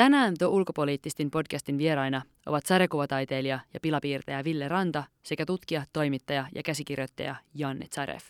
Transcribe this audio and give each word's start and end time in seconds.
Tänään 0.00 0.34
tuo 0.38 0.48
ulkopoliittistin 0.48 1.30
podcastin 1.30 1.78
vieraina 1.78 2.22
ovat 2.46 2.66
sarjakuvataiteilija 2.66 3.60
ja 3.74 3.80
pilapiirtäjä 3.80 4.44
Ville 4.44 4.68
Ranta 4.68 5.04
sekä 5.22 5.46
tutkija, 5.46 5.82
toimittaja 5.92 6.46
ja 6.54 6.62
käsikirjoittaja 6.62 7.34
Janne 7.54 7.86
Zaref. 7.94 8.24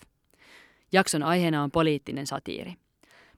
Jakson 0.92 1.22
aiheena 1.22 1.62
on 1.62 1.70
poliittinen 1.70 2.26
satiiri. 2.26 2.74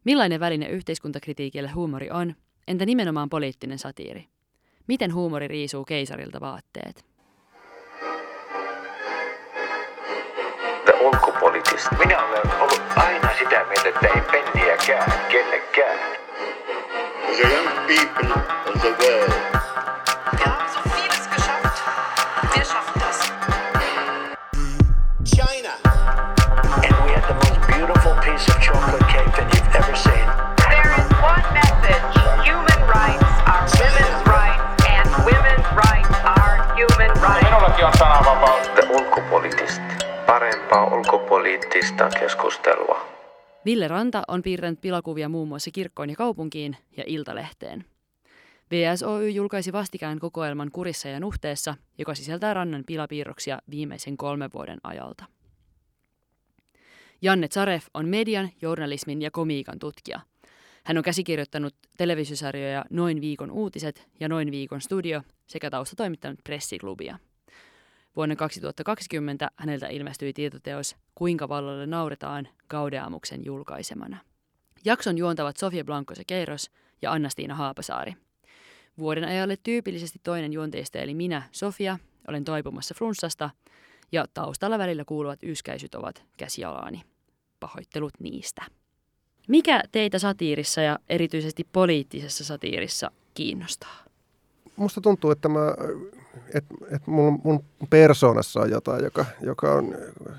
Millainen 0.04 0.40
väline 0.40 0.66
yhteiskuntakritiikille 0.66 1.68
huumori 1.68 2.10
on, 2.10 2.34
entä 2.68 2.86
nimenomaan 2.86 3.28
poliittinen 3.28 3.78
satiiri? 3.78 4.24
Miten 4.86 5.14
huumori 5.14 5.48
riisuu 5.48 5.84
keisarilta 5.84 6.40
vaatteet? 6.40 7.04
Minä 11.98 12.24
olen 12.24 12.60
ollut 12.60 12.82
aina 12.96 13.30
sitä 13.38 13.66
mieltä, 13.68 13.88
että 13.88 14.06
ei 14.06 14.22
penniäkään 14.32 15.12
kellekään. 17.32 17.32
The 17.32 17.38
young 17.38 17.68
people 17.86 18.28
of 18.66 18.80
the 18.82 18.90
world. 19.00 19.32
Wir 20.38 20.46
haben 20.46 20.68
so 20.74 20.80
vieles 20.90 21.28
geschafft. 21.34 21.82
Wir 22.54 22.64
schaffen 22.64 23.00
das. 23.00 23.18
China. 25.24 25.72
And 26.86 26.94
we 27.04 27.12
had 27.12 27.24
the 27.28 27.34
most 27.34 27.60
beautiful 27.66 28.14
piece 28.24 28.48
of 28.48 28.60
chocolate 28.60 29.06
cake 29.08 29.32
that 29.36 29.48
you've 29.54 29.74
ever 29.76 29.96
seen. 29.96 30.26
There 30.70 30.92
is 31.00 31.08
one 31.22 31.44
message. 31.54 32.16
Human 32.44 32.80
rights 32.96 33.32
are 33.46 33.64
women's 33.80 34.22
rights, 34.26 34.84
and 34.88 35.08
women's 35.24 35.68
rights 35.76 36.16
are 36.24 36.54
human 36.76 37.12
rights. 37.22 37.44
Minullakin 37.44 37.84
on 37.86 37.92
sananvapaus. 37.98 38.68
The 38.76 38.82
ulkopoliittista. 38.90 39.82
Parempaa 40.26 40.84
ulkopoliittista 40.84 42.08
keskustelua. 42.20 43.11
Ville 43.64 43.88
Ranta 43.88 44.22
on 44.28 44.42
piirtänyt 44.42 44.80
pilakuvia 44.80 45.28
muun 45.28 45.48
muassa 45.48 45.70
kirkkoon 45.70 46.10
ja 46.10 46.16
kaupunkiin 46.16 46.76
ja 46.96 47.04
Iltalehteen. 47.06 47.84
VSOY 48.70 49.30
julkaisi 49.30 49.72
vastikään 49.72 50.18
kokoelman 50.18 50.70
Kurissa 50.70 51.08
ja 51.08 51.20
Nuhteessa, 51.20 51.74
joka 51.98 52.14
sisältää 52.14 52.54
Rannan 52.54 52.84
pilapiirroksia 52.86 53.58
viimeisen 53.70 54.16
kolmen 54.16 54.50
vuoden 54.54 54.78
ajalta. 54.82 55.24
Janne 57.22 57.48
Zaref 57.48 57.86
on 57.94 58.08
median, 58.08 58.50
journalismin 58.62 59.22
ja 59.22 59.30
komiikan 59.30 59.78
tutkija. 59.78 60.20
Hän 60.84 60.98
on 60.98 61.04
käsikirjoittanut 61.04 61.74
televisiosarjoja 61.96 62.84
Noin 62.90 63.20
viikon 63.20 63.50
uutiset 63.50 64.08
ja 64.20 64.28
Noin 64.28 64.50
viikon 64.50 64.80
studio 64.80 65.22
sekä 65.46 65.70
taustatoimittanut 65.70 66.40
pressiklubia. 66.44 67.18
Vuonna 68.16 68.36
2020 68.36 69.50
häneltä 69.56 69.86
ilmestyi 69.88 70.32
tietoteos 70.32 70.96
Kuinka 71.14 71.48
vallalle 71.48 71.86
nauretaan 71.86 72.48
Gaudeamuksen 72.68 73.44
julkaisemana. 73.44 74.16
Jakson 74.84 75.18
juontavat 75.18 75.56
Sofia 75.56 75.84
Blanco 75.84 76.14
Keiros 76.26 76.70
ja 77.02 77.12
Anna-Stiina 77.12 77.54
Haapasaari. 77.54 78.14
Vuoden 78.98 79.24
ajalle 79.24 79.56
tyypillisesti 79.62 80.20
toinen 80.22 80.52
juonteista 80.52 80.98
eli 80.98 81.14
minä, 81.14 81.42
Sofia, 81.52 81.98
olen 82.28 82.44
toipumassa 82.44 82.94
flunssasta 82.98 83.50
ja 84.12 84.24
taustalla 84.34 84.78
välillä 84.78 85.04
kuuluvat 85.04 85.42
yskäisyt 85.42 85.94
ovat 85.94 86.24
käsialaani. 86.36 87.02
Pahoittelut 87.60 88.12
niistä. 88.20 88.62
Mikä 89.48 89.82
teitä 89.92 90.18
satiirissa 90.18 90.80
ja 90.80 90.98
erityisesti 91.08 91.66
poliittisessa 91.72 92.44
satiirissa 92.44 93.10
kiinnostaa? 93.34 94.04
musta 94.76 95.00
tuntuu, 95.00 95.30
että, 95.30 95.48
mä, 95.48 95.60
että, 96.54 96.74
että 96.90 97.10
mun, 97.10 97.40
mun 97.44 97.64
persoonassa 97.90 98.60
on 98.60 98.70
jotain, 98.70 99.04
joka, 99.04 99.24
joka 99.40 99.72
on 99.72 99.94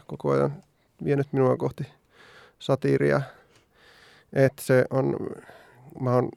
koko 0.07 0.31
ajan 0.31 0.63
vienyt 1.03 1.33
minua 1.33 1.57
kohti 1.57 1.83
satiiria. 2.59 3.21
Että 4.33 4.61
se 4.61 4.85
on, 4.89 5.17
mä 5.99 6.13
oon 6.13 6.29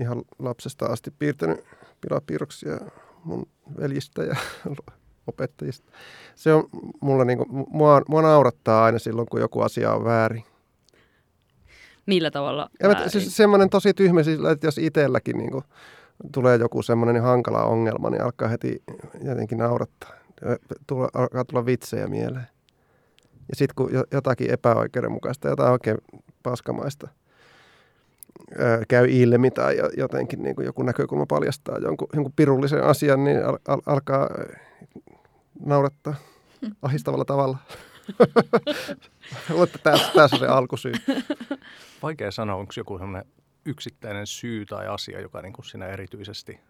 ihan 0.00 0.22
lapsesta 0.38 0.86
asti 0.86 1.10
piirtänyt 1.18 1.64
pilapiirroksia 2.00 2.78
mun 3.24 3.46
veljistä 3.80 4.22
ja 4.22 4.36
opettajista. 5.26 5.92
Se 6.34 6.52
on 6.52 6.64
mulla 7.00 7.24
niinku, 7.24 7.46
mua, 7.70 8.02
mua 8.08 8.22
naurattaa 8.22 8.84
aina 8.84 8.98
silloin, 8.98 9.28
kun 9.28 9.40
joku 9.40 9.60
asia 9.60 9.92
on 9.92 10.04
väärin. 10.04 10.44
Millä 12.06 12.30
tavalla 12.30 12.70
Ja 12.80 12.88
mä, 12.88 13.08
siis 13.08 13.36
semmoinen 13.36 13.70
tosi 13.70 13.94
tyhmä, 13.94 14.20
että 14.52 14.66
jos 14.66 14.78
itselläkin 14.78 15.38
niinku, 15.38 15.64
tulee 16.32 16.56
joku 16.56 16.82
semmoinen 16.82 17.22
hankala 17.22 17.64
ongelma, 17.64 18.10
niin 18.10 18.22
alkaa 18.22 18.48
heti 18.48 18.82
jotenkin 19.24 19.58
naurattaa. 19.58 20.10
Tule, 20.86 21.08
alkaa 21.14 21.44
tulla 21.44 21.66
vitsejä 21.66 22.06
mieleen. 22.06 22.46
Ja 23.48 23.56
sitten 23.56 23.74
kun 23.74 23.90
jotakin 24.12 24.50
epäoikeudenmukaista, 24.50 25.48
jotain 25.48 25.72
oikein 25.72 25.98
paskamaista 26.42 27.08
käy 28.88 29.06
ilmi 29.10 29.50
tai 29.50 29.76
jotenkin 29.96 30.42
niin 30.42 30.54
kuin 30.54 30.66
joku 30.66 30.82
näkökulma 30.82 31.26
paljastaa 31.26 31.78
jonkun, 31.78 32.08
jonkun 32.14 32.32
pirullisen 32.36 32.84
asian, 32.84 33.24
niin 33.24 33.44
al, 33.44 33.58
al, 33.68 33.80
alkaa 33.86 34.28
naurattaa 35.64 36.14
ahistavalla 36.82 37.24
tavalla. 37.24 37.58
Tässä, 39.82 40.12
tässä 40.14 40.36
on 40.36 40.40
se 40.40 40.46
alkusyy. 40.46 40.92
Vaikea 42.02 42.30
sanoa, 42.30 42.56
onko 42.56 42.72
joku 42.76 42.98
sellainen 42.98 43.32
yksittäinen 43.64 44.26
syy 44.26 44.66
tai 44.66 44.86
asia, 44.86 45.20
joka 45.20 45.42
niin 45.42 45.52
kuin 45.52 45.64
siinä 45.64 45.86
erityisesti, 45.86 46.60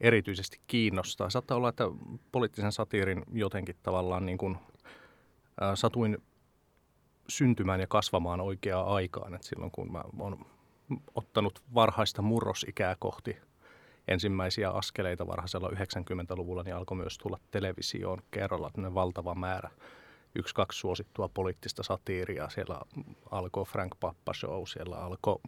erityisesti 0.00 0.60
kiinnostaa. 0.66 1.30
Saattaa 1.30 1.56
olla, 1.56 1.68
että 1.68 1.84
poliittisen 2.32 2.72
satiirin 2.72 3.22
jotenkin 3.32 3.76
tavallaan 3.82 4.26
niin 4.26 4.38
kuin, 4.38 4.56
ää, 5.60 5.76
satuin 5.76 6.18
syntymään 7.28 7.80
ja 7.80 7.86
kasvamaan 7.86 8.40
oikeaan 8.40 8.88
aikaan. 8.88 9.34
Et 9.34 9.42
silloin 9.42 9.70
kun 9.70 9.92
mä 9.92 10.04
oon 10.18 10.46
ottanut 11.14 11.62
varhaista 11.74 12.22
murrosikää 12.22 12.96
kohti 12.98 13.36
ensimmäisiä 14.08 14.70
askeleita 14.70 15.26
varhaisella 15.26 15.68
90-luvulla, 15.68 16.62
niin 16.62 16.74
alkoi 16.74 16.96
myös 16.96 17.18
tulla 17.18 17.38
televisioon 17.50 18.22
kerralla 18.30 18.70
valtava 18.94 19.34
määrä 19.34 19.70
yksi, 20.34 20.54
kaksi 20.54 20.78
suosittua 20.78 21.28
poliittista 21.28 21.82
satiiria. 21.82 22.48
Siellä 22.48 22.80
alkoi 23.30 23.64
Frank 23.64 23.92
Pappa 24.00 24.34
Show, 24.34 24.62
siellä 24.66 24.96
alkoi 24.96 25.38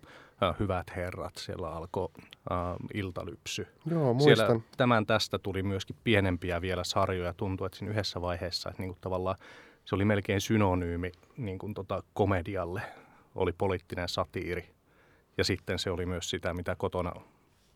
äh, 0.42 0.54
Hyvät 0.60 0.96
herrat, 0.96 1.36
siellä 1.36 1.72
alkoi 1.72 2.08
äh, 2.52 2.58
Iltalypsy. 2.94 3.66
Joo, 3.86 4.14
muistan. 4.14 4.46
Siellä 4.46 4.60
tämän 4.76 5.06
tästä 5.06 5.38
tuli 5.38 5.62
myöskin 5.62 5.96
pienempiä 6.04 6.60
vielä 6.60 6.84
sarjoja. 6.84 7.34
Tuntui, 7.34 7.66
että 7.66 7.78
siinä 7.78 7.92
yhdessä 7.92 8.20
vaiheessa, 8.20 8.70
että 8.70 8.82
niinku 8.82 8.98
tavallaan 9.00 9.36
se 9.84 9.94
oli 9.94 10.04
melkein 10.04 10.40
synonyymi 10.40 11.12
niin 11.36 11.58
kuin 11.58 11.74
tota 11.74 12.02
komedialle, 12.14 12.82
oli 13.34 13.52
poliittinen 13.52 14.08
satiiri. 14.08 14.70
Ja 15.38 15.44
sitten 15.44 15.78
se 15.78 15.90
oli 15.90 16.06
myös 16.06 16.30
sitä, 16.30 16.54
mitä 16.54 16.76
kotona 16.76 17.12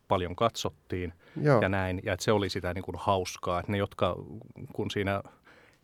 paljon 0.08 0.36
katsottiin 0.36 1.12
Joo. 1.42 1.60
ja 1.60 1.68
näin. 1.68 2.00
Ja 2.04 2.12
että 2.12 2.24
se 2.24 2.32
oli 2.32 2.48
sitä 2.48 2.74
niin 2.74 2.84
kuin 2.84 2.96
hauskaa. 2.98 3.60
Että 3.60 3.72
ne, 3.72 3.78
jotka 3.78 4.16
kun 4.72 4.90
siinä 4.90 5.22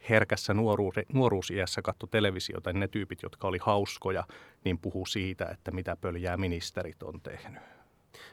herkässä 0.09 0.55
nuoruus, 0.55 0.95
nuoruusiässä 1.13 1.83
katto 1.83 2.07
televisiota, 2.07 2.73
niin 2.73 2.81
ne 2.81 2.89
tyypit, 2.89 3.23
jotka 3.23 3.49
oli 3.49 3.59
hauskoja, 3.63 4.25
niin 4.65 4.79
puhuu 4.79 5.07
siitä, 5.07 5.45
että 5.45 5.71
mitä 5.71 5.97
pöljää 6.01 6.37
ministerit 6.37 7.03
on 7.03 7.21
tehnyt. 7.21 7.63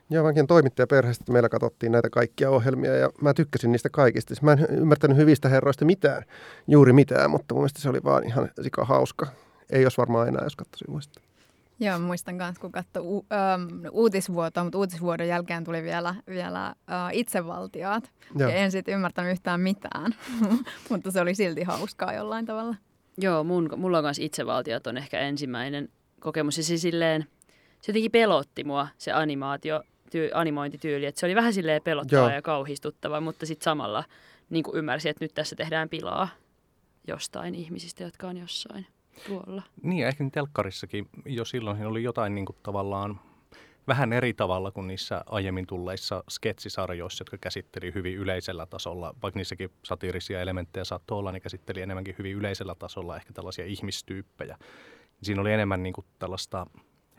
Joo, 0.09 0.23
vankin 0.23 0.47
toimittajaperheestä 0.47 1.31
meillä 1.31 1.49
katsottiin 1.49 1.91
näitä 1.91 2.09
kaikkia 2.09 2.49
ohjelmia 2.49 2.95
ja 2.95 3.09
mä 3.21 3.33
tykkäsin 3.33 3.71
niistä 3.71 3.89
kaikista. 3.89 4.33
Mä 4.41 4.51
en 4.51 4.67
ymmärtänyt 4.69 5.17
hyvistä 5.17 5.49
herroista 5.49 5.85
mitään, 5.85 6.23
juuri 6.67 6.93
mitään, 6.93 7.31
mutta 7.31 7.53
mun 7.53 7.61
mielestä 7.61 7.81
se 7.81 7.89
oli 7.89 8.03
vaan 8.03 8.23
ihan 8.23 8.49
sika 8.61 8.85
hauska. 8.85 9.27
Ei 9.69 9.81
jos 9.81 9.97
varmaan 9.97 10.27
enää, 10.27 10.43
jos 10.43 10.55
katsoisin 10.55 10.89
uudestaan. 10.91 11.27
Joo, 11.79 11.99
muistan 11.99 12.35
myös, 12.35 12.59
kun 12.59 12.71
katsoi 12.71 13.03
u- 13.05 13.25
ähm, 13.33 13.85
uutisvuotoa, 13.91 14.63
mutta 14.63 14.77
uutisvuodon 14.77 15.27
jälkeen 15.27 15.63
tuli 15.63 15.83
vielä, 15.83 16.15
vielä 16.27 16.67
äh, 16.67 16.75
itsevaltiot. 17.11 18.03
Joo. 18.35 18.49
Ja 18.49 18.55
en 18.55 18.71
sitten 18.71 18.93
ymmärtänyt 18.93 19.31
yhtään 19.31 19.61
mitään, 19.61 20.15
mutta 20.89 21.11
se 21.11 21.21
oli 21.21 21.35
silti 21.35 21.63
hauskaa 21.63 22.13
jollain 22.13 22.45
tavalla. 22.45 22.75
Joo, 23.17 23.43
mun, 23.43 23.69
mulla 23.77 23.97
on 23.97 24.03
myös 24.03 24.19
itsevaltiot 24.19 24.87
on 24.87 24.97
ehkä 24.97 25.19
ensimmäinen 25.19 25.89
kokemus. 26.19 26.57
Ja 26.57 26.63
se, 26.63 26.77
silleen, 26.77 27.25
se 27.81 27.89
jotenkin 27.89 28.11
pelotti 28.11 28.63
mua, 28.63 28.87
se 28.97 29.11
animaatio, 29.11 29.83
tyy, 30.11 30.29
animointityyli. 30.33 31.05
Että 31.05 31.19
se 31.19 31.25
oli 31.25 31.35
vähän 31.35 31.53
silleen 31.53 31.81
pelottava 31.81 32.21
Joo. 32.21 32.29
ja 32.29 32.41
kauhistuttava, 32.41 33.21
mutta 33.21 33.45
sitten 33.45 33.63
samalla 33.63 34.03
niin 34.49 34.63
ymmärsi, 34.73 35.09
että 35.09 35.25
nyt 35.25 35.33
tässä 35.33 35.55
tehdään 35.55 35.89
pilaa 35.89 36.27
jostain 37.07 37.55
ihmisistä, 37.55 38.03
jotka 38.03 38.27
on 38.27 38.37
jossain 38.37 38.87
tuolla. 39.27 39.63
Niin, 39.83 39.99
ja 39.99 40.07
ehkä 40.07 40.23
niin 40.23 40.31
telkkarissakin 40.31 41.09
jo 41.25 41.45
silloin 41.45 41.85
oli 41.85 42.03
jotain 42.03 42.35
niin 42.35 42.45
kuin 42.45 42.57
tavallaan 42.63 43.19
vähän 43.87 44.13
eri 44.13 44.33
tavalla 44.33 44.71
kuin 44.71 44.87
niissä 44.87 45.23
aiemmin 45.25 45.67
tulleissa 45.67 46.23
sketsisarjoissa, 46.29 47.21
jotka 47.21 47.37
käsitteli 47.37 47.93
hyvin 47.95 48.15
yleisellä 48.15 48.65
tasolla, 48.65 49.15
vaikka 49.21 49.39
niissäkin 49.39 49.71
satiirisia 49.83 50.41
elementtejä 50.41 50.83
saattoi 50.83 51.17
olla, 51.17 51.31
niin 51.31 51.41
käsitteli 51.41 51.81
enemmänkin 51.81 52.15
hyvin 52.17 52.35
yleisellä 52.35 52.75
tasolla 52.75 53.15
ehkä 53.15 53.33
tällaisia 53.33 53.65
ihmistyyppejä. 53.65 54.57
Siinä 55.23 55.41
oli 55.41 55.53
enemmän 55.53 55.83
niin 55.83 55.93
kuin 55.93 56.05
tällaista 56.19 56.67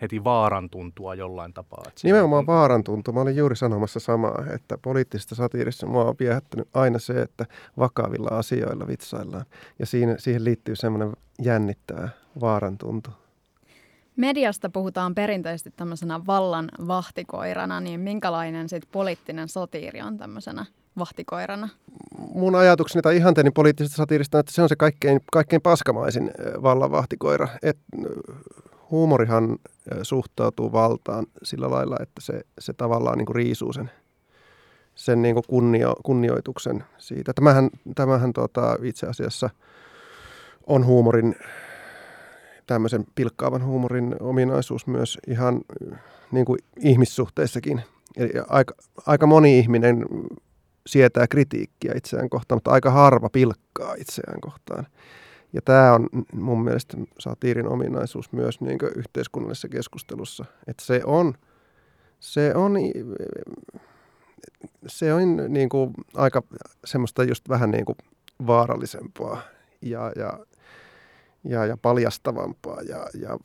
heti 0.00 0.25
vaaran 0.25 0.71
tuntua 0.71 1.15
jollain 1.15 1.53
tapaa. 1.53 1.85
Että 1.89 2.00
Nimenomaan 2.05 2.47
vaaran 2.47 2.85
tuntua. 2.85 3.15
Mä 3.15 3.21
olin 3.21 3.37
juuri 3.37 3.56
sanomassa 3.56 4.00
samaa, 4.00 4.45
että 4.55 4.79
poliittisesta 4.79 5.35
satiirissa 5.35 5.87
mua 5.87 6.05
on 6.05 6.15
viehättänyt 6.21 6.69
aina 6.75 6.99
se, 6.99 7.23
että 7.23 7.47
vakavilla 7.79 8.29
asioilla 8.29 8.87
vitsaillaan. 8.87 9.45
Ja 9.79 9.87
siinä, 9.87 10.15
siihen 10.19 10.45
liittyy 10.45 10.77
semmoinen 10.77 11.12
jännittävä 11.43 12.09
vaaran 12.41 12.79
tuntu. 12.79 13.11
Mediasta 14.17 14.71
puhutaan 14.71 15.15
perinteisesti 15.15 15.71
tämmöisenä 15.77 16.27
vallan 16.27 16.69
vahtikoirana, 16.87 17.81
niin 17.81 18.00
minkälainen 18.00 18.69
sit 18.69 18.83
poliittinen 18.93 19.49
satiiri 19.49 20.00
on 20.00 20.19
tämmöisenä 20.19 20.67
vahtikoirana? 20.99 21.69
Mun 22.35 22.55
ajatukseni 22.55 23.03
tai 23.03 23.17
ihanteeni 23.17 23.50
poliittisesta 23.50 23.97
satiirista 23.97 24.39
on, 24.39 24.41
että 24.41 24.53
se 24.53 24.62
on 24.62 24.69
se 24.69 24.77
kaikkein, 24.77 25.21
kaikkein 25.33 25.62
paskamaisin 25.62 26.31
ö, 26.41 26.62
vallanvahtikoira. 26.62 27.49
Et, 27.62 27.79
huumorihan 28.90 29.58
suhtautuu 30.02 30.73
valtaan 30.73 31.26
sillä 31.43 31.70
lailla, 31.70 31.96
että 32.00 32.20
se, 32.20 32.40
se 32.58 32.73
tavallaan 32.73 33.19
niin 33.19 33.26
kuin 33.26 33.37
riisuu 33.37 33.73
sen, 33.73 33.90
sen 34.94 35.23
niin 35.23 35.35
kuin 35.35 35.44
kunnio, 35.49 35.94
kunnioituksen 36.05 36.85
siitä. 36.99 37.32
Tämähän, 37.32 37.70
tämähän 37.94 38.32
tota, 38.32 38.76
itse 38.82 39.06
asiassa 39.06 39.50
on 40.67 40.87
huumorin, 40.87 41.37
tämmöisen 42.67 43.05
pilkkaavan 43.14 43.64
huumorin 43.64 44.17
ominaisuus 44.20 44.87
myös 44.87 45.19
ihan 45.26 45.61
niin 46.32 46.44
kuin 46.44 46.58
ihmissuhteissakin. 46.76 47.82
Eli 48.17 48.31
aika, 48.49 48.75
aika 49.06 49.26
moni 49.26 49.58
ihminen 49.58 50.05
sietää 50.87 51.26
kritiikkiä 51.26 51.93
itseään 51.96 52.31
kohtaan, 52.31 52.56
mutta 52.56 52.70
aika 52.70 52.90
harva 52.90 53.29
pilkkaa 53.31 53.94
itseään 53.94 54.40
kohtaan. 54.40 54.87
Ja 55.53 55.62
tämä 55.62 55.93
on 55.93 56.09
mun 56.33 56.65
mielestä 56.65 56.97
satiirin 57.19 57.69
ominaisuus 57.69 58.33
myös 58.33 58.61
niin 58.61 58.79
yhteiskunnallisessa 58.97 59.69
keskustelussa, 59.69 60.45
että 60.67 60.85
se 60.85 61.03
on, 61.05 61.35
se 62.21 62.55
on, 62.55 62.73
se 64.87 65.15
on 65.15 65.37
niin 65.49 65.69
kuin 65.69 65.95
aika 66.15 66.43
semmoista 66.85 67.25
just 67.25 67.49
vähän 67.49 67.71
niin 67.71 67.85
kuin 67.85 67.97
vaarallisempaa 68.47 69.41
ja, 69.83 70.12
ja, 70.17 70.39
ja, 71.45 71.67
ja 71.67 71.77
paljastavampaa 71.77 72.83
ja, 72.83 73.06
ja 73.21 73.39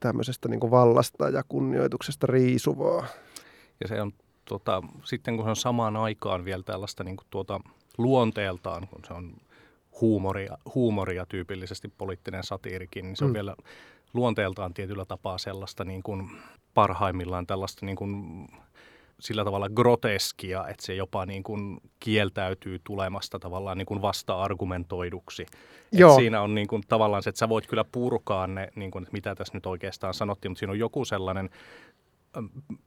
tämmöisestä 0.00 0.48
niin 0.48 0.60
kuin 0.60 0.70
vallasta 0.70 1.28
ja 1.28 1.42
kunnioituksesta 1.48 2.26
riisuvaa. 2.26 3.06
Ja 3.80 3.88
se 3.88 4.02
on 4.02 4.12
tota, 4.44 4.82
sitten 5.04 5.36
kun 5.36 5.44
se 5.44 5.50
on 5.50 5.56
samaan 5.56 5.96
aikaan 5.96 6.44
vielä 6.44 6.62
tällaista 6.62 7.04
niin 7.04 7.16
kuin 7.16 7.26
tuota, 7.30 7.60
luonteeltaan, 7.98 8.88
kun 8.88 9.00
se 9.06 9.14
on 9.14 9.36
huumoria, 10.00 10.58
huumoria 10.74 11.26
tyypillisesti 11.26 11.88
poliittinen 11.98 12.44
satiirikin, 12.44 13.04
niin 13.04 13.16
se 13.16 13.24
on 13.24 13.30
Mm. 13.30 13.34
vielä 13.34 13.56
luonteeltaan 14.14 14.74
tietyllä 14.74 15.04
tapaa 15.04 15.38
sellaista 15.38 15.84
niin 15.84 16.02
kuin 16.02 16.30
parhaimmillaan 16.74 17.46
tällaista 17.46 17.86
niin 17.86 17.96
kuin 17.96 18.46
sillä 19.20 19.44
tavalla 19.44 19.68
groteskia, 19.68 20.68
että 20.68 20.86
se 20.86 20.94
jopa 20.94 21.26
niin 21.26 21.42
kuin 21.42 21.80
kieltäytyy 22.00 22.80
tulemasta 22.84 23.38
tavallaan 23.38 23.78
niin 23.78 23.86
kuin 23.86 24.02
vasta-argumentoiduksi. 24.02 25.42
Et 25.42 26.00
Joo. 26.00 26.16
siinä 26.16 26.40
on 26.40 26.54
niin 26.54 26.66
kuin 26.66 26.82
tavallaan 26.88 27.22
se, 27.22 27.30
että 27.30 27.38
sä 27.38 27.48
voit 27.48 27.66
kyllä 27.66 27.84
purkaa 27.92 28.46
ne, 28.46 28.68
niin 28.76 28.90
kuin, 28.90 29.02
että 29.02 29.12
mitä 29.12 29.34
tässä 29.34 29.54
nyt 29.54 29.66
oikeastaan 29.66 30.14
sanottiin, 30.14 30.50
mutta 30.50 30.58
siinä 30.58 30.72
on 30.72 30.78
joku 30.78 31.04
sellainen 31.04 31.50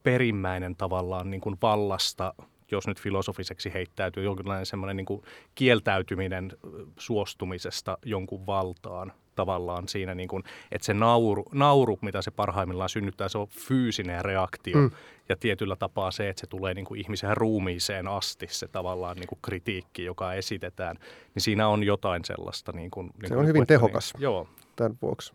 perimmäinen 0.03 0.75
tavallaan 0.75 1.31
niin 1.31 1.41
kuin 1.41 1.57
vallasta, 1.61 2.33
jos 2.71 2.87
nyt 2.87 3.01
filosofiseksi 3.01 3.73
heittäytyy, 3.73 4.23
jonkinlainen 4.23 4.65
semmoinen 4.65 4.97
niin 4.97 5.05
kuin 5.05 5.23
kieltäytyminen 5.55 6.51
suostumisesta 6.99 7.97
jonkun 8.05 8.45
valtaan 8.45 9.13
tavallaan 9.35 9.87
siinä, 9.87 10.15
niin 10.15 10.29
kuin, 10.29 10.43
että 10.71 10.85
se 10.85 10.93
nauru, 10.93 11.45
nauru, 11.53 11.99
mitä 12.01 12.21
se 12.21 12.31
parhaimmillaan 12.31 12.89
synnyttää, 12.89 13.27
se 13.29 13.37
on 13.37 13.47
fyysinen 13.47 14.25
reaktio. 14.25 14.77
Mm. 14.77 14.91
Ja 15.29 15.35
tietyllä 15.35 15.75
tapaa 15.75 16.11
se, 16.11 16.29
että 16.29 16.39
se 16.39 16.47
tulee 16.47 16.73
niin 16.73 16.85
kuin 16.85 16.99
ihmisen 16.99 17.37
ruumiiseen 17.37 18.07
asti, 18.07 18.47
se 18.49 18.67
tavallaan 18.67 19.17
niin 19.17 19.27
kuin 19.27 19.39
kritiikki, 19.41 20.03
joka 20.03 20.33
esitetään, 20.33 20.95
niin 21.35 21.43
siinä 21.43 21.67
on 21.67 21.83
jotain 21.83 22.25
sellaista. 22.25 22.71
Niin 22.71 22.91
kuin, 22.91 23.09
niin 23.21 23.31
on 23.31 23.37
kuin 23.37 23.47
hyvin 23.47 23.61
että 23.61 23.73
tehokas. 23.73 24.13
Niin, 24.13 24.23
joo, 24.23 24.47
Tämän 24.77 24.97
vuoksi. 25.01 25.33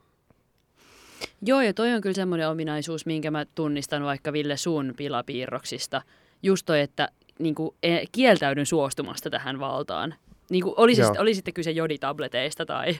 Joo, 1.43 1.61
ja 1.61 1.75
toi 1.75 1.93
on 1.93 2.01
kyllä 2.01 2.15
semmoinen 2.15 2.49
ominaisuus, 2.49 3.07
minkä 3.07 3.31
mä 3.31 3.47
tunnistan 3.55 4.03
vaikka 4.03 4.33
Ville 4.33 4.57
sun 4.57 4.95
pilapiirroksista. 4.97 6.03
Just 6.43 6.67
toi, 6.67 6.81
että 6.81 7.09
niin 7.43 7.55
kuin, 7.55 7.75
e, 7.83 8.05
kieltäydyn 8.13 8.67
suostumasta 8.67 9.31
tähän 9.31 9.61
valtaan. 9.61 10.15
Niin 10.51 10.63
kuin, 10.63 10.75
oli, 10.77 10.95
se, 10.95 11.03
sitten- 11.05 11.23
oli 11.23 11.35
sitten 11.35 11.55
kyse 11.55 11.71
joditableteista 11.71 12.67
tai 12.67 12.95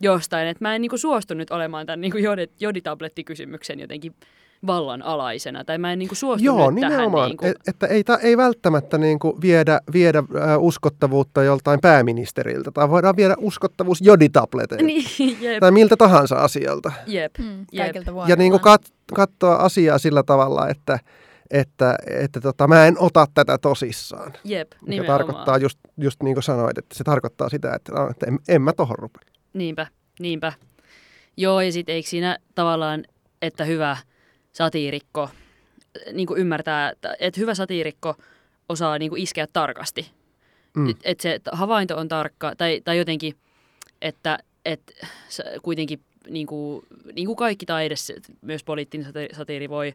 jostain. 0.00 0.48
Että 0.48 0.64
mä 0.64 0.74
en 0.74 0.80
niin 0.82 0.90
kuin, 0.90 1.00
suostu 1.00 1.34
nyt 1.34 1.50
olemaan 1.50 1.86
tämän 1.86 2.00
niin 2.00 2.12
kuin 2.12 2.24
jodi, 2.24 2.46
joditablettikysymyksen 2.60 3.80
jotenkin 3.80 4.14
vallan 4.66 5.02
alaisena. 5.02 5.64
Tai 5.64 5.78
mä 5.78 5.92
en 5.92 5.98
niin 5.98 6.08
kuin, 6.08 6.16
suostu 6.16 6.44
Joo, 6.44 6.70
nyt 6.70 6.80
tähän. 6.80 6.92
nimenomaan. 6.92 7.28
Niin 7.28 7.36
kuin, 7.36 7.50
Et, 7.50 7.56
että 7.68 7.86
ei, 7.86 8.04
ta, 8.04 8.18
ei 8.18 8.36
välttämättä 8.36 8.98
niin 8.98 9.18
kuin 9.18 9.40
viedä, 9.40 9.80
viedä 9.92 10.18
äh, 10.18 10.58
uskottavuutta 10.62 11.42
joltain 11.42 11.80
pääministeriltä, 11.80 12.70
tai 12.70 12.90
voidaan 12.90 13.16
viedä 13.16 13.34
uskottavuus 13.38 14.00
joditableteilta. 14.00 14.84
niin, 14.84 15.04
jep, 15.40 15.60
Tai 15.60 15.70
miltä 15.70 15.96
tahansa 15.96 16.36
asialta. 16.36 16.92
jep. 17.06 17.38
Mm, 17.38 17.66
Jep. 17.72 17.96
Ja 18.26 18.36
niin 18.36 18.50
kuin 18.50 18.60
kat, 18.60 18.82
katsoa 19.14 19.54
asiaa 19.56 19.98
sillä 19.98 20.22
tavalla, 20.22 20.68
että, 20.68 20.98
että, 21.50 21.96
että 22.10 22.40
tota, 22.40 22.68
mä 22.68 22.86
en 22.86 22.98
ota 22.98 23.26
tätä 23.34 23.58
tosissaan. 23.58 24.32
Jep, 24.44 24.72
Mikä 24.72 24.90
nimenomaan. 24.90 25.18
tarkoittaa 25.18 25.58
just, 25.58 25.78
just 25.96 26.22
niin 26.22 26.34
kuin 26.34 26.42
sanoit, 26.44 26.78
että 26.78 26.94
se 26.94 27.04
tarkoittaa 27.04 27.48
sitä, 27.48 27.74
että, 27.74 27.92
no, 27.92 28.10
että 28.10 28.26
en, 28.26 28.38
en 28.48 28.62
mä 28.62 28.72
tohon 28.72 28.98
rupea. 28.98 29.22
Niinpä, 29.52 29.86
niinpä. 30.20 30.52
Joo, 31.36 31.60
ja 31.60 31.72
sitten 31.72 31.94
eikö 31.94 32.08
siinä 32.08 32.38
tavallaan, 32.54 33.04
että 33.42 33.64
hyvä 33.64 33.96
satiirikko 34.52 35.30
niin 36.12 36.26
kuin 36.26 36.40
ymmärtää, 36.40 36.90
että, 36.90 37.16
että 37.18 37.40
hyvä 37.40 37.54
satiirikko 37.54 38.14
osaa 38.68 38.98
niin 38.98 39.10
kuin 39.10 39.22
iskeä 39.22 39.46
tarkasti. 39.52 40.10
Mm. 40.76 40.94
Että 41.04 41.22
se 41.22 41.34
että 41.34 41.50
havainto 41.54 41.96
on 41.96 42.08
tarkka, 42.08 42.56
tai, 42.56 42.80
tai 42.84 42.98
jotenkin, 42.98 43.34
että, 44.02 44.38
että 44.64 44.92
se 45.28 45.44
kuitenkin 45.62 46.00
niin 46.28 46.46
kuin, 46.46 46.86
niin 47.14 47.26
kuin 47.26 47.36
kaikki 47.36 47.66
taide, 47.66 47.96
se- 47.96 48.16
myös 48.42 48.64
poliittinen 48.64 49.06
sati- 49.06 49.36
satiiri 49.36 49.68
voi 49.68 49.92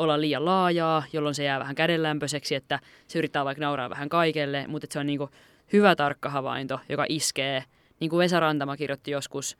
olla 0.00 0.20
liian 0.20 0.44
laajaa, 0.44 1.02
jolloin 1.12 1.34
se 1.34 1.44
jää 1.44 1.60
vähän 1.60 1.74
kädenlämpöiseksi, 1.74 2.54
että 2.54 2.80
se 3.06 3.18
yrittää 3.18 3.44
vaikka 3.44 3.64
nauraa 3.64 3.90
vähän 3.90 4.08
kaikelle, 4.08 4.64
mutta 4.68 4.86
että 4.86 4.92
se 4.92 4.98
on 4.98 5.06
niin 5.06 5.18
kuin 5.18 5.30
hyvä 5.72 5.96
tarkka 5.96 6.28
havainto, 6.28 6.80
joka 6.88 7.06
iskee. 7.08 7.64
Niin 8.00 8.10
kuin 8.10 8.18
Vesa 8.18 8.40
Rantama 8.40 8.76
kirjoitti 8.76 9.10
joskus 9.10 9.58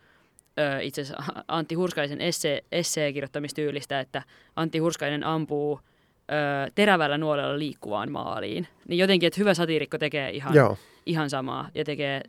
ö, 0.58 0.80
itse 0.82 1.02
asiassa 1.02 1.24
Antti 1.48 1.74
Hurskaisen 1.74 2.20
esse, 2.20 2.64
esseen 2.72 3.14
kirjoittamistyylistä, 3.14 4.00
että 4.00 4.22
Antti 4.56 4.78
Hurskainen 4.78 5.24
ampuu 5.24 5.80
ö, 5.80 6.70
terävällä 6.74 7.18
nuolella 7.18 7.58
liikkuvaan 7.58 8.12
maaliin. 8.12 8.66
Niin 8.88 8.98
jotenkin, 8.98 9.26
että 9.26 9.40
hyvä 9.40 9.54
satiirikko 9.54 9.98
tekee 9.98 10.30
ihan, 10.30 10.54
Joo. 10.54 10.78
ihan 11.06 11.30
samaa 11.30 11.68
ja 11.74 11.84
tekee 11.84 12.22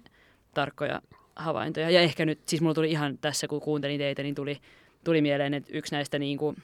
tarkkoja 0.53 1.01
havaintoja. 1.35 1.89
Ja 1.89 2.01
ehkä 2.01 2.25
nyt, 2.25 2.39
siis 2.45 2.61
mulla 2.61 2.75
tuli 2.75 2.91
ihan 2.91 3.17
tässä, 3.17 3.47
kun 3.47 3.61
kuuntelin 3.61 3.99
teitä, 3.99 4.23
niin 4.23 4.35
tuli, 4.35 4.57
tuli 5.03 5.21
mieleen, 5.21 5.53
että 5.53 5.69
yksi 5.73 5.95
näistä 5.95 6.19
niin 6.19 6.37
kuin 6.37 6.55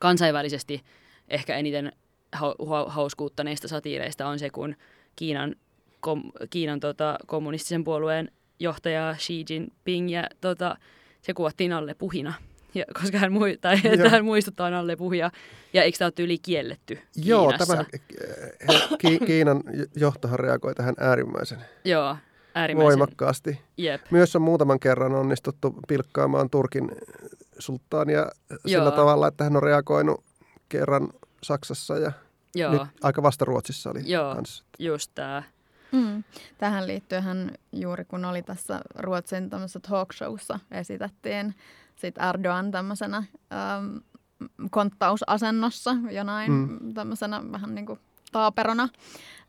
kansainvälisesti 0.00 0.82
ehkä 1.28 1.56
eniten 1.56 1.92
hau- 2.36 2.66
hau- 2.66 2.88
hauskuuttaneista 2.90 3.68
satiireista 3.68 4.26
on 4.28 4.38
se, 4.38 4.50
kun 4.50 4.74
Kiinan, 5.16 5.54
kom, 6.00 6.22
Kiinan 6.50 6.80
tota, 6.80 7.18
kommunistisen 7.26 7.84
puolueen 7.84 8.32
johtaja 8.60 9.14
Xi 9.18 9.44
Jinping 9.50 10.12
ja 10.12 10.24
tota, 10.40 10.76
se 11.22 11.34
kuvattiin 11.34 11.72
alle 11.72 11.94
puhina. 11.94 12.34
Ja, 12.74 12.84
koska 13.00 13.18
hän, 13.18 13.32
mui, 13.32 13.58
tai, 13.60 13.80
että 13.84 14.08
hän 14.10 14.24
muistuttaa 14.24 14.78
alle 14.78 14.96
puhia. 14.96 15.30
Ja 15.72 15.82
eikö 15.82 15.98
tämä 15.98 16.06
ole 16.18 16.24
yli 16.24 16.38
kielletty 16.38 16.98
Joo, 17.24 17.48
Kiinassa? 17.48 17.74
tämä 17.74 17.84
he- 17.92 18.96
Ki, 18.98 19.18
Kiinan 19.26 19.62
johtohan 19.96 20.38
reagoi 20.38 20.74
tähän 20.74 20.94
äärimmäisen 20.98 21.58
Joo, 21.84 22.16
äärimmäisen. 22.54 22.86
voimakkaasti. 22.86 23.60
Jep. 23.76 24.00
Myös 24.10 24.36
on 24.36 24.42
muutaman 24.42 24.80
kerran 24.80 25.14
onnistuttu 25.14 25.74
pilkkaamaan 25.88 26.50
Turkin 26.50 26.90
sulttaania 27.60 28.26
sillä 28.66 28.84
Joo. 28.84 28.90
tavalla, 28.90 29.28
että 29.28 29.44
hän 29.44 29.56
on 29.56 29.62
reagoinut 29.62 30.24
kerran 30.68 31.08
Saksassa 31.42 31.96
ja 31.96 32.12
Joo, 32.54 32.72
nyt 32.72 32.82
aika 33.02 33.22
vasta 33.22 33.44
Ruotsissa 33.44 33.90
oli 33.90 34.00
Joo. 34.04 34.34
kanssa. 34.34 34.64
just 34.78 35.10
tämä. 35.14 35.42
Mm. 35.92 36.24
Tähän 36.58 36.86
liittyen 36.86 37.22
hän 37.22 37.50
juuri 37.72 38.04
kun 38.04 38.24
oli 38.24 38.42
tässä 38.42 38.80
Ruotsin 38.98 39.50
tämmöisessä 39.50 39.80
talk 39.80 40.12
showssa 40.12 40.60
esitettiin 40.70 41.54
sit 41.96 42.14
Erdogan 42.18 42.70
tämmöisenä 42.70 43.16
ähm, 43.16 43.96
konttausasennossa 44.70 45.96
jonain 46.10 46.52
Mm. 46.52 46.78
mm. 46.80 46.94
tämmöisenä 46.94 47.42
vähän 47.52 47.74
niin 47.74 47.86
kuin 47.86 47.98
taaperona, 48.32 48.88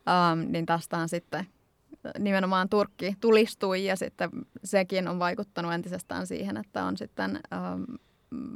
ähm, 0.08 0.52
niin 0.52 0.66
tästään 0.66 1.08
sitten 1.08 1.46
nimenomaan 2.18 2.68
Turkki 2.68 3.16
tulistui 3.20 3.84
ja 3.84 3.96
sitten 3.96 4.30
sekin 4.64 5.08
on 5.08 5.18
vaikuttanut 5.18 5.72
entisestään 5.72 6.26
siihen, 6.26 6.56
että 6.56 6.84
on 6.84 6.96
sitten 6.96 7.40
ähm, 7.52 7.82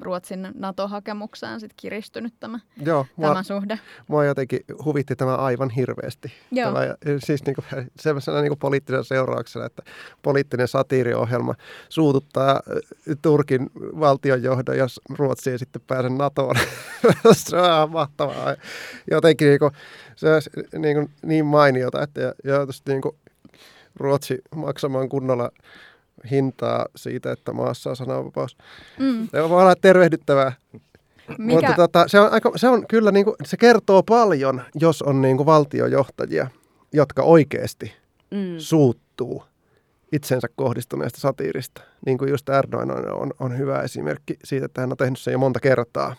Ruotsin 0.00 0.49
NATO-hakemukseen 0.55 1.61
sit 1.61 1.73
kiristynyt 1.76 2.35
tämä, 2.41 2.59
Joo, 2.85 3.07
mua, 3.17 3.29
tämä 3.29 3.43
suhde. 3.43 3.79
mua 4.09 4.25
jotenkin 4.25 4.61
huvitti 4.85 5.17
tämä 5.17 5.35
aivan 5.35 5.71
hirveästi. 5.71 6.33
Joo. 6.50 6.73
Tämä, 6.73 6.95
siis 7.19 7.45
niin 7.47 7.55
kuin, 7.55 7.91
sellaisena 8.00 8.41
niin 8.41 8.50
kuin 8.50 8.59
poliittisena 8.59 9.03
seurauksena, 9.03 9.67
että 9.67 9.83
poliittinen 10.23 10.69
satiiriohjelma 10.69 11.55
suututtaa 11.88 12.50
äh, 12.50 13.17
Turkin 13.23 13.71
valtionjohdon, 13.76 14.79
jos 14.79 15.00
Ruotsi 15.19 15.50
ei 15.50 15.59
sitten 15.59 15.83
pääse 15.87 16.09
NATOon. 16.09 16.57
se 17.33 17.57
on 17.57 17.91
mahtavaa. 17.91 18.55
Jotenkin 19.11 19.49
niin, 19.49 19.59
kuin, 19.59 19.71
se 20.17 20.35
olisi 20.35 20.50
niin, 20.79 20.97
kuin, 20.97 21.11
niin 21.23 21.47
mainiota, 21.47 22.03
että 22.03 22.35
joutuisi 22.45 22.83
niin 22.88 23.03
kuin 23.03 23.17
Ruotsi 23.97 24.38
maksamaan 24.55 25.09
kunnolla 25.09 25.50
hintaa 26.31 26.87
siitä, 26.97 27.33
että 27.33 27.53
maassa 27.53 27.91
on 27.91 27.97
sananvapaus. 27.97 28.57
Mm. 28.99 29.29
Se 29.31 29.49
voi 29.49 29.62
olla 29.62 29.75
tervehdyttävää. 29.81 30.53
Mikä, 31.38 31.61
Mutta 31.61 31.73
tota, 31.76 32.09
se, 32.09 32.21
on 32.21 32.33
aika, 32.33 32.53
se 32.57 32.69
on 32.69 32.87
kyllä, 32.87 33.11
niin 33.12 33.25
kuin, 33.25 33.37
se 33.45 33.57
kertoo 33.57 34.03
paljon, 34.03 34.62
jos 34.75 35.03
on 35.03 35.23
niin 35.23 35.37
kuin 35.37 35.47
valtiojohtajia, 35.47 36.49
jotka 36.93 37.23
oikeasti 37.23 37.93
Mm. 38.31 38.59
suuttuu 38.59 39.45
itsensä 40.12 40.49
kohdistuneesta 40.57 41.21
satiirista. 41.21 41.83
Niin 42.07 42.19
kuin 42.19 42.31
just 42.31 42.49
Erdogan 42.49 42.91
on, 42.91 43.12
on, 43.12 43.31
on 43.41 43.59
hyvä 43.59 43.81
esimerkki 43.81 44.37
siitä, 44.45 44.67
että 44.67 44.81
hän 44.81 44.93
on 44.93 44.97
tehnyt 44.97 45.19
sen 45.19 45.33
jo 45.33 45.38
monta 45.38 45.61
kertaa, 45.61 46.17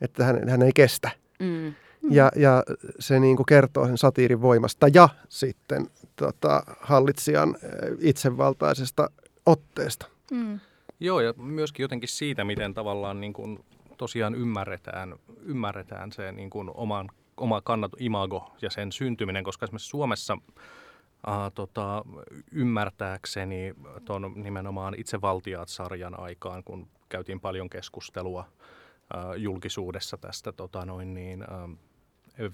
että 0.00 0.24
hän, 0.24 0.48
hän 0.48 0.62
ei 0.62 0.70
kestä. 0.74 1.10
Mm. 1.38 1.74
Ja, 2.10 2.30
ja 2.36 2.62
se 2.98 3.20
niin 3.20 3.36
kuin 3.36 3.46
kertoo 3.46 3.86
sen 3.86 3.98
satiirin 3.98 4.42
voimasta 4.42 4.88
ja 4.94 5.08
sitten 5.28 5.86
tota, 6.20 6.62
hallitsijan 6.80 7.56
eh, 7.62 7.70
itsevaltaisesta 8.00 9.10
otteesta. 9.46 10.06
mm. 10.30 10.60
Joo, 11.00 11.20
ja 11.20 11.32
myöskin 11.36 11.84
jotenkin 11.84 12.08
siitä, 12.08 12.44
miten 12.44 12.74
tavallaan 12.74 13.20
niin 13.20 13.32
kuin 13.32 13.64
tosiaan 13.96 14.34
ymmärretään, 14.34 15.14
ymmärretään 15.42 16.12
se 16.12 16.32
niin 16.32 16.50
kuin 16.50 16.70
oman, 16.74 17.08
oma 17.36 17.60
kannat 17.60 17.92
imago 17.98 18.52
ja 18.62 18.70
sen 18.70 18.92
syntyminen, 18.92 19.44
koska 19.44 19.66
esimerkiksi 19.66 19.88
Suomessa 19.88 20.38
ää, 21.26 21.50
tota, 21.50 22.04
ymmärtääkseni 22.52 23.74
tuon 24.04 24.32
nimenomaan 24.36 24.94
itsevaltiaat-sarjan 24.98 26.20
aikaan, 26.20 26.64
kun 26.64 26.88
käytiin 27.08 27.40
paljon 27.40 27.70
keskustelua 27.70 28.44
ää, 29.14 29.34
julkisuudessa 29.34 30.16
tästä 30.16 30.52
tota, 30.52 30.86
noin 30.86 31.14
niin, 31.14 31.42
ää, 31.42 31.68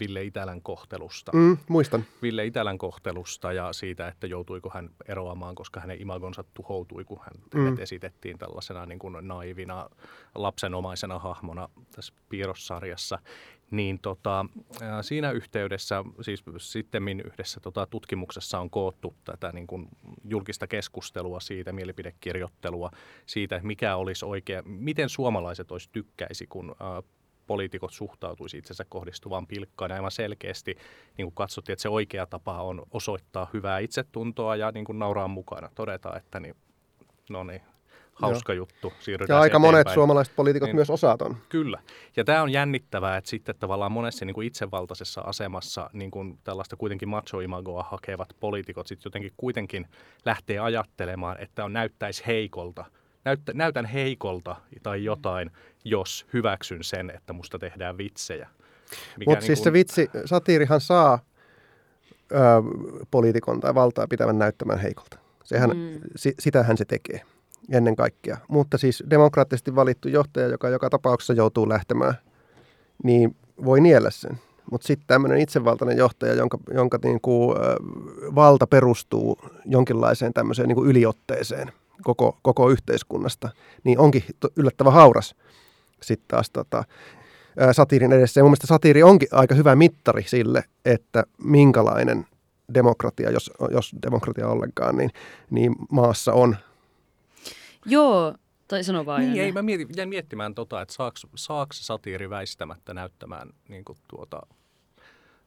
Ville 0.01 0.23
Itälän 0.25 0.63
kohtelusta. 0.63 1.33
Mm, 1.35 1.57
muistan. 1.69 2.05
Ville 2.23 2.45
Itälän 2.47 2.79
kohtelusta 2.79 3.53
ja 3.53 3.73
siitä, 3.73 4.09
että 4.09 4.27
joutuiko 4.27 4.71
hän 4.75 4.91
eroamaan, 5.09 5.55
koska 5.55 5.81
hänen 5.81 6.03
imagonsa 6.03 6.45
tuhoutui, 6.55 7.05
kun 7.05 7.21
hän 7.21 7.33
Mm. 7.55 7.79
esitettiin 7.79 8.39
tällaisena 8.39 8.87
niin 8.87 8.99
kuin 8.99 9.17
naivina, 9.21 9.91
lapsenomaisena 10.35 11.19
hahmona 11.19 11.69
tässä 11.97 12.15
piirrossarjassa. 12.29 13.19
Niin 13.71 13.99
tota, 13.99 14.47
siinä 15.03 15.31
yhteydessä, 15.31 16.05
siis 16.21 16.45
sitten 16.59 17.21
yhdessä 17.25 17.61
tota, 17.61 17.87
tutkimuksessa 17.87 18.59
on 18.61 18.71
koottu 18.71 19.15
tätä 19.25 19.53
niin 19.53 19.67
kuin 19.67 19.89
julkista 20.25 20.67
keskustelua 20.67 21.41
siitä, 21.41 21.73
mielipidekirjoittelua 21.73 22.91
siitä, 23.27 23.61
mikä 23.63 23.97
olisi 23.97 24.25
oikea, 24.25 24.63
miten 24.65 25.09
suomalaiset 25.09 25.73
olisi 25.73 25.89
tykkäisi, 25.93 26.47
kun 26.47 26.77
ää, 26.81 27.03
poliitikot 27.47 27.93
suhtautuisi 27.93 28.59
itsensä 28.59 28.85
kohdistuvaan 28.89 29.47
pilkkaan. 29.47 29.91
Ja 29.91 29.95
aivan 29.95 30.11
selkeästi 30.11 30.75
niin 31.19 31.27
kuin 31.27 31.35
katsottiin, 31.35 31.73
että 31.75 31.83
se 31.83 31.89
oikea 31.89 32.27
tapa 32.27 32.63
on 32.63 32.83
osoittaa 32.91 33.51
hyvää 33.53 33.79
itsetuntoa 33.79 34.57
ja 34.57 34.71
niin 34.71 34.85
kuin 34.85 34.99
nauraa 34.99 35.29
mukana. 35.29 35.69
Todeta, 35.75 36.17
että 36.17 36.41
niin, 36.41 36.55
no 37.31 37.45
niin, 37.45 37.61
hauska 38.15 38.53
Joo. 38.53 38.57
juttu, 38.63 38.93
siirrytään 39.01 39.37
Ja 39.37 39.41
aika 39.41 39.59
monet 39.59 39.75
eteenpäin. 39.81 39.95
suomalaiset 39.95 40.37
poliitikot 40.37 40.67
Niin. 40.67 40.77
myös 40.77 40.91
osaa 40.91 41.17
ton. 41.17 41.37
Kyllä. 41.49 41.79
Ja 42.17 42.25
tämä 42.25 42.43
on 42.43 42.53
jännittävää, 42.53 43.17
että 43.17 43.31
sitten 43.31 43.55
tavallaan 43.59 43.93
monessa 43.93 44.25
niin 44.25 44.35
kuin 44.35 44.47
itsevaltaisessa 44.47 45.21
asemassa 45.21 45.91
niin 45.93 46.11
kuin 46.11 46.39
tällaista 46.45 46.77
kuitenkin 46.77 47.09
macho-imagoa 47.09 47.83
hakevat 47.83 48.37
poliitikot 48.41 48.87
sitten 48.87 49.07
jotenkin 49.11 49.33
kuitenkin 49.37 49.87
lähtee 50.25 50.59
ajattelemaan, 50.59 51.41
että 51.41 51.65
on 51.65 51.73
näyttäisi 51.73 52.27
heikolta. 52.27 52.85
Näyttä, 53.27 53.53
näytän 53.55 53.85
heikolta 53.85 54.57
tai 54.83 55.05
jotain, 55.05 55.51
jos 55.85 56.27
hyväksyn 56.33 56.85
sen, 56.85 57.11
että 57.11 57.33
musta 57.33 57.59
tehdään 57.59 57.99
vitsejä. 57.99 58.49
Mikä 59.17 59.31
Mutta 59.31 59.47
siis 59.47 59.63
se 59.63 59.73
vitsi, 59.73 60.11
satiirihan 60.25 60.81
saa 60.81 61.19
ö, 62.33 62.37
poliitikon 63.11 63.61
tai 63.61 63.75
valtaa 63.75 64.07
pitävän 64.07 64.39
näyttämään 64.39 64.79
heikolta. 64.79 65.19
Sehän, 65.45 65.71
mm. 65.71 66.01
si, 66.17 66.35
sitähän 66.39 66.77
se 66.77 66.85
tekee 66.85 67.21
ennen 67.73 67.97
kaikkea. 67.97 68.37
Mutta 68.49 68.79
siis 68.79 69.05
demokraattisesti 69.11 69.75
valittu 69.75 70.09
johtaja, 70.09 70.49
joka 70.49 70.69
joka 70.69 70.91
tapauksessa 70.91 71.33
joutuu 71.33 71.69
lähtemään, 71.69 72.15
niin 73.03 73.37
voi 73.65 73.81
niellä 73.81 74.11
sen. 74.11 74.39
Mutta 74.71 74.87
sitten 74.87 75.07
tämmöinen 75.07 75.39
itsevaltainen 75.39 75.97
johtaja, 75.97 76.35
jonka, 76.35 76.59
jonka 76.75 76.99
niinku, 77.05 77.53
ö, 77.53 77.77
valta 78.35 78.67
perustuu 78.67 79.39
jonkinlaiseen 79.65 80.33
tämmöiseen 80.33 80.69
niinku 80.69 80.85
yliotteeseen 80.85 81.73
koko, 82.03 82.39
koko 82.43 82.71
yhteiskunnasta, 82.71 83.49
niin 83.85 83.99
onkin 83.99 84.25
yllättävän 84.57 84.93
hauras 84.93 85.35
sitten 86.03 86.29
taas 86.29 86.51
tota, 86.51 86.85
ää, 87.59 87.73
satiirin 87.73 88.13
edessä. 88.13 88.41
Ja 88.41 88.45
mun 88.45 88.51
mielestä 88.51 88.67
satiiri 88.67 89.03
onkin 89.03 89.29
aika 89.33 89.55
hyvä 89.55 89.77
mittari 89.77 90.23
sille, 90.23 90.65
että 90.85 91.25
minkälainen 91.43 92.27
demokratia, 92.75 93.31
jos, 93.31 93.51
jos 93.71 93.95
demokratia 94.03 94.49
ollenkaan, 94.49 94.97
niin, 94.97 95.11
niin 95.51 95.75
maassa 95.93 96.33
on. 96.33 96.57
Joo, 97.87 98.35
tai 98.69 98.85
sano 98.85 99.07
vaan. 99.07 99.21
Niin, 99.21 99.43
ei, 99.43 99.53
mä 99.53 99.63
mietin, 99.63 99.89
jäin 99.97 100.09
miettimään 100.09 100.55
tota, 100.55 100.83
että 100.83 100.95
saako, 100.95 101.17
saako 101.35 101.73
se 101.73 101.85
satiiri 101.85 102.31
väistämättä 102.31 102.95
näyttämään 102.95 103.51
niin 103.69 103.85
kuin 103.85 103.99
tuota, 104.09 104.41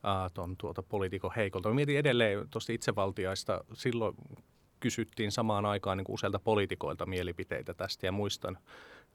ää, 0.03 0.29
ton, 0.33 0.57
tuota 0.57 0.83
poliitikon 0.83 1.31
heikolta. 1.35 1.69
Mä 1.69 1.75
mietin 1.75 1.97
edelleen 1.97 2.49
tuosta 2.49 2.71
itsevaltiaista, 2.71 3.63
silloin 3.73 4.15
kysyttiin 4.79 5.31
samaan 5.31 5.65
aikaan 5.65 5.97
niin 5.97 6.05
kuin 6.05 6.13
useilta 6.13 6.39
poliitikoilta 6.39 7.05
mielipiteitä 7.05 7.73
tästä 7.73 8.05
ja 8.05 8.11
muistan 8.11 8.57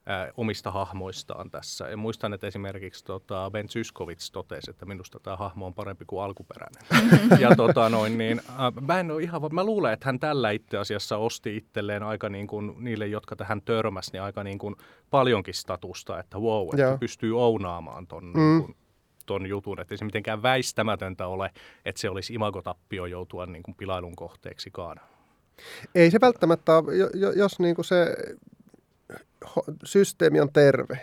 ää, 0.05 0.31
omista 0.37 0.71
hahmoistaan 0.71 1.51
tässä. 1.51 1.89
Ja 1.89 1.97
muistan, 1.97 2.33
että 2.33 2.47
esimerkiksi 2.47 3.05
tota, 3.05 3.51
Ben 3.51 3.69
Zyskowicz 3.69 4.31
totesi, 4.31 4.71
että 4.71 4.85
minusta 4.85 5.19
tämä 5.19 5.35
hahmo 5.35 5.65
on 5.65 5.73
parempi 5.73 6.05
kuin 6.05 6.23
alkuperäinen. 6.23 6.83
ja 7.43 7.55
tota, 7.55 7.89
noin, 7.89 8.17
niin, 8.17 8.41
ää, 8.57 8.71
mä, 8.81 8.99
en 8.99 9.11
ole 9.11 9.23
ihan, 9.23 9.41
mä 9.51 9.63
luulen, 9.63 9.93
että 9.93 10.05
hän 10.05 10.19
tällä 10.19 10.51
itse 10.51 10.77
asiassa 10.77 11.17
osti 11.17 11.57
itselleen 11.57 12.03
aika 12.03 12.29
niin 12.29 12.47
kuin, 12.47 12.73
niille, 12.77 13.07
jotka 13.07 13.35
tähän 13.35 13.61
törmäsi, 13.61 14.11
niin 14.11 14.21
aika 14.21 14.43
niin 14.43 14.57
kuin 14.57 14.75
paljonkin 15.09 15.53
statusta, 15.53 16.19
että 16.19 16.37
wow, 16.39 16.67
että 16.73 16.81
Joo. 16.81 16.97
pystyy 16.97 17.39
ounaamaan 17.41 18.07
ton, 18.07 18.23
Mm. 18.23 18.39
niin 18.39 18.63
kuin, 18.63 18.75
ton 19.25 19.45
jutun, 19.45 19.79
että 19.79 19.93
ei 19.93 19.97
se 19.97 20.05
mitenkään 20.05 20.43
väistämätöntä 20.43 21.27
ole, 21.27 21.51
että 21.85 22.01
se 22.01 22.09
olisi 22.09 22.33
imagotappio 22.33 23.05
joutua 23.05 23.45
niin 23.45 23.63
kuin 23.63 23.75
pilailun 23.75 24.15
kohteeksikaan. 24.15 24.99
Ei 25.95 26.11
se 26.11 26.21
välttämättä 26.21 26.77
ole, 26.77 26.95
jo- 26.95 27.09
jo- 27.13 27.31
jos 27.31 27.59
niinku 27.59 27.83
se 27.83 28.15
ho- 29.45 29.73
systeemi 29.83 30.39
on 30.39 30.53
terve, 30.53 30.99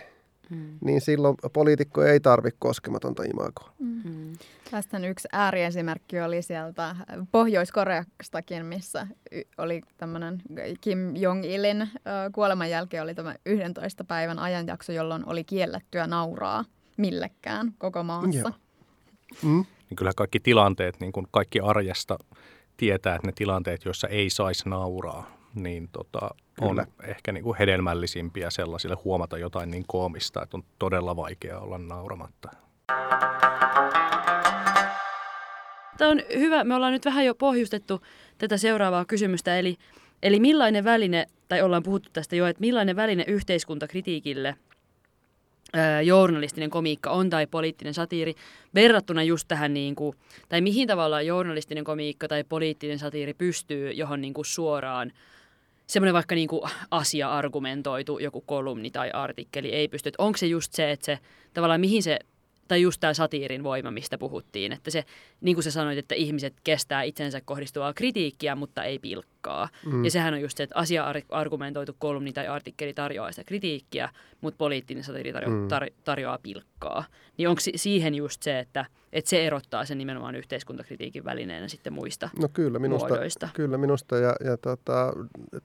Mm. 0.49 0.77
niin 0.81 1.01
silloin 1.01 1.35
poliitikko 1.53 2.03
ei 2.03 2.19
tarvitse 2.19 2.57
koskematonta 2.59 3.23
imagoa. 3.23 3.73
Mm. 3.79 4.33
Tästä 4.71 4.97
yksi 4.97 5.27
ääriesimerkki 5.31 6.19
oli 6.21 6.41
sieltä 6.41 6.95
Pohjois-Koreastakin, 7.31 8.65
missä 8.65 9.07
oli 9.57 9.81
tämmöinen 9.97 10.41
Kim 10.81 11.15
Jong-ilin 11.15 11.89
kuoleman 12.31 12.69
jälkeen 12.69 13.03
oli 13.03 13.15
tämä 13.15 13.35
11 13.45 14.03
päivän 14.03 14.39
ajanjakso, 14.39 14.91
jolloin 14.91 15.23
oli 15.29 15.43
kiellettyä 15.43 16.07
nauraa 16.07 16.65
millekään 16.97 17.73
koko 17.77 18.03
maassa. 18.03 18.39
Joo. 18.39 18.51
Mm? 19.43 19.65
Niin 19.89 19.95
kyllä 19.95 20.11
kaikki 20.15 20.39
tilanteet, 20.39 20.99
niin 20.99 21.11
kuin 21.11 21.27
kaikki 21.31 21.59
arjesta 21.59 22.17
tietää, 22.77 23.15
että 23.15 23.27
ne 23.27 23.33
tilanteet, 23.35 23.85
joissa 23.85 24.07
ei 24.07 24.29
saisi 24.29 24.69
nauraa, 24.69 25.37
niin 25.55 25.89
tota, 25.91 26.29
on 26.61 26.69
Kyllä. 26.69 26.87
ehkä 27.03 27.31
niin 27.31 27.43
kuin 27.43 27.57
hedelmällisimpiä 27.57 28.49
sellaisille 28.49 28.97
huomata 29.03 29.37
jotain 29.37 29.71
niin 29.71 29.83
koomista, 29.87 30.43
että 30.43 30.57
on 30.57 30.63
todella 30.79 31.15
vaikea 31.15 31.59
olla 31.59 31.77
nauramatta. 31.77 32.49
Tämä 35.97 36.11
on 36.11 36.21
hyvä. 36.37 36.63
Me 36.63 36.75
ollaan 36.75 36.93
nyt 36.93 37.05
vähän 37.05 37.25
jo 37.25 37.35
pohjustettu 37.35 38.01
tätä 38.37 38.57
seuraavaa 38.57 39.05
kysymystä, 39.05 39.59
eli, 39.59 39.77
eli 40.23 40.39
millainen 40.39 40.83
väline, 40.83 41.25
tai 41.47 41.61
ollaan 41.61 41.83
puhuttu 41.83 42.09
tästä 42.13 42.35
jo, 42.35 42.47
että 42.47 42.61
millainen 42.61 42.95
väline 42.95 43.23
yhteiskuntakritiikille 43.27 44.55
journalistinen 46.03 46.69
komiikka 46.69 47.09
on 47.09 47.29
tai 47.29 47.47
poliittinen 47.47 47.93
satiiri 47.93 48.33
verrattuna 48.75 49.23
just 49.23 49.47
tähän, 49.47 49.73
niin 49.73 49.95
kuin, 49.95 50.17
tai 50.49 50.61
mihin 50.61 50.87
tavallaan 50.87 51.25
journalistinen 51.25 51.83
komiikka 51.83 52.27
tai 52.27 52.43
poliittinen 52.43 52.99
satiiri 52.99 53.33
pystyy 53.33 53.91
johon 53.91 54.21
niin 54.21 54.33
kuin 54.33 54.45
suoraan 54.45 55.11
semmoinen 55.87 56.13
vaikka 56.13 56.35
niin 56.35 56.47
kuin 56.47 56.61
asia-argumentoitu 56.91 58.19
joku 58.19 58.41
kolumni 58.41 58.91
tai 58.91 59.11
artikkeli 59.11 59.71
ei 59.71 59.87
pysty. 59.87 60.11
Onko 60.17 60.37
se 60.37 60.47
just 60.47 60.73
se, 60.73 60.91
että 60.91 61.05
se 61.05 61.19
tavallaan 61.53 61.81
mihin 61.81 62.03
se, 62.03 62.19
tai 62.67 62.81
just 62.81 62.99
tämä 62.99 63.13
satiirin 63.13 63.63
voima, 63.63 63.91
mistä 63.91 64.17
puhuttiin, 64.17 64.71
että 64.71 64.91
se, 64.91 65.03
niin 65.41 65.55
kuin 65.55 65.63
sä 65.63 65.71
sanoit, 65.71 65.97
että 65.97 66.15
ihmiset 66.15 66.53
kestää 66.63 67.01
itsensä 67.03 67.41
kohdistuvaa 67.45 67.93
kritiikkiä, 67.93 68.55
mutta 68.55 68.83
ei 68.83 68.99
pilkkaa. 68.99 69.69
Mm. 69.85 70.05
Ja 70.05 70.11
sehän 70.11 70.33
on 70.33 70.41
just 70.41 70.57
se, 70.57 70.63
että 70.63 70.75
asia-argumentoitu 70.79 71.95
kolumni 71.99 72.33
tai 72.33 72.47
artikkeli 72.47 72.93
tarjoaa 72.93 73.31
sitä 73.31 73.43
kritiikkiä, 73.43 74.09
mutta 74.41 74.57
poliittinen 74.57 75.03
satiiri 75.03 75.31
tarjo- 75.31 75.49
Mm. 75.49 75.67
tar- 75.67 75.93
tarjoaa 76.03 76.39
pilkkaa. 76.43 77.03
Niin 77.37 77.49
onko 77.49 77.59
si- 77.61 77.71
siihen 77.75 78.15
just 78.15 78.43
se, 78.43 78.59
että, 78.59 78.85
että 79.13 79.29
se 79.29 79.45
erottaa 79.47 79.85
sen 79.85 79.97
nimenomaan 79.97 80.35
yhteiskuntakritiikin 80.35 81.25
välineenä 81.25 81.67
sitten 81.67 81.93
muista 81.93 82.29
No 82.39 82.47
kyllä 82.53 82.79
minusta, 82.79 83.07
muodoista? 83.07 83.49
kyllä 83.53 83.77
minusta 83.77 84.17
ja, 84.17 84.35
ja 84.43 84.57
tota, 84.57 85.13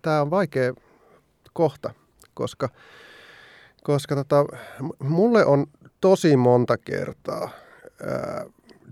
tämä 0.02 0.20
on 0.22 0.30
vaikea 0.30 0.74
kohta, 1.52 1.90
koska, 2.34 2.68
koska 3.88 4.14
tota, 4.14 4.44
mulle 4.98 5.44
on 5.44 5.66
tosi 6.00 6.36
monta 6.36 6.78
kertaa 6.78 7.50
ää, 8.06 8.44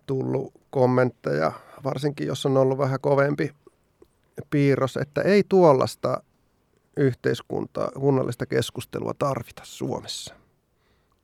tullut 0.07 0.53
kommentteja, 0.71 1.53
varsinkin 1.85 2.27
jos 2.27 2.47
on 2.47 2.57
ollut 2.57 2.79
vähän 2.79 3.01
kovempi 3.01 3.51
piirros, 4.51 4.97
että 4.97 5.23
ei 5.23 5.45
tuollaista 5.49 6.23
yhteiskuntaa, 6.97 7.91
kunnallista 7.91 8.47
keskustelua 8.47 9.13
tarvita 9.19 9.63
Suomessa. 9.65 10.35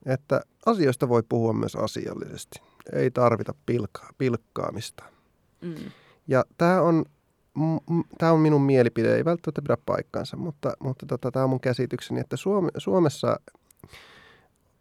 Että 0.06 0.40
asioista 0.66 1.08
voi 1.08 1.22
puhua 1.28 1.52
myös 1.52 1.76
asiallisesti. 1.76 2.60
Ei 2.92 3.10
tarvita 3.10 3.54
pilkkaa, 3.66 4.10
pilkkaamista. 4.18 5.04
Mm. 5.60 5.74
Ja 6.28 6.44
tämä 6.58 6.80
on, 6.80 7.04
tämä 8.18 8.32
on 8.32 8.40
minun 8.40 8.62
mielipide, 8.62 9.16
ei 9.16 9.24
välttämättä 9.24 9.62
pidä 9.62 9.76
paikkansa, 9.86 10.36
mutta, 10.36 10.72
mutta 10.80 11.06
tota, 11.06 11.30
tämä 11.30 11.44
on 11.44 11.50
mun 11.50 11.60
käsitykseni, 11.60 12.20
että 12.20 12.36
Suome, 12.36 12.70
Suomessa 12.78 13.36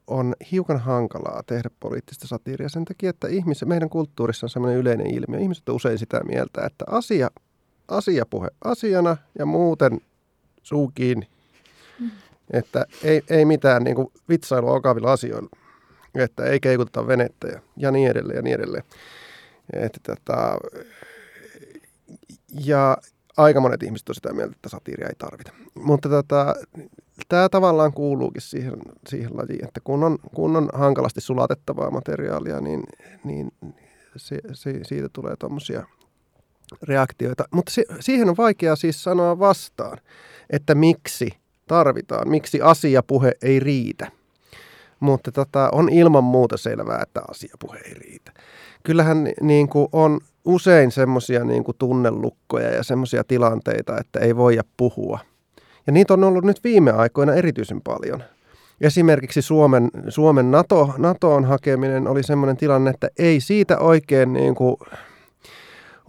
on 0.08 0.36
hiukan 0.52 0.80
hankalaa 0.80 1.44
tehdä 1.48 1.70
poliittista 1.80 2.28
satiiria 2.28 2.70
sen 2.70 2.86
takia, 2.86 3.10
että 3.10 3.28
ihmiset, 3.28 3.68
meidän 3.68 3.90
kulttuurissa 3.90 4.46
on 4.46 4.50
sellainen 4.50 4.80
yleinen 4.80 5.14
ilmiö. 5.14 5.40
Ihmiset 5.40 5.70
on 5.70 5.76
usein 5.76 5.98
sitä 5.98 6.24
mieltä, 6.24 6.66
että 6.66 6.86
asia, 6.88 7.32
asiapuhe 7.88 8.48
asiana 8.64 9.18
ja 9.40 9.46
muuten 9.46 10.02
suu 10.64 10.92
kiinni. 10.96 11.28
Mm. 12.00 12.12
Että 12.54 12.86
ei, 13.04 13.22
ei 13.30 13.46
mitään 13.46 13.84
niin 13.84 13.96
kuin 13.96 14.08
vitsailua 14.30 14.74
okavilla 14.74 15.12
asioilla. 15.12 15.50
Että 16.16 16.44
ei 16.44 16.60
keikuteta 16.60 17.08
venettä 17.08 17.48
ja, 17.48 17.62
ja 17.78 17.92
niin 17.92 18.10
edelleen 18.10 18.36
ja 18.36 18.42
niin 18.42 18.56
edelleen. 18.56 18.84
Että, 19.74 20.00
tota, 20.04 20.58
ja 22.66 22.98
aika 23.38 23.62
monet 23.62 23.84
ihmiset 23.84 24.10
on 24.10 24.16
sitä 24.16 24.34
mieltä, 24.34 24.54
että 24.56 24.70
satiiria 24.70 25.08
ei 25.08 25.16
tarvita. 25.18 25.52
Mutta 25.76 26.10
tota, 26.10 26.56
tämä 27.30 27.50
tavallaan 27.50 27.94
kuuluukin 27.94 28.42
siihen, 28.42 28.74
siihen 29.08 29.38
lajiin, 29.38 29.66
että 29.68 29.80
kun 29.84 30.04
on, 30.04 30.18
kun 30.36 30.56
on 30.56 30.70
hankalasti 30.74 31.22
sulatettavaa 31.22 31.92
materiaalia, 31.92 32.62
niin, 32.62 32.84
niin 33.24 33.52
se, 34.16 34.40
se, 34.54 34.80
siitä 34.84 35.10
tulee 35.14 35.36
tuommoisia 35.36 35.88
reaktioita. 36.84 37.44
Mutta 37.52 37.72
se, 37.72 37.84
siihen 38.00 38.30
on 38.30 38.38
vaikea 38.38 38.76
siis 38.76 39.04
sanoa 39.04 39.40
vastaan, 39.40 39.98
että 40.50 40.76
miksi 40.76 41.30
tarvitaan, 41.68 42.30
miksi 42.30 42.62
asiapuhe 42.62 43.32
ei 43.42 43.60
riitä. 43.60 44.12
Mutta 45.00 45.32
tota, 45.32 45.70
on 45.72 45.90
ilman 45.90 46.24
muuta 46.24 46.58
selvää, 46.58 47.00
että 47.02 47.22
asiapuhe 47.30 47.78
ei 47.78 47.94
riitä. 47.94 48.32
Kyllähän 48.84 49.30
niin 49.42 49.70
kuin 49.70 49.88
on 49.92 50.20
usein 50.46 50.92
semmoisia 50.92 51.44
niin 51.44 51.64
tunnelukkoja 51.78 52.70
ja 52.70 52.84
semmoisia 52.84 53.24
tilanteita, 53.24 53.98
että 53.98 54.20
ei 54.20 54.36
voida 54.36 54.64
puhua. 54.78 55.20
Ja 55.88 55.94
niitä 55.94 56.14
on 56.14 56.24
ollut 56.24 56.44
nyt 56.44 56.64
viime 56.64 56.92
aikoina 56.92 57.34
erityisen 57.34 57.82
paljon. 57.82 58.24
Esimerkiksi 58.82 59.42
Suomen, 59.42 59.90
Suomen 60.10 60.52
NATO, 60.52 60.94
NATOon 60.98 61.46
hakeminen 61.46 62.08
oli 62.08 62.24
semmoinen 62.24 62.58
tilanne, 62.58 62.90
että 62.90 63.10
ei 63.20 63.40
siitä 63.40 63.80
oikein 63.80 64.34
niin 64.34 64.56
kuin 64.56 64.76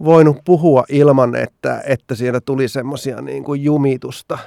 voinut 0.03 0.37
puhua 0.45 0.83
ilman, 0.89 1.35
että, 1.35 1.83
että 1.87 2.15
siellä 2.15 2.41
tuli 2.41 2.67
semmoisia 2.67 3.21
niin 3.21 3.43
kuin 3.43 3.63
jumitusta 3.63 4.37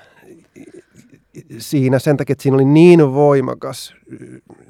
siinä 1.58 1.98
sen 1.98 2.16
takia, 2.16 2.32
että 2.32 2.42
siinä 2.42 2.54
oli 2.54 2.64
niin 2.64 3.12
voimakas 3.14 3.94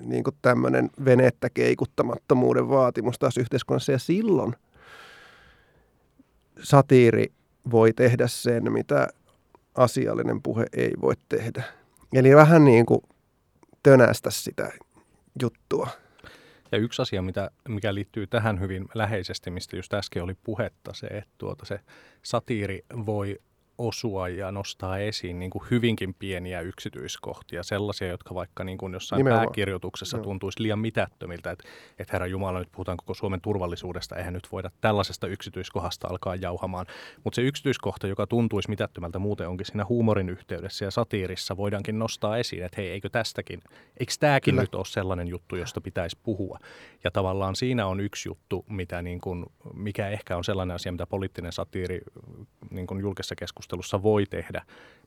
niin 0.00 0.24
kuin 0.24 0.36
tämmöinen 0.42 0.90
venettä 1.04 1.50
keikuttamattomuuden 1.50 2.68
vaatimus 2.68 3.18
taas 3.18 3.36
yhteiskunnassa. 3.36 3.92
Ja 3.92 3.98
silloin 3.98 4.54
satiiri 6.62 7.32
voi 7.70 7.92
tehdä 7.92 8.26
sen, 8.26 8.72
mitä 8.72 9.08
asiallinen 9.74 10.42
puhe 10.42 10.66
ei 10.72 10.92
voi 11.00 11.14
tehdä. 11.28 11.64
Eli 12.14 12.36
vähän 12.36 12.64
niin 12.64 12.86
kuin 12.86 13.00
tönästä 13.82 14.30
sitä 14.30 14.72
juttua. 15.42 15.88
Ja 16.72 16.78
yksi 16.78 17.02
asia, 17.02 17.22
mitä, 17.22 17.50
mikä 17.68 17.94
liittyy 17.94 18.26
tähän 18.26 18.60
hyvin 18.60 18.84
läheisesti, 18.94 19.50
mistä 19.50 19.76
just 19.76 19.94
äsken 19.94 20.22
oli 20.22 20.34
puhetta, 20.44 20.94
se, 20.94 21.06
että 21.06 21.34
tuota, 21.38 21.66
se 21.66 21.80
satiiri 22.22 22.84
voi 23.06 23.38
osua 23.78 24.28
ja 24.28 24.52
nostaa 24.52 24.98
esiin 24.98 25.38
niin 25.38 25.50
kuin 25.50 25.64
hyvinkin 25.70 26.14
pieniä 26.14 26.60
yksityiskohtia, 26.60 27.62
sellaisia, 27.62 28.08
jotka 28.08 28.34
vaikka 28.34 28.64
niin 28.64 28.78
kuin 28.78 28.92
jossain 28.92 29.18
Nimenomaan. 29.18 29.46
pääkirjoituksessa 29.46 30.18
tuntuisi 30.18 30.62
liian 30.62 30.78
mitättömiltä, 30.78 31.50
että, 31.50 31.64
että 31.98 32.12
herra 32.12 32.26
Jumala, 32.26 32.58
nyt 32.58 32.72
puhutaan 32.72 32.96
koko 32.96 33.14
Suomen 33.14 33.40
turvallisuudesta, 33.40 34.16
eihän 34.16 34.34
nyt 34.34 34.48
voida 34.52 34.70
tällaisesta 34.80 35.26
yksityiskohdasta 35.26 36.08
alkaa 36.08 36.34
jauhamaan. 36.34 36.86
Mutta 37.24 37.34
se 37.34 37.42
yksityiskohta, 37.42 38.06
joka 38.06 38.26
tuntuisi 38.26 38.68
mitättömältä 38.70 39.18
muuten 39.18 39.48
onkin 39.48 39.66
siinä 39.66 39.86
huumorin 39.88 40.28
yhteydessä 40.28 40.84
ja 40.84 40.90
satiirissa, 40.90 41.56
voidaankin 41.56 41.98
nostaa 41.98 42.36
esiin, 42.36 42.64
että 42.64 42.80
hei, 42.80 42.90
eikö 42.90 43.08
tästäkin, 43.08 43.62
eikö 44.00 44.12
tämäkin 44.20 44.52
Kyllä. 44.52 44.62
nyt 44.62 44.74
ole 44.74 44.84
sellainen 44.84 45.28
juttu, 45.28 45.56
josta 45.56 45.80
pitäisi 45.80 46.18
puhua. 46.22 46.58
Ja 47.04 47.10
tavallaan 47.10 47.56
siinä 47.56 47.86
on 47.86 48.00
yksi 48.00 48.28
juttu, 48.28 48.64
mitä 48.68 49.02
niin 49.02 49.20
kuin, 49.20 49.46
mikä 49.74 50.08
ehkä 50.08 50.36
on 50.36 50.44
sellainen 50.44 50.74
asia, 50.74 50.92
mitä 50.92 51.06
poliittinen 51.06 51.52
satiiri 51.52 52.00
niin 52.70 52.86
kuin 52.86 53.00
julkisessa 53.00 53.34
keskustelussa 53.34 53.65
keskustelussa 53.66 54.02
voi 54.02 54.26
tehdä, 54.26 54.62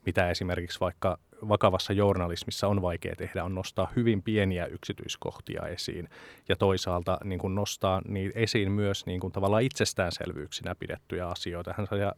mitä 0.06 0.30
esimerkiksi 0.30 0.80
vaikka 0.80 1.18
vakavassa 1.48 1.92
journalismissa 1.92 2.68
on 2.68 2.82
vaikea 2.82 3.16
tehdä, 3.16 3.44
on 3.44 3.54
nostaa 3.54 3.92
hyvin 3.96 4.22
pieniä 4.22 4.66
yksityiskohtia 4.66 5.66
esiin 5.66 6.08
ja 6.48 6.56
toisaalta 6.56 7.18
niin 7.24 7.38
kuin 7.38 7.54
nostaa 7.54 8.02
niin 8.08 8.32
esiin 8.34 8.72
myös 8.72 9.06
niin 9.06 9.20
kuin 9.20 9.32
tavallaan 9.32 9.62
itsestäänselvyyksinä 9.62 10.74
pidettyjä 10.74 11.26
asioita. 11.26 11.74
Hän 11.76 12.00
ja 12.00 12.14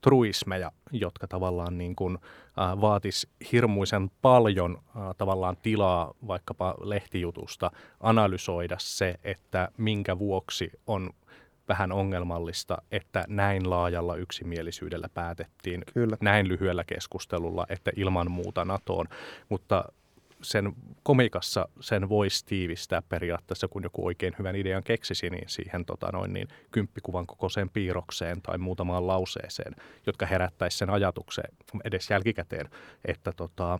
truismeja, 0.00 0.72
jotka 0.92 1.26
tavallaan 1.26 1.78
niin 1.78 1.96
kuin, 1.96 2.18
äh, 2.60 2.80
vaatis 2.80 3.28
hirmuisen 3.52 4.10
paljon 4.22 4.76
äh, 4.76 5.02
tavallaan 5.18 5.56
tilaa 5.62 6.14
vaikkapa 6.26 6.74
lehtijutusta 6.80 7.70
analysoida 8.00 8.76
se, 8.78 9.14
että 9.24 9.68
minkä 9.76 10.18
vuoksi 10.18 10.70
on 10.86 11.10
vähän 11.68 11.92
ongelmallista, 11.92 12.78
että 12.90 13.24
näin 13.28 13.70
laajalla 13.70 14.16
yksimielisyydellä 14.16 15.08
päätettiin 15.14 15.82
Kyllä. 15.94 16.16
näin 16.20 16.48
lyhyellä 16.48 16.84
keskustelulla, 16.84 17.66
että 17.68 17.90
ilman 17.96 18.30
muuta 18.30 18.64
NATOon. 18.64 19.06
Mutta 19.48 19.84
sen 20.42 20.72
komikassa 21.02 21.68
sen 21.80 22.08
voisi 22.08 22.46
tiivistää 22.46 23.02
periaatteessa, 23.02 23.68
kun 23.68 23.82
joku 23.82 24.06
oikein 24.06 24.34
hyvän 24.38 24.56
idean 24.56 24.82
keksisi, 24.82 25.30
niin 25.30 25.48
siihen 25.48 25.84
tota 25.84 26.08
noin, 26.12 26.32
niin 26.32 26.48
kymppikuvan 26.70 27.26
kokoiseen 27.26 27.70
piirrokseen 27.70 28.42
tai 28.42 28.58
muutamaan 28.58 29.06
lauseeseen, 29.06 29.74
jotka 30.06 30.26
herättäisi 30.26 30.78
sen 30.78 30.90
ajatuksen 30.90 31.44
edes 31.84 32.10
jälkikäteen, 32.10 32.70
että 33.04 33.32
tota, 33.32 33.78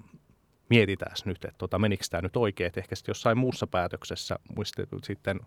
mietitään 0.71 1.17
nyt, 1.25 1.45
että 1.45 1.59
tota, 1.59 1.79
menikö 1.79 2.05
tämä 2.11 2.23
nyt 2.23 2.37
oikein, 2.37 2.67
että 2.67 2.81
ehkä 2.81 2.97
sitten 2.97 3.11
jossain 3.11 3.39
muussa 3.39 3.67
päätöksessä 3.67 4.39
muistetut 4.57 5.05
sitten 5.05 5.41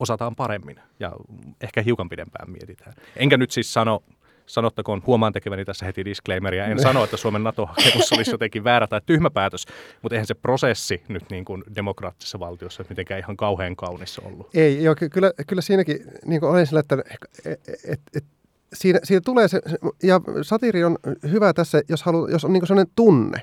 osataan 0.00 0.36
paremmin 0.36 0.80
ja 1.00 1.12
ehkä 1.60 1.82
hiukan 1.82 2.08
pidempään 2.08 2.50
mietitään. 2.50 2.94
Enkä 3.16 3.36
nyt 3.36 3.50
siis 3.50 3.72
sano, 3.72 4.02
sanottakoon, 4.46 5.02
huomaan 5.06 5.32
tekeväni 5.32 5.64
tässä 5.64 5.86
heti 5.86 6.04
disclaimeria, 6.04 6.66
en 6.66 6.80
sano, 6.80 7.04
että 7.04 7.16
Suomen 7.16 7.44
NATO-hakemus 7.44 8.12
olisi 8.12 8.30
jotenkin 8.30 8.64
väärä 8.64 8.86
tai 8.86 9.00
tyhmä 9.06 9.30
päätös, 9.30 9.66
mutta 10.02 10.14
eihän 10.14 10.26
se 10.26 10.34
prosessi 10.34 11.02
nyt 11.08 11.30
niin 11.30 11.44
kuin 11.44 11.64
demokraattisessa 11.74 12.40
valtiossa 12.40 12.84
mitenkään 12.88 13.20
ihan 13.20 13.36
kauhean 13.36 13.76
kaunis 13.76 14.18
ollut. 14.18 14.48
Ei, 14.54 14.82
joo, 14.82 14.94
kyllä, 15.12 15.32
kyllä 15.46 15.62
siinäkin 15.62 15.98
niin 16.26 16.40
kuin 16.40 16.50
olen 16.50 16.66
sillä, 16.66 16.80
että 16.80 16.96
et, 17.44 18.00
et, 18.14 18.24
siinä, 18.72 18.98
siinä 19.02 19.20
tulee 19.24 19.48
se, 19.48 19.60
ja 20.02 20.20
satiiri 20.42 20.84
on 20.84 20.98
hyvä 21.30 21.52
tässä, 21.52 21.82
jos, 21.88 22.02
halu, 22.02 22.26
jos 22.26 22.44
on 22.44 22.52
niin 22.52 22.66
sellainen 22.66 22.92
tunne, 22.96 23.42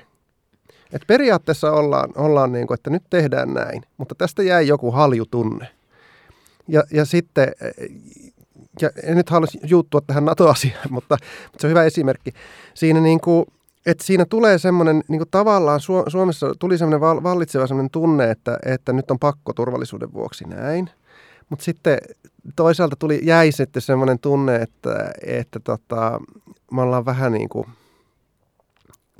että 0.92 1.06
periaatteessa 1.06 1.72
ollaan, 1.72 2.10
ollaan 2.16 2.52
niin 2.52 2.66
kuin, 2.66 2.74
että 2.74 2.90
nyt 2.90 3.02
tehdään 3.10 3.54
näin, 3.54 3.82
mutta 3.96 4.14
tästä 4.14 4.42
jäi 4.42 4.66
joku 4.66 4.90
haljutunne. 4.90 5.68
Ja, 6.72 6.82
ja 6.90 7.04
sitten, 7.04 7.48
ja 8.80 8.90
en 9.02 9.16
nyt 9.16 9.30
halua 9.30 9.46
juuttua 9.64 10.00
tähän 10.00 10.24
NATO-asiaan, 10.24 10.92
mutta, 10.92 11.16
mutta 11.44 11.58
se 11.60 11.66
on 11.66 11.70
hyvä 11.70 11.84
esimerkki. 11.84 12.32
Siinä 12.74 13.00
niin 13.00 13.20
kuin, 13.20 13.46
että 13.86 14.04
siinä 14.04 14.24
tulee 14.24 14.58
semmoinen, 14.58 15.02
niin 15.08 15.18
kuin 15.18 15.30
tavallaan 15.30 15.80
Suomessa 16.08 16.54
tuli 16.58 16.78
semmoinen 16.78 17.00
vallitseva 17.00 17.66
semmoinen 17.66 17.90
tunne, 17.90 18.30
että, 18.30 18.58
että 18.64 18.92
nyt 18.92 19.10
on 19.10 19.18
pakko 19.18 19.52
turvallisuuden 19.52 20.12
vuoksi 20.12 20.44
näin. 20.44 20.90
Mutta 21.50 21.64
sitten 21.64 21.98
toisaalta 22.56 22.96
tuli, 22.96 23.20
jäi 23.22 23.52
sitten 23.52 23.82
semmoinen 23.82 24.18
tunne, 24.18 24.56
että, 24.56 25.10
että 25.26 25.60
tota, 25.60 26.20
me 26.72 26.82
ollaan 26.82 27.04
vähän 27.04 27.32
niin 27.32 27.48
kuin– 27.48 27.66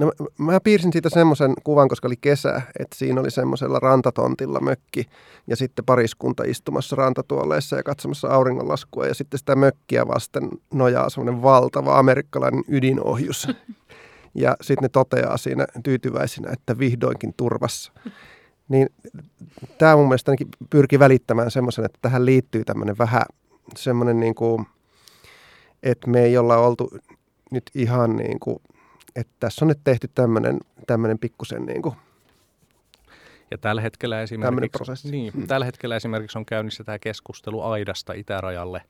No, 0.02 0.12
mä 0.38 0.60
piirsin 0.60 0.92
siitä 0.92 1.08
semmoisen 1.08 1.54
kuvan, 1.64 1.88
koska 1.88 2.08
oli 2.08 2.16
kesä, 2.20 2.62
että 2.78 2.96
siinä 2.96 3.20
oli 3.20 3.30
semmoisella 3.30 3.78
rantatontilla 3.78 4.60
mökki 4.60 5.06
ja 5.46 5.56
sitten 5.56 5.84
pariskunta 5.84 6.42
istumassa 6.46 6.96
rantatuoleissa 6.96 7.76
ja 7.76 7.82
katsomassa 7.82 8.28
auringonlaskua 8.28 9.06
ja 9.06 9.14
sitten 9.14 9.38
sitä 9.38 9.56
mökkiä 9.56 10.08
vasten 10.08 10.50
nojaa 10.74 11.10
semmoinen 11.10 11.42
valtava 11.42 11.98
amerikkalainen 11.98 12.64
ydinohjus. 12.68 13.48
Ja 14.34 14.56
sitten 14.60 14.82
ne 14.82 14.88
toteaa 14.88 15.36
siinä 15.36 15.66
tyytyväisinä, 15.84 16.50
että 16.52 16.78
vihdoinkin 16.78 17.34
turvassa. 17.36 17.92
Niin 18.68 18.88
tämä 19.78 19.96
mun 19.96 20.08
mielestä 20.08 20.32
pyrki 20.70 20.98
välittämään 20.98 21.50
semmoisen, 21.50 21.84
että 21.84 21.98
tähän 22.02 22.26
liittyy 22.26 22.64
tämmöinen 22.64 22.98
vähän 22.98 23.22
semmoinen 23.76 24.20
niin 24.20 24.34
kuin, 24.34 24.66
että 25.82 26.10
me 26.10 26.22
ei 26.22 26.38
olla 26.38 26.56
oltu 26.56 26.90
nyt 27.50 27.70
ihan 27.74 28.16
niin 28.16 28.40
kuin 28.40 28.56
että 29.16 29.32
tässä 29.40 29.64
on 29.64 29.68
nyt 29.68 29.80
tehty 29.84 30.08
tämmöinen, 30.14 30.58
tämmöinen 30.86 31.18
pikkusen 31.18 31.66
niin 31.66 31.82
kuin 31.82 31.94
ja 33.50 33.58
tällä 33.58 33.82
hetkellä 33.82 34.22
esimerkiksi, 34.22 35.10
niin, 35.10 35.32
mm. 35.36 35.46
tällä 35.46 35.66
hetkellä 35.66 35.96
esimerkiksi 35.96 36.38
on 36.38 36.46
käynnissä 36.46 36.84
tämä 36.84 36.98
keskustelu 36.98 37.62
aidasta 37.62 38.12
itärajalle 38.12 38.82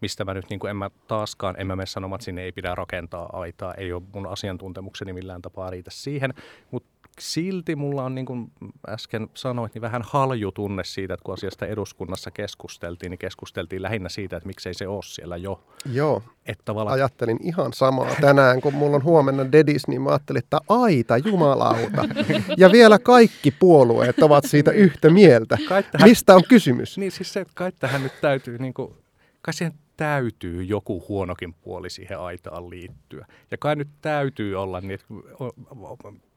mistä 0.00 0.24
mä 0.24 0.34
nyt 0.34 0.44
niin 0.50 0.60
kuin 0.60 0.70
en 0.70 0.76
mä 0.76 0.90
taaskaan, 1.08 1.54
en 1.58 1.66
mä 1.66 1.76
mene 1.76 1.86
sanomaan, 1.86 2.16
että 2.16 2.24
sinne 2.24 2.42
ei 2.42 2.52
pidä 2.52 2.74
rakentaa 2.74 3.30
aitaa, 3.32 3.74
ei 3.74 3.92
ole 3.92 4.02
mun 4.14 4.26
asiantuntemukseni 4.26 5.12
millään 5.12 5.42
tapaa 5.42 5.70
riitä 5.70 5.90
siihen, 5.90 6.34
mutta 6.70 6.88
silti 7.20 7.76
mulla 7.76 8.04
on, 8.04 8.14
niin 8.14 8.26
kuin 8.26 8.52
äsken 8.88 9.28
sanoit, 9.34 9.74
niin 9.74 9.82
vähän 9.82 10.02
haljutunne 10.02 10.84
siitä, 10.84 11.14
että 11.14 11.24
kun 11.24 11.34
asiasta 11.34 11.66
eduskunnassa 11.66 12.30
keskusteltiin, 12.30 13.10
niin 13.10 13.18
keskusteltiin 13.18 13.82
lähinnä 13.82 14.08
siitä, 14.08 14.36
että 14.36 14.46
miksei 14.46 14.74
se 14.74 14.88
ole 14.88 15.02
siellä 15.02 15.36
jo. 15.36 15.60
Joo, 15.92 16.22
Että 16.46 16.62
tavallaan 16.64 16.94
ajattelin 16.94 17.38
ihan 17.42 17.72
samaa 17.72 18.10
tänään, 18.20 18.60
kun 18.60 18.74
mulla 18.74 18.96
on 18.96 19.04
huomenna 19.04 19.52
dedis, 19.52 19.88
niin 19.88 20.02
mä 20.02 20.10
ajattelin, 20.10 20.38
että 20.38 20.58
aita 20.68 21.16
jumalauta. 21.18 22.04
Ja 22.56 22.72
vielä 22.72 22.98
kaikki 22.98 23.50
puolueet 23.50 24.18
ovat 24.22 24.44
siitä 24.46 24.70
yhtä 24.70 25.10
mieltä. 25.10 25.58
Kai 25.68 25.82
tähän- 25.82 26.08
Mistä 26.08 26.34
on 26.34 26.42
kysymys? 26.48 26.98
Niin 26.98 27.12
siis 27.12 27.32
se, 27.32 27.40
että 27.40 27.52
kai 27.56 27.72
tähän 27.72 28.02
nyt 28.02 28.12
täytyy, 28.20 28.58
niin 28.58 28.74
kuin, 28.74 28.94
kai 29.42 29.54
siihen 29.54 29.74
täytyy 29.96 30.62
joku 30.62 31.04
huonokin 31.08 31.54
puoli 31.54 31.90
siihen 31.90 32.18
aitaan 32.18 32.70
liittyä. 32.70 33.26
Ja 33.50 33.58
kai 33.58 33.76
nyt 33.76 33.88
täytyy 34.02 34.54
olla 34.54 34.80
niin, 34.80 34.90
että 34.90 35.06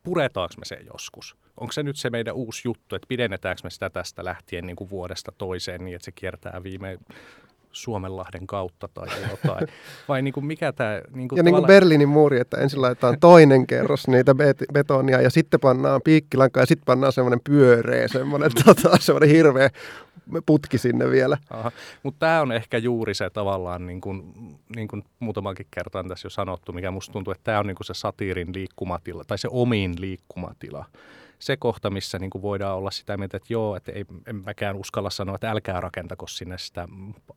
puretaanko 0.09 0.53
me 0.59 0.65
sen 0.65 0.85
joskus? 0.93 1.35
Onko 1.57 1.71
se 1.71 1.83
nyt 1.83 1.97
se 1.97 2.09
meidän 2.09 2.35
uusi 2.35 2.61
juttu, 2.65 2.95
että 2.95 3.05
pidennetäänkö 3.07 3.61
me 3.63 3.69
sitä 3.69 3.89
tästä 3.89 4.25
lähtien 4.25 4.65
niin 4.65 4.75
kuin 4.75 4.89
vuodesta 4.89 5.31
toiseen 5.37 5.85
niin, 5.85 5.95
että 5.95 6.05
se 6.05 6.11
kiertää 6.11 6.63
viime 6.63 6.97
Suomenlahden 7.71 8.47
kautta 8.47 8.89
tai 8.93 9.07
jotain? 9.29 9.67
Vai 10.09 10.21
niin 10.21 10.33
kuin 10.33 10.45
mikä 10.45 10.71
tämä... 10.73 11.01
Niin 11.13 11.27
kuin 11.27 11.37
Ja 11.37 11.43
niin 11.43 11.55
kuin 11.55 11.65
Berliinin 11.65 12.09
muuri, 12.09 12.39
että 12.39 12.57
ensin 12.57 12.81
laitetaan 12.81 13.19
toinen 13.19 13.67
kerros 13.67 14.07
niitä 14.07 14.31
bet- 14.31 14.73
betonia 14.73 15.21
ja 15.21 15.29
sitten 15.29 15.59
pannaan 15.59 16.01
piikkilankaa 16.01 16.63
ja 16.63 16.67
sitten 16.67 16.85
pannaan 16.85 17.13
semmoinen 17.13 17.41
pyöreä, 17.43 18.07
semmoinen, 18.07 18.51
tota, 18.65 18.97
semmoinen 18.99 19.29
hirveä 19.29 19.69
putki 20.45 20.77
sinne 20.77 21.09
vielä. 21.09 21.37
Mutta 22.03 22.19
tämä 22.19 22.41
on 22.41 22.51
ehkä 22.51 22.77
juuri 22.77 23.13
se 23.13 23.29
tavallaan, 23.29 23.85
niin 23.85 24.01
kuin, 24.01 24.33
niin 24.75 24.87
kuin 24.87 25.03
muutamankin 25.19 25.67
kertaan 25.71 26.07
tässä 26.07 26.25
jo 26.25 26.29
sanottu, 26.29 26.73
mikä 26.73 26.91
musta 26.91 27.13
tuntuu, 27.13 27.31
että 27.31 27.43
tämä 27.43 27.59
on 27.59 27.67
niin 27.67 27.75
kuin 27.75 27.87
se 27.87 27.93
satiirin 27.93 28.53
liikkumatila, 28.53 29.23
tai 29.23 29.37
se 29.37 29.47
omiin 29.51 29.93
liikkumatila. 29.99 30.85
Se 31.39 31.57
kohta, 31.57 31.89
missä 31.89 32.19
niin 32.19 32.29
kuin 32.29 32.41
voidaan 32.41 32.77
olla 32.77 32.91
sitä 32.91 33.17
mieltä, 33.17 33.37
että 33.37 33.53
joo, 33.53 33.75
että 33.75 33.91
ei, 33.91 34.05
en 34.27 34.35
mäkään 34.35 34.75
uskalla 34.75 35.09
sanoa, 35.09 35.35
että 35.35 35.51
älkää 35.51 35.81
rakentako 35.81 36.27
sinne 36.27 36.57
sitä 36.57 36.87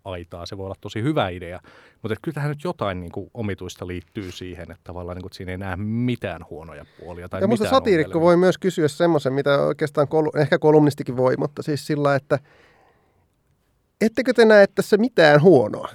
aitaa. 0.04 0.46
Se 0.46 0.56
voi 0.56 0.64
olla 0.64 0.74
tosi 0.80 1.02
hyvä 1.02 1.28
idea, 1.28 1.60
mutta 2.02 2.12
että 2.12 2.22
kyllä 2.22 2.34
tähän 2.34 2.48
nyt 2.48 2.64
jotain 2.64 3.00
niin 3.00 3.12
kuin 3.12 3.30
omituista 3.34 3.86
liittyy 3.86 4.32
siihen, 4.32 4.70
että 4.70 4.84
tavallaan 4.84 5.16
niin 5.16 5.22
kuin, 5.22 5.28
että 5.28 5.36
siinä 5.36 5.52
ei 5.52 5.58
näe 5.58 5.76
mitään 5.76 6.44
huonoja 6.50 6.84
puolia. 7.00 7.28
Tai 7.28 7.40
ja 7.40 7.48
mitään 7.48 7.70
satiirikko 7.70 8.18
ongelmia. 8.18 8.26
voi 8.26 8.36
myös 8.36 8.58
kysyä 8.58 8.88
semmoisen, 8.88 9.32
mitä 9.32 9.62
oikeastaan 9.62 10.08
kol- 10.08 10.36
ehkä 10.36 10.58
kolumnistikin 10.58 11.16
voi, 11.16 11.36
mutta 11.36 11.62
siis 11.62 11.86
sillä, 11.86 12.14
että 12.14 12.38
ettekö 14.02 14.32
te 14.32 14.44
näe 14.44 14.66
tässä 14.66 14.96
mitään 14.96 15.42
huonoa? 15.42 15.88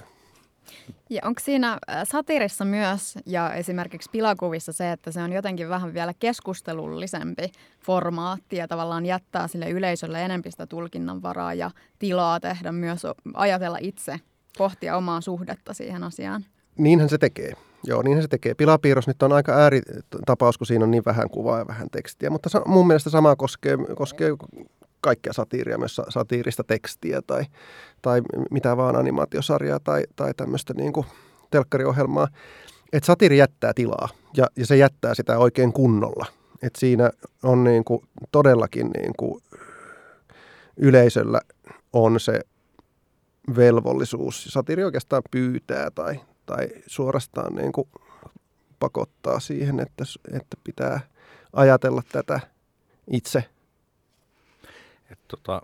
Ja 1.10 1.20
onko 1.24 1.40
siinä 1.44 1.72
äh, 1.72 2.02
satirissa 2.04 2.64
myös 2.64 3.18
ja 3.26 3.54
esimerkiksi 3.54 4.10
pilakuvissa 4.12 4.72
se, 4.72 4.92
että 4.92 5.12
se 5.12 5.22
on 5.22 5.32
jotenkin 5.32 5.68
vähän 5.68 5.94
vielä 5.94 6.14
keskustelullisempi 6.18 7.52
formaatti 7.84 8.56
ja 8.56 8.68
tavallaan 8.68 9.06
jättää 9.06 9.48
sille 9.48 9.70
yleisölle 9.70 10.24
enempi 10.24 10.50
sitä 10.50 10.66
tulkinnanvaraa 10.66 11.54
ja 11.54 11.70
tilaa 11.98 12.40
tehdä 12.40 12.72
myös 12.72 13.02
ajatella 13.34 13.78
itse, 13.80 14.20
pohtia 14.58 14.96
omaa 14.96 15.20
suhdetta 15.20 15.74
siihen 15.74 16.04
asiaan. 16.04 16.44
Niinhän 16.78 17.08
se 17.08 17.18
tekee. 17.18 17.52
Joo, 17.84 18.02
niinhän 18.02 18.22
se 18.22 18.28
tekee. 18.28 18.54
Pilapiirros 18.54 19.06
nyt 19.06 19.22
on 19.22 19.32
aika 19.32 19.52
ääritapaus, 19.52 20.58
kun 20.58 20.66
siinä 20.66 20.84
on 20.84 20.90
niin 20.90 21.04
vähän 21.04 21.30
kuvaa 21.30 21.58
ja 21.58 21.66
vähän 21.66 21.90
tekstiä, 21.90 22.30
mutta 22.30 22.62
mun 22.66 22.86
mielestä 22.86 23.10
sama 23.10 23.36
koskee, 23.36 23.76
koskee 23.96 24.30
kaikkea 25.00 25.32
satiiria, 25.32 25.78
myös 25.78 25.96
sa- 25.96 26.06
satiirista 26.08 26.64
tekstiä 26.64 27.22
tai, 27.22 27.44
tai 28.02 28.22
mitä 28.50 28.76
vaan 28.76 28.96
animaatiosarjaa 28.96 29.80
tai, 29.80 30.02
tai 30.16 30.34
tämmöistä 30.34 30.74
niin 30.74 30.92
kuin 30.92 31.06
telkkariohjelmaa. 31.50 32.28
Että 32.92 33.06
satiiri 33.06 33.38
jättää 33.38 33.74
tilaa 33.74 34.08
ja, 34.36 34.46
ja 34.56 34.66
se 34.66 34.76
jättää 34.76 35.14
sitä 35.14 35.38
oikein 35.38 35.72
kunnolla. 35.72 36.26
Et 36.62 36.76
siinä 36.76 37.10
on 37.42 37.64
niin 37.64 37.84
kuin 37.84 38.02
todellakin 38.32 38.90
niin 38.90 39.12
kuin 39.16 39.42
yleisöllä 40.76 41.40
on 41.92 42.20
se 42.20 42.40
velvollisuus. 43.56 44.44
Satiiri 44.44 44.84
oikeastaan 44.84 45.22
pyytää 45.30 45.90
tai, 45.90 46.20
tai 46.46 46.68
suorastaan 46.86 47.54
niin 47.54 47.72
kuin 47.72 47.88
pakottaa 48.80 49.40
siihen, 49.40 49.80
että, 49.80 50.04
että 50.32 50.56
pitää 50.64 51.00
ajatella 51.52 52.02
tätä 52.12 52.40
itse. 53.10 53.44
Et 55.10 55.18
tota, 55.28 55.62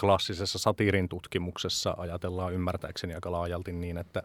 klassisessa 0.00 0.58
satiirin 0.58 1.08
tutkimuksessa 1.08 1.94
ajatellaan 1.98 2.52
ymmärtääkseni 2.52 3.14
aika 3.14 3.32
laajalti 3.32 3.72
niin, 3.72 3.98
että 3.98 4.22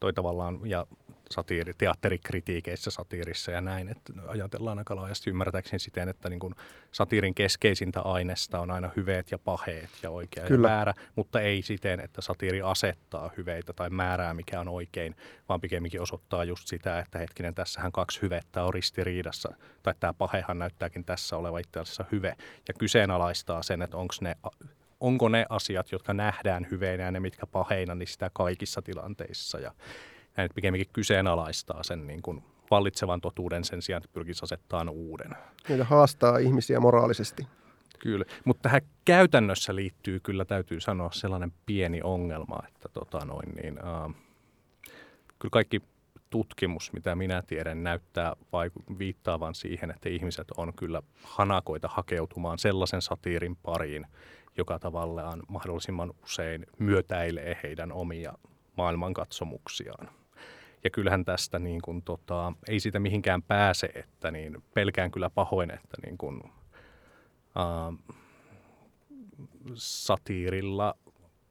toi 0.00 0.12
tavallaan, 0.12 0.60
ja 0.64 0.86
satiiri, 1.32 1.74
teatterikritiikeissä, 1.78 2.90
satiirissa 2.90 3.50
ja 3.50 3.60
näin, 3.60 3.88
että 3.88 4.12
ajatellaan 4.26 4.78
aika 4.78 4.96
laajasti 4.96 5.30
ymmärtääkseni 5.30 5.78
siten, 5.78 6.08
että 6.08 6.28
niin 6.28 6.40
kun 6.40 6.54
satiirin 6.92 7.34
keskeisintä 7.34 8.00
aineesta 8.00 8.60
on 8.60 8.70
aina 8.70 8.90
hyveet 8.96 9.30
ja 9.30 9.38
paheet 9.38 9.90
ja 10.02 10.10
oikea 10.10 10.46
Kyllä. 10.46 10.68
ja 10.68 10.74
väärä, 10.74 10.94
mutta 11.16 11.40
ei 11.40 11.62
siten, 11.62 12.00
että 12.00 12.20
satiiri 12.20 12.62
asettaa 12.62 13.30
hyveitä 13.36 13.72
tai 13.72 13.90
määrää, 13.90 14.34
mikä 14.34 14.60
on 14.60 14.68
oikein, 14.68 15.16
vaan 15.48 15.60
pikemminkin 15.60 16.00
osoittaa 16.00 16.44
just 16.44 16.68
sitä, 16.68 16.98
että 16.98 17.18
hetkinen, 17.18 17.54
tässähän 17.54 17.92
kaksi 17.92 18.22
hyvettä 18.22 18.64
on 18.64 18.74
ristiriidassa, 18.74 19.54
tai 19.82 19.94
tämä 20.00 20.12
pahehan 20.12 20.58
näyttääkin 20.58 21.04
tässä 21.04 21.36
oleva 21.36 21.58
itse 21.58 21.80
asiassa 21.80 22.04
hyve, 22.12 22.36
ja 22.68 22.74
kyseenalaistaa 22.78 23.62
sen, 23.62 23.82
että 23.82 23.96
onko 23.96 24.14
ne 24.20 24.36
onko 25.02 25.28
ne 25.28 25.46
asiat, 25.48 25.92
jotka 25.92 26.14
nähdään 26.14 26.66
hyveinä 26.70 27.04
ja 27.04 27.10
ne, 27.10 27.20
mitkä 27.20 27.46
paheina, 27.46 27.94
niin 27.94 28.06
sitä 28.06 28.30
kaikissa 28.32 28.82
tilanteissa. 28.82 29.58
Ja 29.58 29.72
näin 30.36 30.50
pikemminkin 30.54 30.92
kyseenalaistaa 30.92 31.82
sen 31.82 32.06
niin 32.06 32.22
kuin 32.22 32.42
vallitsevan 32.70 33.20
totuuden 33.20 33.64
sen 33.64 33.82
sijaan, 33.82 34.02
että 34.04 34.14
pyrkisi 34.14 34.44
asettaa 34.44 34.90
uuden. 34.90 35.36
Ja 35.68 35.84
haastaa 35.84 36.38
ihmisiä 36.38 36.80
moraalisesti. 36.80 37.46
Kyllä, 37.98 38.24
mutta 38.44 38.62
tähän 38.62 38.82
käytännössä 39.04 39.74
liittyy 39.74 40.20
kyllä, 40.20 40.44
täytyy 40.44 40.80
sanoa, 40.80 41.10
sellainen 41.12 41.52
pieni 41.66 42.00
ongelma, 42.04 42.62
että 42.68 42.88
tota 42.88 43.24
noin, 43.24 43.54
niin, 43.62 43.78
äh, 43.78 44.14
kyllä 45.38 45.50
kaikki 45.52 45.82
tutkimus, 46.30 46.92
mitä 46.92 47.14
minä 47.14 47.42
tiedän, 47.46 47.82
näyttää 47.82 48.32
vaiku- 48.52 48.98
viittaavan 48.98 49.54
siihen, 49.54 49.90
että 49.90 50.08
ihmiset 50.08 50.50
on 50.56 50.72
kyllä 50.74 51.02
hanakoita 51.22 51.88
hakeutumaan 51.88 52.58
sellaisen 52.58 53.02
satiirin 53.02 53.56
pariin, 53.56 54.06
joka 54.56 54.78
tavallaan 54.78 55.42
mahdollisimman 55.48 56.12
usein 56.22 56.66
myötäilee 56.78 57.58
heidän 57.62 57.92
omia 57.92 58.32
maailmankatsomuksiaan. 58.76 60.21
Ja 60.84 60.90
kyllähän 60.90 61.24
tästä 61.24 61.58
niin 61.58 61.82
kuin, 61.82 62.02
tota, 62.02 62.52
ei 62.68 62.80
siitä 62.80 62.98
mihinkään 62.98 63.42
pääse, 63.42 63.86
että 63.86 64.30
niin 64.30 64.62
pelkään 64.74 65.10
kyllä 65.10 65.30
pahoin, 65.30 65.70
että 65.70 65.96
niin 66.06 66.18
kuin, 66.18 66.42
äh, 67.56 68.16
satiirilla 69.74 70.94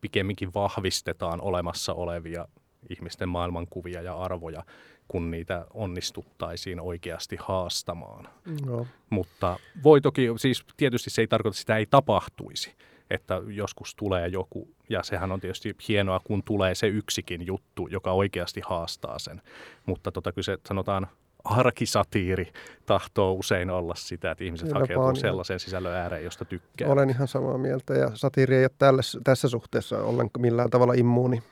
pikemminkin 0.02 0.54
vahvistetaan 0.54 1.42
olemassa 1.42 1.94
olevia 1.94 2.48
ihmisten 2.90 3.30
maailmankuvia 3.30 4.02
ja 4.02 4.16
arvoja, 4.18 4.64
kun 5.08 5.32
niitä 5.32 5.66
onnistuttaisiin 5.74 6.80
oikeasti 6.80 7.38
haastamaan. 7.40 8.30
Joo. 8.66 8.88
Mutta 9.10 9.60
voi 9.84 10.02
toki, 10.02 10.28
siis 10.38 10.66
tietysti 10.78 11.10
se 11.10 11.22
ei 11.22 11.28
tarkoita, 11.28 11.54
että 11.54 11.60
sitä 11.60 11.78
ei 11.78 11.86
tapahtuisi, 11.86 12.76
että 13.12 13.42
joskus 13.48 13.96
tulee 13.96 14.28
joku, 14.28 14.68
ja 14.90 15.04
sehän 15.04 15.32
on 15.32 15.40
tietysti 15.40 15.76
hienoa, 15.88 16.20
kun 16.24 16.44
tulee 16.44 16.76
se 16.76 16.88
yksikin 16.88 17.46
juttu, 17.48 17.88
joka 17.88 18.12
oikeasti 18.12 18.62
haastaa 18.66 19.20
sen. 19.20 19.42
Mutta 19.86 20.12
tota, 20.12 20.32
kyllä 20.32 20.46
se 20.46 20.58
sanotaan, 20.68 21.08
arkisatiiri 21.44 22.52
tahtoo 22.86 23.34
usein 23.34 23.70
olla 23.70 23.96
sitä, 23.96 24.32
että 24.32 24.44
ihmiset 24.44 24.68
Kyllä 24.68 24.80
hakeutuu 24.80 25.04
vaan, 25.04 25.16
joo. 25.16 25.22
sellaiseen 25.22 25.60
sisällön 25.60 25.94
ääreen, 25.94 26.24
josta 26.24 26.46
tykkää. 26.46 26.88
Olen 26.88 27.10
ihan 27.10 27.28
samaa 27.28 27.58
mieltä 27.58 27.94
ja 27.94 28.12
satiiri 28.14 28.56
ei 28.56 28.64
ole 28.64 28.72
tälle, 28.78 29.02
tässä 29.24 29.50
suhteessa 29.50 30.04
ollenkaan 30.04 30.42
millään 30.42 30.70
tavalla 30.70 30.94
immuuni. 30.94 31.44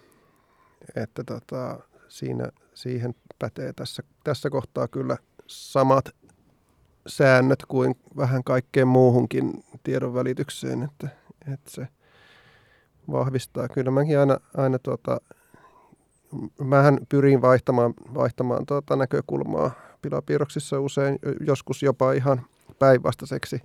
Että 0.95 1.23
tota, 1.23 1.79
siinä, 2.07 2.51
siihen 2.73 3.15
pätee 3.39 3.73
tässä, 3.73 4.03
tässä 4.23 4.49
kohtaa 4.49 4.87
kyllä 4.87 5.17
samat 5.47 6.15
säännöt 7.07 7.65
kuin 7.67 7.95
vähän 8.17 8.43
kaikkeen 8.43 8.87
muuhunkin 8.87 9.63
tiedon 9.83 10.13
välitykseen, 10.13 10.83
että, 10.83 11.18
että 11.53 11.71
se 11.71 11.87
vahvistaa. 13.11 13.67
Kyllä 13.67 13.91
mäkin 13.91 14.19
aina, 14.19 14.37
aina 14.57 14.79
tuota, 14.79 15.21
mähän 16.59 16.97
pyrin 17.09 17.41
vaihtamaan, 17.41 17.93
vaihtamaan 18.13 18.65
tuota 18.65 18.95
näkökulmaa 18.95 19.71
pilapiirroksissa 20.01 20.79
usein, 20.79 21.19
joskus 21.47 21.83
jopa 21.83 22.11
ihan 22.11 22.41
päinvastaiseksi 22.79 23.61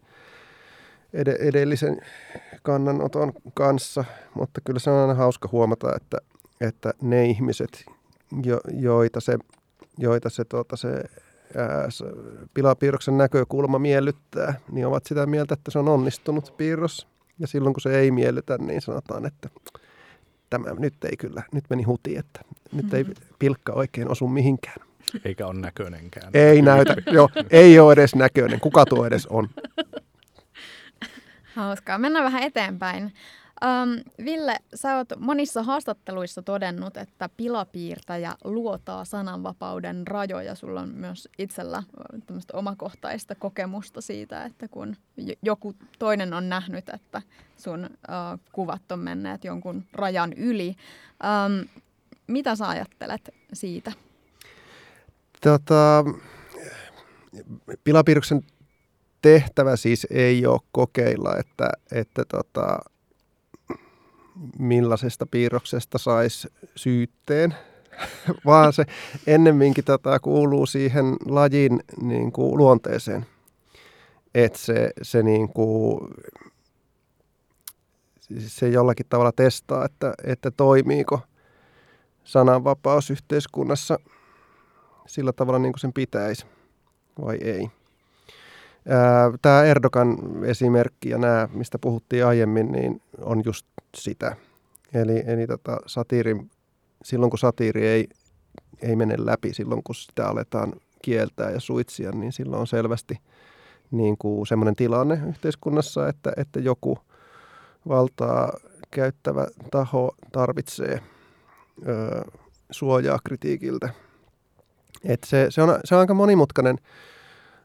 ed- 1.12 1.36
edellisen 1.48 2.00
kannanoton 2.62 3.32
kanssa, 3.54 4.04
mutta 4.34 4.60
kyllä 4.60 4.78
se 4.78 4.90
on 4.90 5.00
aina 5.00 5.14
hauska 5.14 5.48
huomata, 5.52 5.96
että, 5.96 6.18
että 6.60 6.94
ne 7.02 7.26
ihmiset, 7.26 7.84
jo, 8.44 8.60
joita 8.72 9.20
se, 9.20 9.38
joita 9.98 10.30
se, 10.30 10.44
tuota, 10.44 10.76
se, 10.76 11.04
se 11.88 12.04
pilapiirroksen 12.54 13.18
näkökulma 13.18 13.78
miellyttää, 13.78 14.54
niin 14.72 14.86
ovat 14.86 15.06
sitä 15.06 15.26
mieltä, 15.26 15.54
että 15.54 15.70
se 15.70 15.78
on 15.78 15.88
onnistunut 15.88 16.54
piirros. 16.56 17.13
Ja 17.38 17.46
silloin 17.46 17.74
kun 17.74 17.80
se 17.80 17.98
ei 17.98 18.10
miellytä, 18.10 18.58
niin 18.58 18.80
sanotaan, 18.80 19.26
että 19.26 19.48
tämä 20.50 20.74
nyt 20.78 21.04
ei 21.04 21.16
kyllä, 21.16 21.42
nyt 21.52 21.64
meni 21.70 21.82
huti, 21.82 22.16
että 22.16 22.40
nyt 22.72 22.94
ei 22.94 23.04
Mm-hmm. 23.04 23.36
pilkka 23.38 23.72
oikein 23.72 24.08
osu 24.10 24.28
mihinkään. 24.28 24.86
Eikä 25.24 25.46
ole 25.46 25.60
näköinenkään. 25.60 26.30
Ei 26.34 26.62
näytä, 26.62 26.96
joo, 27.12 27.28
ei 27.50 27.78
ole 27.78 27.92
edes 27.92 28.14
näköinen. 28.14 28.60
Kuka 28.60 28.86
tuo 28.86 29.06
edes 29.06 29.26
on? 29.26 29.48
Hauskaa. 31.54 31.98
Mennään 31.98 32.24
vähän 32.24 32.42
eteenpäin. 32.42 33.12
Um, 33.64 34.24
Ville, 34.24 34.56
sä 34.74 34.96
oot 34.96 35.08
monissa 35.18 35.62
haastatteluissa 35.62 36.42
todennut, 36.42 36.96
että 36.96 37.28
pilapiirtäjä 37.36 38.34
luotaa 38.44 39.04
sananvapauden 39.04 40.06
rajoja. 40.06 40.54
Sulla 40.54 40.80
on 40.80 40.88
myös 40.88 41.28
itsellä 41.38 41.82
tämmöistä 42.26 42.56
omakohtaista 42.56 43.34
kokemusta 43.34 44.00
siitä, 44.00 44.44
että 44.44 44.68
kun 44.68 44.96
joku 45.42 45.74
toinen 45.98 46.32
on 46.34 46.48
nähnyt, 46.48 46.88
että 46.88 47.22
sun 47.56 47.84
uh, 47.84 48.40
kuvat 48.52 48.92
on 48.92 48.98
menneet 48.98 49.44
jonkun 49.44 49.84
rajan 49.92 50.32
yli. 50.32 50.76
Um, 51.24 51.68
mitä 52.26 52.56
sä 52.56 52.68
ajattelet 52.68 53.34
siitä? 53.52 53.92
Tota, 55.40 56.04
pilapiirroksen 57.84 58.42
tehtävä 59.22 59.76
siis 59.76 60.06
ei 60.10 60.46
ole 60.46 60.60
kokeilla, 60.72 61.36
että, 61.36 61.70
että 61.92 62.24
tota, 62.24 62.78
millaisesta 64.58 65.26
piirroksesta 65.26 65.98
saisi 65.98 66.48
syytteen, 66.76 67.54
vaan 68.46 68.72
se 68.72 68.84
ennemminkin 69.26 69.84
tota, 69.84 70.20
kuuluu 70.20 70.66
siihen 70.66 71.16
lajin 71.26 71.80
niin 72.00 72.32
kuin, 72.32 72.58
luonteeseen. 72.58 73.26
Että 74.34 74.58
se, 74.58 74.90
se, 75.02 75.22
niin 75.22 75.48
se 78.38 78.68
jollakin 78.68 79.06
tavalla 79.08 79.32
testaa, 79.32 79.84
että, 79.84 80.14
että 80.24 80.50
toimiiko 80.50 81.20
sananvapaus 82.24 83.10
yhteiskunnassa 83.10 83.98
sillä 85.06 85.32
tavalla 85.32 85.58
niin 85.58 85.72
kuin 85.72 85.80
sen 85.80 85.92
pitäisi 85.92 86.46
vai 87.24 87.38
ei. 87.40 87.70
Tämä 89.42 89.62
Erdogan 89.62 90.18
esimerkki 90.44 91.08
ja 91.08 91.18
nämä, 91.18 91.48
mistä 91.52 91.78
puhuttiin 91.78 92.26
aiemmin, 92.26 92.72
niin 92.72 93.02
on 93.18 93.42
just 93.44 93.66
sitä. 93.94 94.36
Eli, 94.94 95.22
eli 95.26 95.46
tota, 95.46 95.76
satiirin, 95.86 96.50
silloin 97.04 97.30
kun 97.30 97.38
satiiri 97.38 97.86
ei, 97.86 98.08
ei 98.82 98.96
mene 98.96 99.14
läpi, 99.18 99.54
silloin 99.54 99.82
kun 99.82 99.94
sitä 99.94 100.28
aletaan 100.28 100.72
kieltää 101.02 101.50
ja 101.50 101.60
suitsia, 101.60 102.10
niin 102.10 102.32
silloin 102.32 102.60
on 102.60 102.66
selvästi 102.66 103.18
niin 103.90 104.18
kuin 104.18 104.46
semmoinen 104.46 104.76
tilanne 104.76 105.20
yhteiskunnassa, 105.28 106.08
että, 106.08 106.32
että 106.36 106.60
joku 106.60 106.98
valtaa 107.88 108.52
käyttävä 108.90 109.46
taho 109.70 110.14
tarvitsee 110.32 111.00
ö, 111.88 112.24
suojaa 112.70 113.18
kritiikiltä. 113.24 113.88
Et 115.04 115.24
se, 115.24 115.46
se, 115.50 115.62
on, 115.62 115.80
se 115.84 115.94
on 115.94 116.00
aika 116.00 116.14
monimutkainen, 116.14 116.78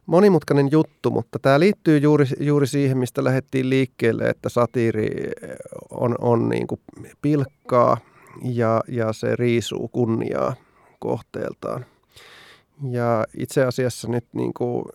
monimutkainen 0.10 0.72
juttu, 0.72 1.12
mutta 1.12 1.40
tämä 1.40 1.60
liittyy 1.60 1.98
juuri, 1.98 2.26
juuri 2.40 2.68
siihen, 2.68 2.98
mistä 2.98 3.24
lähdettiin 3.24 3.70
liikkeelle, 3.70 4.30
että 4.30 4.50
satiiri 4.50 5.32
on, 5.90 6.16
on 6.20 6.50
niin 6.50 6.68
kuin 6.68 6.82
pilkkaa 7.22 7.98
ja, 8.44 8.82
ja 8.88 9.14
se 9.14 9.36
riisuu 9.36 9.88
kunniaa 9.88 10.56
kohteeltaan. 11.00 11.86
Ja 12.92 13.26
itse 13.38 13.66
asiassa 13.66 14.08
nyt 14.08 14.26
niin 14.34 14.54
kuin, 14.54 14.86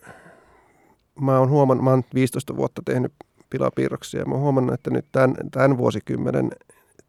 mä 1.21 1.39
oon 1.39 1.49
huomannut, 1.49 1.83
mä 1.83 1.89
oon 1.89 2.03
15 2.13 2.55
vuotta 2.55 2.81
tehnyt 2.85 3.13
pilapiirroksia 3.49 4.19
ja 4.19 4.25
mä 4.25 4.33
oon 4.33 4.43
huomannut, 4.43 4.73
että 4.73 4.89
nyt 4.89 5.05
tämän, 5.11 5.35
tämän 5.51 5.77
vuosikymmenen 5.77 6.51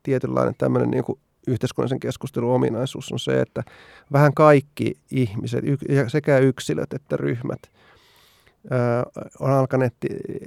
tietynlainen 0.03 0.55
tämmöinen 0.59 0.91
niin 0.91 1.05
kuin 1.05 1.19
yhteiskunnallisen 1.47 2.01
keskustelun 2.01 2.55
ominaisuus 2.55 3.13
on 3.13 3.19
se, 3.19 3.41
että 3.41 3.63
vähän 4.13 4.35
kaikki 4.35 4.95
ihmiset, 5.11 5.65
sekä 6.09 6.39
yksilöt 6.39 6.93
että 6.93 7.17
ryhmät, 7.17 7.61
on 9.41 9.51
alkaneet 9.51 9.95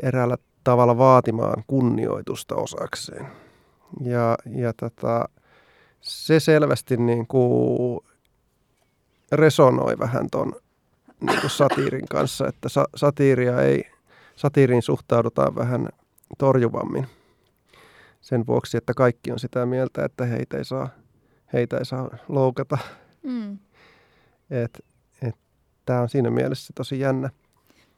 eräällä 0.03 0.37
tavalla 0.63 0.97
vaatimaan 0.97 1.63
kunnioitusta 1.67 2.55
osakseen. 2.55 3.27
Ja, 4.01 4.37
ja 4.55 4.73
tota, 4.73 5.29
se 6.01 6.39
selvästi 6.39 6.97
niin 6.97 7.27
kuin 7.27 7.99
resonoi 9.31 9.99
vähän 9.99 10.27
ton 10.31 10.53
niin 11.21 11.41
kuin 11.41 11.51
satiirin 11.51 12.07
kanssa, 12.07 12.47
että 12.47 12.69
sa- 12.69 12.89
satiiria 12.95 13.61
ei, 13.61 13.83
satiiriin 14.35 14.81
suhtaudutaan 14.81 15.55
vähän 15.55 15.89
torjuvammin 16.37 17.07
sen 18.21 18.47
vuoksi, 18.47 18.77
että 18.77 18.93
kaikki 18.93 19.31
on 19.31 19.39
sitä 19.39 19.65
mieltä, 19.65 20.05
että 20.05 20.25
heitä 20.25 20.57
ei 20.57 20.65
saa, 20.65 20.89
heitä 21.53 21.77
ei 21.77 21.85
saa 21.85 22.17
loukata. 22.27 22.77
Mm. 23.23 23.57
Et, 24.49 24.85
et, 25.21 25.35
Tämä 25.85 26.01
on 26.01 26.09
siinä 26.09 26.29
mielessä 26.29 26.73
tosi 26.75 26.99
jännä 26.99 27.29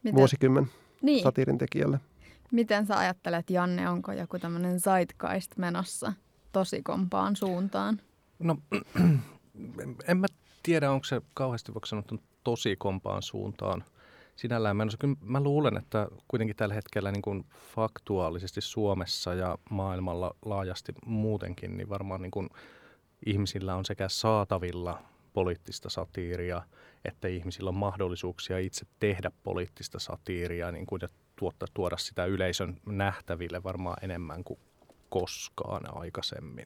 Miten, 0.04 0.18
vuosikymmen 0.18 0.68
niin, 1.02 1.24
satiirin 1.24 1.58
tekijälle. 1.58 2.00
miten 2.52 2.86
sä 2.86 2.98
ajattelet, 2.98 3.50
Janne, 3.50 3.90
onko 3.90 4.12
joku 4.12 4.40
tämmöinen 4.40 4.80
zeitgeist 4.80 5.58
menossa 5.58 6.14
tosi 6.52 6.84
kompaan 6.84 7.36
suuntaan? 7.36 8.02
No, 8.40 8.58
en 10.08 10.18
mä 10.18 10.28
tiedä, 10.64 10.92
onko 10.92 11.04
se 11.04 11.22
kauheasti 11.34 11.74
voiko 11.74 11.86
sanoa, 11.86 12.04
tosi 12.44 12.76
kompaan 12.76 13.22
suuntaan 13.22 13.84
sinällään 14.36 14.78
menossa. 14.78 14.98
Kyllä 14.98 15.16
mä 15.22 15.40
luulen, 15.44 15.78
että 15.78 16.08
kuitenkin 16.28 16.56
tällä 16.56 16.76
hetkellä 16.76 17.12
niin 17.12 17.22
kuin 17.22 17.46
faktuaalisesti 17.76 18.62
Suomessa 18.62 19.34
ja 19.34 19.58
maailmalla 19.70 20.36
laajasti 20.46 20.94
muutenkin, 21.06 21.78
niin 21.78 21.90
varmaan 21.90 22.22
niin 22.22 22.32
kuin 22.32 22.50
ihmisillä 23.26 23.76
on 23.76 23.86
sekä 23.86 24.10
saatavilla 24.10 25.04
poliittista 25.34 25.90
satiiria, 25.90 26.62
että 27.06 27.28
ihmisillä 27.28 27.68
on 27.68 27.76
mahdollisuuksia 27.76 28.58
itse 28.58 28.86
tehdä 29.00 29.32
poliittista 29.44 30.00
satiiria 30.00 30.72
niin 30.72 30.86
kuin, 30.86 31.00
ja 31.02 31.08
tuotta, 31.36 31.66
tuoda 31.74 31.98
sitä 31.98 32.26
yleisön 32.26 32.78
nähtäville 32.86 33.64
varmaan 33.64 33.98
enemmän 34.02 34.44
kuin 34.44 34.60
koskaan 35.10 35.98
aikaisemmin. 35.98 36.66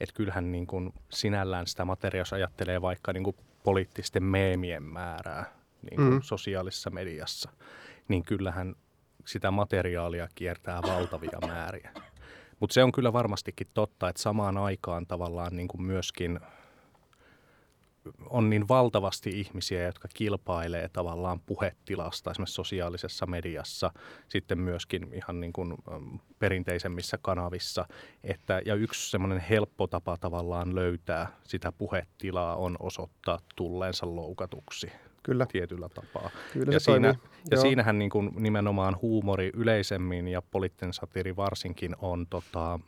Että 0.00 0.14
kyllähän 0.14 0.52
niin 0.52 0.66
kuin 0.66 0.92
sinällään 1.10 1.66
sitä 1.66 1.84
materiaa, 1.84 2.20
jos 2.20 2.32
ajattelee 2.32 2.82
vaikka 2.82 3.12
niin 3.12 3.24
kuin 3.24 3.36
poliittisten 3.62 4.24
meemien 4.24 4.82
määrää 4.82 5.56
niin 5.90 5.96
kuin 5.96 6.08
Mm. 6.08 6.14
mm. 6.14 6.22
sosiaalisessa 6.22 6.90
mediassa, 6.90 7.50
niin 8.08 8.22
kyllähän 8.22 8.74
sitä 9.24 9.50
materiaalia 9.50 10.28
kiertää 10.34 10.82
valtavia 10.82 11.38
määriä. 11.46 11.90
Mutta 12.60 12.74
se 12.74 12.84
on 12.84 12.92
kyllä 12.92 13.12
varmastikin 13.12 13.66
totta, 13.74 14.08
että 14.08 14.22
samaan 14.22 14.58
aikaan 14.58 15.06
tavallaan 15.06 15.56
niin 15.56 15.68
kuin 15.68 15.82
myöskin 15.82 16.40
on 18.30 18.50
niin 18.50 18.68
valtavasti 18.68 19.30
ihmisiä, 19.40 19.84
jotka 19.84 20.08
kilpailee 20.14 20.88
tavallaan 20.88 21.40
puhetilasta 21.40 22.30
esimerkiksi 22.30 22.54
sosiaalisessa 22.54 23.26
mediassa, 23.26 23.90
sitten 24.28 24.58
myöskin 24.60 25.08
ihan 25.14 25.40
niin 25.40 25.52
kuin 25.52 25.74
perinteisemmissä 26.38 27.18
kanavissa. 27.22 27.86
Että, 28.24 28.62
ja 28.64 28.74
yksi 28.74 29.10
semmoinen 29.10 29.38
helppo 29.38 29.86
tapa 29.86 30.16
tavallaan 30.16 30.74
löytää 30.74 31.28
sitä 31.44 31.72
puhetilaa 31.72 32.56
on 32.56 32.76
osoittaa 32.80 33.38
tulleensa 33.56 34.16
loukatuksi 34.16 34.90
Kyllä, 35.22 35.46
tietyllä 35.52 35.88
tapaa. 35.88 36.30
kyllä 36.52 36.72
Ja, 36.72 36.80
siinä, 36.80 37.14
toimii. 37.14 37.30
ja 37.50 37.56
Joo. 37.56 37.62
siinähän 37.62 37.98
niin 37.98 38.10
kuin 38.10 38.30
nimenomaan 38.36 38.96
huumori 39.02 39.50
yleisemmin 39.54 40.28
ja 40.28 40.42
poliittinen 40.42 40.92
satiiri 40.92 41.36
varsinkin 41.36 41.96
on 41.98 42.26
tota, 42.30 42.80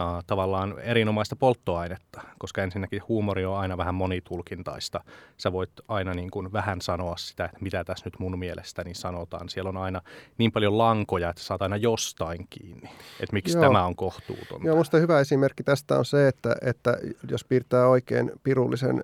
Uh, 0.00 0.24
tavallaan 0.26 0.78
erinomaista 0.78 1.36
polttoainetta, 1.36 2.20
koska 2.38 2.62
ensinnäkin 2.62 3.02
huumori 3.08 3.44
on 3.44 3.56
aina 3.56 3.76
vähän 3.76 3.94
monitulkintaista. 3.94 5.04
Sä 5.38 5.52
voit 5.52 5.70
aina 5.88 6.14
niin 6.14 6.30
kuin 6.30 6.52
vähän 6.52 6.80
sanoa 6.80 7.16
sitä, 7.16 7.44
että 7.44 7.58
mitä 7.60 7.84
tässä 7.84 8.06
nyt 8.06 8.18
mun 8.18 8.38
mielestäni 8.38 8.94
sanotaan. 8.94 9.48
Siellä 9.48 9.68
on 9.68 9.76
aina 9.76 10.00
niin 10.38 10.52
paljon 10.52 10.78
lankoja, 10.78 11.30
että 11.30 11.42
saat 11.42 11.62
aina 11.62 11.76
jostain 11.76 12.46
kiinni, 12.50 12.90
että 13.20 13.32
miksi 13.32 13.56
Joo. 13.56 13.62
tämä 13.62 13.86
on 13.86 13.96
kohtuutonta. 13.96 14.66
Joo, 14.66 14.76
musta 14.76 14.98
hyvä 14.98 15.20
esimerkki 15.20 15.62
tästä 15.62 15.98
on 15.98 16.04
se, 16.04 16.28
että, 16.28 16.56
että 16.62 16.98
jos 17.30 17.44
piirtää 17.44 17.88
oikein 17.88 18.32
pirullisen 18.42 19.02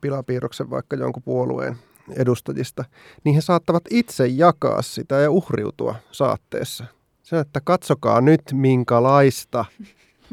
pilapiirroksen 0.00 0.70
vaikka 0.70 0.96
jonkun 0.96 1.22
puolueen 1.22 1.76
edustajista, 2.16 2.84
niin 3.24 3.34
he 3.34 3.40
saattavat 3.40 3.84
itse 3.90 4.26
jakaa 4.26 4.82
sitä 4.82 5.14
ja 5.14 5.30
uhriutua 5.30 5.94
saatteessa. 6.12 6.84
Se, 7.22 7.38
että 7.38 7.60
katsokaa 7.64 8.20
nyt 8.20 8.42
minkälaista 8.52 9.64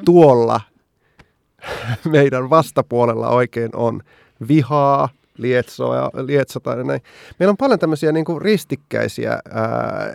tuolla 0.05 0.61
meidän 2.09 2.49
vastapuolella 2.49 3.29
oikein 3.29 3.75
on 3.75 4.01
vihaa, 4.47 5.09
lietsoa, 5.37 6.09
lietsota 6.25 6.71
ja 6.71 6.83
näin. 6.83 7.01
Meillä 7.39 7.51
on 7.51 7.57
paljon 7.57 7.79
tämmöisiä 7.79 8.11
niin 8.11 8.25
kuin 8.25 8.41
ristikkäisiä 8.41 9.31
ää, 9.31 10.13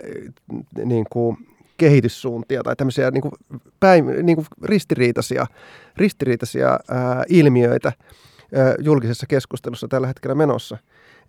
niin 0.85 1.05
kuin 1.09 1.37
kehityssuuntia 1.77 2.63
tai 2.63 2.75
tämmöisiä 2.75 3.11
niin 3.11 3.21
kuin 3.21 3.31
päin, 3.79 4.05
niin 4.23 4.35
kuin 4.35 4.47
ristiriitaisia, 4.63 5.45
ristiriitaisia 5.97 6.69
ää, 6.69 7.23
ilmiöitä 7.29 7.93
ää, 8.55 8.75
julkisessa 8.79 9.27
keskustelussa 9.27 9.87
tällä 9.87 10.07
hetkellä 10.07 10.35
menossa. 10.35 10.77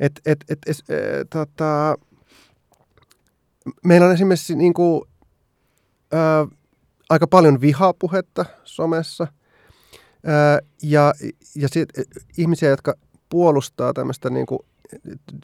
Et, 0.01 0.21
et, 0.27 0.45
et, 0.49 0.59
es, 0.67 0.85
ää, 0.91 0.97
tota, 1.31 1.99
meillä 3.85 4.07
on 4.07 4.13
esimerkiksi 4.13 4.55
niin 4.55 4.75
kuin, 4.75 5.03
ää, 6.13 6.47
aika 7.11 7.27
paljon 7.27 7.61
vihapuhetta 7.61 8.45
somessa. 8.65 9.27
Ää, 10.27 10.59
ja 10.83 11.13
ja 11.55 11.69
sit, 11.69 11.89
ihmisiä, 12.39 12.69
jotka 12.69 12.95
puolustaa 13.29 13.93
tämmöistä 13.93 14.31
niin 14.31 14.47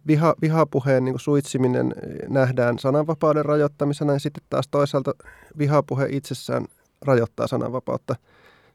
viha, 0.06 0.34
vihapuheen 0.42 1.04
niin 1.04 1.12
kuin 1.12 1.20
suitsiminen 1.20 1.94
nähdään 2.28 2.78
sananvapauden 2.78 3.44
rajoittamisena 3.44 4.12
ja 4.12 4.18
sitten 4.18 4.44
taas 4.50 4.68
toisaalta 4.70 5.14
vihapuhe 5.58 6.06
itsessään 6.10 6.64
rajoittaa 7.02 7.46
sananvapautta 7.46 8.16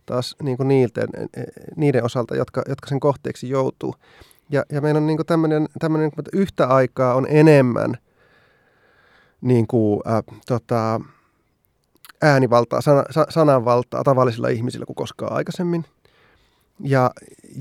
taas 0.06 0.36
niin 0.44 0.58
kuin 0.58 0.68
niiden, 0.68 1.10
niiden 1.76 2.04
osalta, 2.04 2.36
jotka, 2.36 2.64
jotka 2.70 2.88
sen 2.88 3.00
kohteeksi 3.00 3.50
joutuu. 3.50 3.96
Ja, 4.50 4.64
ja 4.72 4.82
meillä 4.82 4.98
on 4.98 5.08
niin 5.08 5.26
tämmöinen, 5.26 5.68
tämmöinen, 5.80 6.08
että 6.08 6.32
yhtä 6.34 6.68
aikaa 6.68 7.16
on 7.16 7.28
enemmän 7.30 7.98
niin 9.42 9.68
kuin, 9.68 10.02
äh, 10.08 10.24
tota, 10.48 11.02
äänivaltaa, 12.22 12.82
sana, 12.82 13.04
sananvaltaa 13.30 14.04
tavallisilla 14.04 14.48
ihmisillä 14.48 14.86
kuin 14.86 14.96
koskaan 14.96 15.34
aikaisemmin. 15.34 15.86
Ja, 16.80 17.12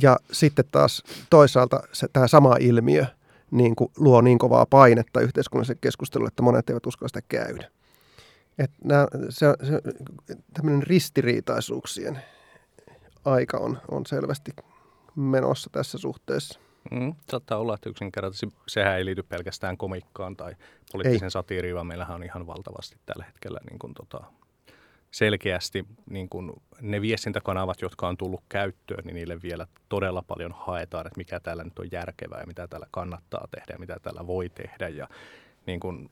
ja 0.02 0.16
sitten 0.32 0.64
taas 0.72 1.02
toisaalta 1.30 1.82
se, 1.92 2.08
tämä 2.12 2.28
sama 2.28 2.56
ilmiö 2.60 3.06
niin 3.50 3.76
kuin 3.76 3.90
luo 3.96 4.20
niin 4.20 4.38
kovaa 4.38 4.66
painetta 4.66 5.20
yhteiskunnallisen 5.20 5.78
keskustelulle, 5.80 6.28
että 6.28 6.42
monet 6.42 6.70
eivät 6.70 6.86
uskalla 6.86 7.08
sitä 7.08 7.22
käydä. 7.28 7.70
Et 8.58 8.70
nämä, 8.84 9.06
se, 9.28 9.46
se, 9.62 9.80
tämmöinen 10.52 10.82
ristiriitaisuuksien 10.82 12.22
aika 13.24 13.58
on, 13.58 13.78
on 13.90 14.06
selvästi 14.06 14.52
menossa 15.16 15.70
tässä 15.72 15.98
suhteessa. 15.98 16.60
Mm, 16.90 17.14
saattaa 17.30 17.58
olla, 17.58 17.74
että 17.74 17.90
yksinkertaisesti 17.90 18.48
sehän 18.68 18.96
ei 18.96 19.04
liity 19.04 19.22
pelkästään 19.22 19.76
komikkaan 19.76 20.36
tai 20.36 20.56
poliittisen 20.92 21.30
satiiriin, 21.30 21.74
vaan 21.74 21.86
meillähän 21.86 22.14
on 22.14 22.22
ihan 22.22 22.46
valtavasti 22.46 22.96
tällä 23.06 23.24
hetkellä 23.24 23.60
niin 23.70 23.78
kuin, 23.78 23.94
tota, 23.94 24.24
selkeästi 25.10 25.86
niin 26.10 26.28
kuin 26.28 26.52
ne 26.80 27.00
viestintäkanavat, 27.00 27.82
jotka 27.82 28.08
on 28.08 28.16
tullut 28.16 28.42
käyttöön, 28.48 29.04
niin 29.04 29.14
niille 29.14 29.42
vielä 29.42 29.66
todella 29.88 30.22
paljon 30.22 30.54
haetaan, 30.58 31.06
että 31.06 31.18
mikä 31.18 31.40
täällä 31.40 31.64
nyt 31.64 31.78
on 31.78 31.88
järkevää 31.92 32.40
ja 32.40 32.46
mitä 32.46 32.68
täällä 32.68 32.86
kannattaa 32.90 33.48
tehdä 33.50 33.72
ja 33.72 33.78
mitä 33.78 33.96
täällä 34.02 34.26
voi 34.26 34.48
tehdä. 34.48 34.88
Ja 34.88 35.08
niin 35.66 35.80
kuin 35.80 36.10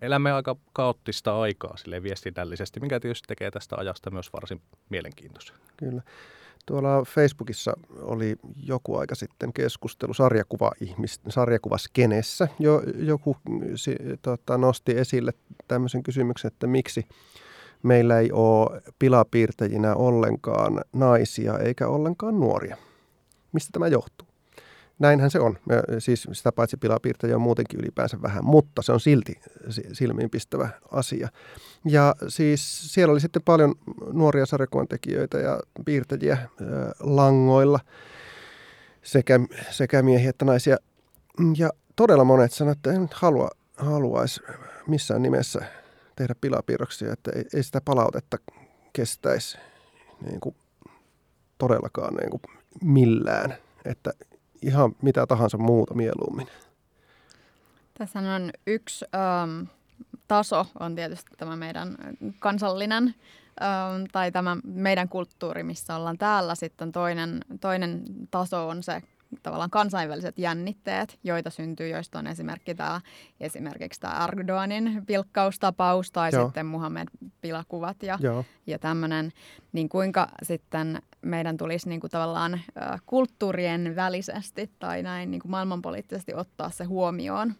elämme 0.00 0.32
aika 0.32 0.56
kaoottista 0.72 1.40
aikaa 1.40 1.76
sille 1.76 2.02
viestinnällisesti, 2.02 2.80
mikä 2.80 3.00
tietysti 3.00 3.26
tekee 3.26 3.50
tästä 3.50 3.76
ajasta 3.76 4.10
myös 4.10 4.32
varsin 4.32 4.62
mielenkiintoista. 4.88 5.52
Kyllä. 5.76 6.02
Tuolla 6.66 7.04
Facebookissa 7.04 7.72
oli 8.00 8.36
joku 8.56 8.96
aika 8.96 9.14
sitten 9.14 9.52
keskustelu 9.52 10.14
sarjakuva 10.14 10.72
sarjakuvaskenessä. 11.28 12.48
Jo, 12.58 12.82
joku 12.96 13.36
si, 13.74 13.96
tota, 14.22 14.58
nosti 14.58 14.98
esille 14.98 15.32
tämmöisen 15.68 16.02
kysymyksen, 16.02 16.48
että 16.48 16.66
miksi 16.66 17.06
meillä 17.82 18.18
ei 18.18 18.32
ole 18.32 18.82
pilapiirtäjinä 18.98 19.94
ollenkaan 19.94 20.80
naisia 20.92 21.58
eikä 21.58 21.88
ollenkaan 21.88 22.40
nuoria. 22.40 22.76
Mistä 23.52 23.70
tämä 23.72 23.88
johtuu? 23.88 24.28
Näinhän 24.98 25.30
se 25.30 25.40
on. 25.40 25.58
Siis 25.98 26.28
sitä 26.32 26.52
paitsi 26.52 26.76
pilapiirtäjä 26.76 27.34
on 27.36 27.42
muutenkin 27.42 27.80
ylipäänsä 27.80 28.22
vähän, 28.22 28.44
mutta 28.44 28.82
se 28.82 28.92
on 28.92 29.00
silti 29.00 29.40
silmiinpistävä 29.92 30.68
asia. 30.92 31.28
Ja 31.84 32.14
siis 32.28 32.94
siellä 32.94 33.12
oli 33.12 33.20
sitten 33.20 33.42
paljon 33.42 33.74
nuoria 34.12 34.46
sarjakuvan 34.46 34.88
tekijöitä 34.88 35.38
ja 35.38 35.60
piirtäjiä 35.84 36.38
langoilla, 37.00 37.80
sekä, 39.02 39.40
sekä 39.70 40.02
miehiä 40.02 40.30
että 40.30 40.44
naisia. 40.44 40.76
Ja 41.56 41.70
todella 41.96 42.24
monet 42.24 42.52
sanoivat, 42.52 42.78
että 42.78 42.92
en 42.92 43.08
halua, 43.12 43.50
haluaisi 43.76 44.40
missään 44.86 45.22
nimessä 45.22 45.64
tehdä 46.20 46.34
pilapiirroksia, 46.40 47.12
että 47.12 47.30
ei, 47.34 47.44
ei 47.54 47.62
sitä 47.62 47.80
palautetta 47.80 48.38
kestäisi 48.92 49.58
niin 50.24 50.40
kuin 50.40 50.54
todellakaan 51.58 52.14
niin 52.14 52.30
kuin 52.30 52.42
millään. 52.82 53.54
Että 53.84 54.12
ihan 54.62 54.96
mitä 55.02 55.26
tahansa 55.26 55.58
muuta 55.58 55.94
mieluummin. 55.94 56.48
Tässä 57.98 58.18
on 58.18 58.50
yksi 58.66 59.04
ähm, 59.14 59.62
taso, 60.28 60.66
on 60.80 60.94
tietysti 60.94 61.30
tämä 61.36 61.56
meidän 61.56 61.96
kansallinen 62.38 63.14
ähm, 63.62 64.04
tai 64.12 64.32
tämä 64.32 64.56
meidän 64.64 65.08
kulttuuri, 65.08 65.62
missä 65.62 65.96
ollaan 65.96 66.18
täällä. 66.18 66.54
Sitten 66.54 66.92
toinen, 66.92 67.40
toinen 67.60 68.02
taso 68.30 68.68
on 68.68 68.82
se 68.82 69.02
tavallaan 69.42 69.70
kansainväliset 69.70 70.38
jännitteet, 70.38 71.18
joita 71.24 71.50
syntyy, 71.50 71.88
joista 71.88 72.18
on 72.18 72.26
esimerkki 72.26 72.74
tämä, 72.74 73.00
esimerkiksi 73.40 74.00
tämä 74.00 74.24
Erdoganin 74.24 75.06
pilkkaustapaus 75.06 76.12
tai 76.12 76.30
Joo. 76.32 76.44
sitten 76.44 76.66
Muhammed 76.66 77.08
pilakuvat 77.40 78.02
ja, 78.02 78.18
ja 78.66 78.78
tämmöinen, 78.78 79.32
niin 79.72 79.88
kuinka 79.88 80.28
sitten 80.42 81.02
meidän 81.22 81.56
tulisi 81.56 81.88
niin 81.88 82.00
kuin 82.00 82.10
tavallaan 82.10 82.60
kulttuurien 83.06 83.96
välisesti 83.96 84.70
tai 84.78 85.02
näin 85.02 85.30
niin 85.30 85.40
kuin 85.40 85.50
maailmanpoliittisesti 85.50 86.34
ottaa 86.34 86.70
se 86.70 86.84
huomioon? 86.84 87.54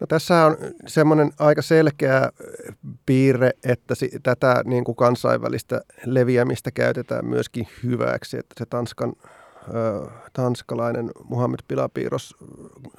No 0.00 0.06
tässä 0.06 0.46
on 0.46 0.56
semmoinen 0.86 1.32
aika 1.38 1.62
selkeä 1.62 2.30
piirre, 3.06 3.50
että 3.64 3.94
si- 3.94 4.20
tätä 4.22 4.62
niin 4.64 4.84
kuin 4.84 4.96
kansainvälistä 4.96 5.80
leviämistä 6.04 6.70
käytetään 6.70 7.26
myöskin 7.26 7.68
hyväksi, 7.82 8.38
että 8.38 8.54
se 8.58 8.66
Tanskan 8.66 9.12
tanskalainen 10.32 11.10
Muhammed 11.24 11.58
Pilapiiros 11.68 12.36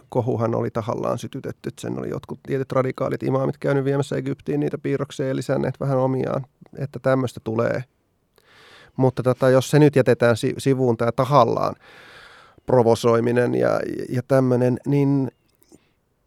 kohuhan 0.09 0.55
oli 0.55 0.71
tahallaan 0.71 1.17
sytytetty. 1.17 1.69
Sen 1.79 1.99
oli 1.99 2.09
jotkut 2.09 2.39
tietyt 2.47 2.71
radikaalit 2.71 3.23
imaamit 3.23 3.57
käynyt 3.57 3.85
viemässä 3.85 4.15
Egyptiin 4.15 4.59
niitä 4.59 4.77
piirroksia 4.77 5.27
ja 5.27 5.35
lisänneet 5.35 5.79
vähän 5.79 5.97
omiaan, 5.97 6.45
että 6.77 6.99
tämmöistä 6.99 7.39
tulee. 7.43 7.83
Mutta 8.97 9.23
tota, 9.23 9.49
jos 9.49 9.69
se 9.69 9.79
nyt 9.79 9.95
jätetään 9.95 10.35
sivuun 10.57 10.97
tämä 10.97 11.11
tahallaan 11.11 11.75
provosoiminen 12.65 13.55
ja, 13.55 13.79
ja 14.09 14.21
tämmöinen, 14.27 14.77
niin 14.87 15.31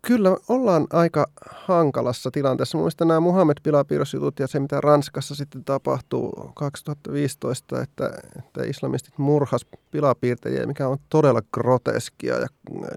kyllä 0.06 0.36
ollaan 0.48 0.86
aika 0.92 1.26
hankalassa 1.50 2.30
tilanteessa. 2.30 2.78
Mielestäni 2.78 3.08
nämä 3.08 3.20
Muhammed 3.20 3.56
Pilapiirrosjutut 3.62 4.38
ja 4.38 4.46
se, 4.46 4.60
mitä 4.60 4.80
Ranskassa 4.80 5.34
sitten 5.34 5.64
tapahtuu 5.64 6.50
2015, 6.54 7.82
että, 7.82 8.18
että 8.38 8.62
islamistit 8.64 9.18
murhas 9.18 9.66
pilapiirtäjiä, 9.90 10.66
mikä 10.66 10.88
on 10.88 10.98
todella 11.08 11.42
groteskia 11.54 12.34
ja 12.38 12.46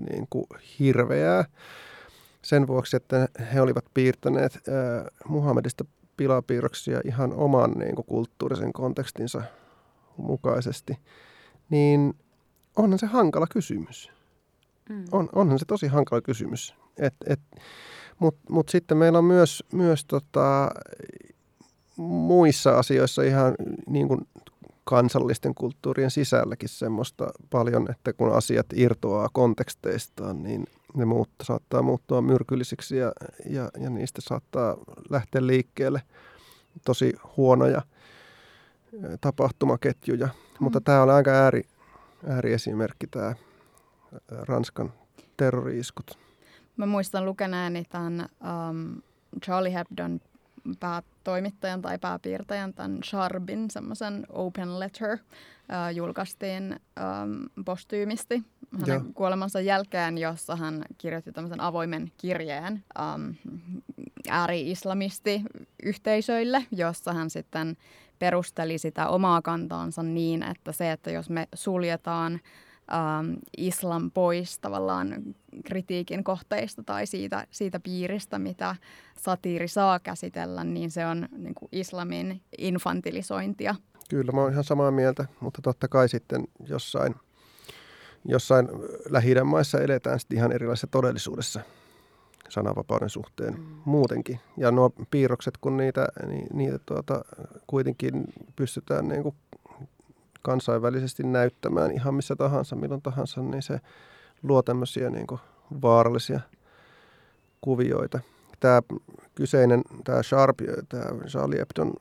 niin 0.09 0.27
kuin 0.29 0.45
hirveää. 0.79 1.45
Sen 2.41 2.67
vuoksi, 2.67 2.97
että 2.97 3.27
he 3.53 3.61
olivat 3.61 3.85
piirtäneet 3.93 4.53
äh, 4.55 5.05
Muhammedista 5.27 5.85
pilapiirroksia 6.17 7.01
ihan 7.05 7.33
oman 7.33 7.71
niin 7.71 7.95
kuin 7.95 8.05
kulttuurisen 8.05 8.73
kontekstinsa 8.73 9.41
mukaisesti, 10.17 10.97
niin 11.69 12.13
onhan 12.75 12.99
se 12.99 13.05
hankala 13.05 13.47
kysymys. 13.47 14.11
Mm. 14.89 15.05
On, 15.11 15.29
onhan 15.33 15.59
se 15.59 15.65
tosi 15.65 15.87
hankala 15.87 16.21
kysymys. 16.21 16.75
Et, 16.99 17.15
et, 17.27 17.39
Mutta 18.19 18.53
mut 18.53 18.69
sitten 18.69 18.97
meillä 18.97 19.17
on 19.17 19.25
myös, 19.25 19.63
myös 19.73 20.05
tota, 20.05 20.69
muissa 21.97 22.79
asioissa 22.79 23.21
ihan 23.21 23.55
niin 23.87 24.07
kuin 24.07 24.27
kansallisten 24.83 25.55
kulttuurien 25.55 26.11
sisälläkin 26.11 26.69
semmoista 26.69 27.27
paljon, 27.49 27.91
että 27.91 28.13
kun 28.13 28.33
asiat 28.33 28.65
irtoaa 28.73 29.29
konteksteistaan, 29.33 30.43
niin 30.43 30.65
ne 30.95 31.05
muut, 31.05 31.29
saattaa 31.43 31.81
muuttua 31.81 32.21
myrkyllisiksi 32.21 32.97
ja, 32.97 33.11
ja, 33.49 33.69
ja 33.79 33.89
niistä 33.89 34.21
saattaa 34.21 34.77
lähteä 35.09 35.47
liikkeelle 35.47 36.01
tosi 36.85 37.13
huonoja 37.37 37.81
tapahtumaketjuja. 39.21 40.25
Mm. 40.25 40.31
Mutta 40.59 40.81
tämä 40.81 41.01
on 41.01 41.09
aika 41.09 41.31
ääri, 41.31 41.61
ääriesimerkki 42.27 43.07
tämä 43.07 43.35
Ranskan 44.29 44.93
terroriiskut. 45.37 46.24
Mä 46.77 46.85
muistan 46.85 47.25
lukeneeni 47.25 47.83
tämän 47.89 48.29
um, 48.69 49.01
Charlie 49.43 49.73
Hebdon 49.73 50.21
päätoimittajan 50.79 51.81
tai 51.81 51.99
pääpiirtäjän, 51.99 52.73
tämän 52.73 52.99
Sharbin, 53.03 53.71
semmoisen 53.71 54.25
open 54.29 54.79
letter, 54.79 55.13
uh, 55.13 55.95
julkaistiin 55.95 56.75
um, 56.99 57.63
postyymisti 57.65 58.43
hänen 58.79 58.87
Joo. 58.87 59.01
kuolemansa 59.13 59.61
jälkeen, 59.61 60.17
jossa 60.17 60.55
hän 60.55 60.85
kirjoitti 60.97 61.31
tämmöisen 61.31 61.61
avoimen 61.61 62.11
kirjeen 62.17 62.83
um, 62.99 63.35
ääri-islamisti 64.29 65.41
yhteisöille, 65.83 66.65
jossa 66.71 67.13
hän 67.13 67.29
sitten 67.29 67.77
perusteli 68.19 68.77
sitä 68.77 69.07
omaa 69.07 69.41
kantaansa 69.41 70.03
niin, 70.03 70.43
että 70.43 70.71
se, 70.71 70.91
että 70.91 71.11
jos 71.11 71.29
me 71.29 71.47
suljetaan 71.55 72.39
ähm, 72.93 73.33
islam 73.57 74.11
pois 74.11 74.59
tavallaan 74.59 75.23
kritiikin 75.65 76.23
kohteista 76.23 76.83
tai 76.83 77.07
siitä, 77.07 77.47
siitä 77.51 77.79
piiristä, 77.79 78.39
mitä 78.39 78.75
satiiri 79.17 79.67
saa 79.67 79.99
käsitellä, 79.99 80.63
niin 80.63 80.91
se 80.91 81.05
on 81.05 81.27
niin 81.37 81.55
kuin 81.55 81.69
islamin 81.71 82.41
infantilisointia. 82.57 83.75
Kyllä, 84.09 84.31
mä 84.31 84.41
oon 84.41 84.51
ihan 84.51 84.63
samaa 84.63 84.91
mieltä, 84.91 85.25
mutta 85.39 85.61
totta 85.61 85.87
kai 85.87 86.09
sitten 86.09 86.43
jossain, 86.67 87.15
jossain 88.25 88.67
lähi 89.09 89.35
maissa 89.43 89.79
eletään 89.79 90.19
sitten 90.19 90.37
ihan 90.37 90.51
erilaisessa 90.51 90.87
todellisuudessa 90.87 91.61
sananvapauden 92.49 93.09
suhteen 93.09 93.53
mm. 93.53 93.65
muutenkin. 93.85 94.39
Ja 94.57 94.71
nuo 94.71 94.91
piirrokset, 95.11 95.57
kun 95.57 95.77
niitä, 95.77 96.07
ni, 96.27 96.43
niitä 96.53 96.79
tuota, 96.85 97.25
kuitenkin 97.67 98.23
pystytään 98.55 99.07
niin 99.07 99.23
kuin 99.23 99.35
kansainvälisesti 100.45 101.23
näyttämään 101.23 101.91
ihan 101.91 102.13
missä 102.13 102.35
tahansa, 102.35 102.75
milloin 102.75 103.01
tahansa, 103.01 103.41
niin 103.41 103.61
se 103.61 103.79
luo 104.43 104.61
tämmöisiä 104.61 105.09
niin 105.09 105.27
kuin 105.27 105.41
vaarallisia 105.81 106.39
kuvioita. 107.61 108.19
Tämä 108.59 108.81
kyseinen, 109.35 109.81
tämä 110.03 110.23
Sharp, 110.23 110.57
tämä 110.89 111.05
Charlie 111.27 111.59
Hebdon 111.59 111.93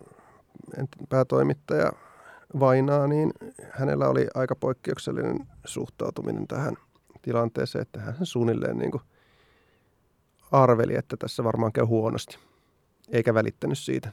päätoimittaja 1.08 1.92
Vainaa, 2.60 3.06
niin 3.06 3.32
hänellä 3.70 4.08
oli 4.08 4.26
aika 4.34 4.56
poikkeuksellinen 4.56 5.46
suhtautuminen 5.64 6.46
tähän 6.46 6.76
tilanteeseen, 7.22 7.82
että 7.82 8.00
hän 8.00 8.16
suunnilleen 8.22 8.78
niin 8.78 8.90
kuin 8.90 9.02
arveli, 10.52 10.94
että 10.94 11.16
tässä 11.16 11.44
varmaan 11.44 11.72
käy 11.72 11.84
huonosti, 11.84 12.38
eikä 13.08 13.34
välittänyt 13.34 13.78
siitä. 13.78 14.12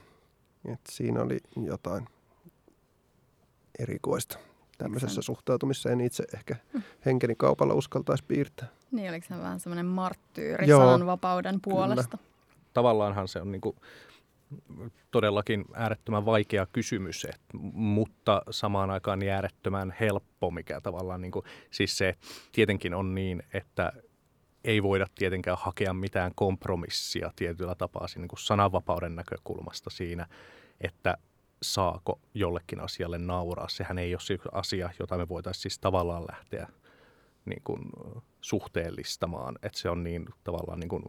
Että 0.66 0.92
siinä 0.92 1.22
oli 1.22 1.38
jotain 1.64 2.08
erikoista 3.80 4.38
tämmöisessä 4.78 5.22
suhtautumissa. 5.22 5.90
En 5.90 6.02
itse 6.02 6.24
ehkä 6.34 6.56
henkeni 7.06 7.36
kaupalla 7.36 7.74
uskaltaisi 7.74 8.24
piirtää. 8.28 8.68
Niin, 8.92 9.10
oliko 9.10 9.28
se 9.28 9.38
vähän 9.38 9.60
semmoinen 9.60 9.86
marttyyri 9.86 10.68
Joo, 10.68 10.80
sananvapauden 10.80 11.60
puolesta? 11.62 12.18
Kyllä. 12.18 12.32
Tavallaanhan 12.74 13.28
se 13.28 13.42
on 13.42 13.52
niin 13.52 13.62
kuin 13.62 13.76
todellakin 15.12 15.66
äärettömän 15.74 16.26
vaikea 16.26 16.66
kysymys, 16.66 17.26
et, 17.26 17.42
mutta 17.74 18.42
samaan 18.50 18.90
aikaan 18.90 19.20
niin 19.20 19.32
äärettömän 19.32 19.96
helppo, 20.00 20.52
mikä 20.52 20.82
tavallaan 20.82 21.22
niin 21.22 21.32
kuin, 21.32 21.46
siis 21.72 21.98
se 21.98 22.16
tietenkin 22.52 22.94
on 22.94 23.16
niin, 23.16 23.44
että 23.54 23.94
ei 24.64 24.84
voida 24.84 25.06
tietenkään 25.16 25.58
hakea 25.60 25.94
mitään 25.94 26.32
kompromissia 26.36 27.32
tietyllä 27.36 27.76
tapaa 27.76 28.06
niin 28.16 28.28
kuin 28.28 28.40
sananvapauden 28.40 29.16
näkökulmasta 29.16 29.90
siinä, 29.90 30.28
että 30.82 31.18
saako 31.62 32.20
jollekin 32.34 32.80
asialle 32.80 33.18
nauraa. 33.18 33.70
Sehän 33.70 33.98
ei 33.98 34.16
ole 34.16 34.40
asia, 34.52 34.90
jota 35.00 35.18
me 35.18 35.30
voitaisiin 35.30 35.62
siis 35.62 35.80
tavallaan 35.80 36.26
lähteä 36.32 36.68
niin 37.46 37.62
kuin, 37.64 37.82
suhteellistamaan, 38.42 39.56
että 39.64 39.80
se 39.80 39.90
on 39.90 40.04
niin 40.04 40.26
tavallaan 40.44 40.80
niin 40.80 40.90
kuin 40.90 41.04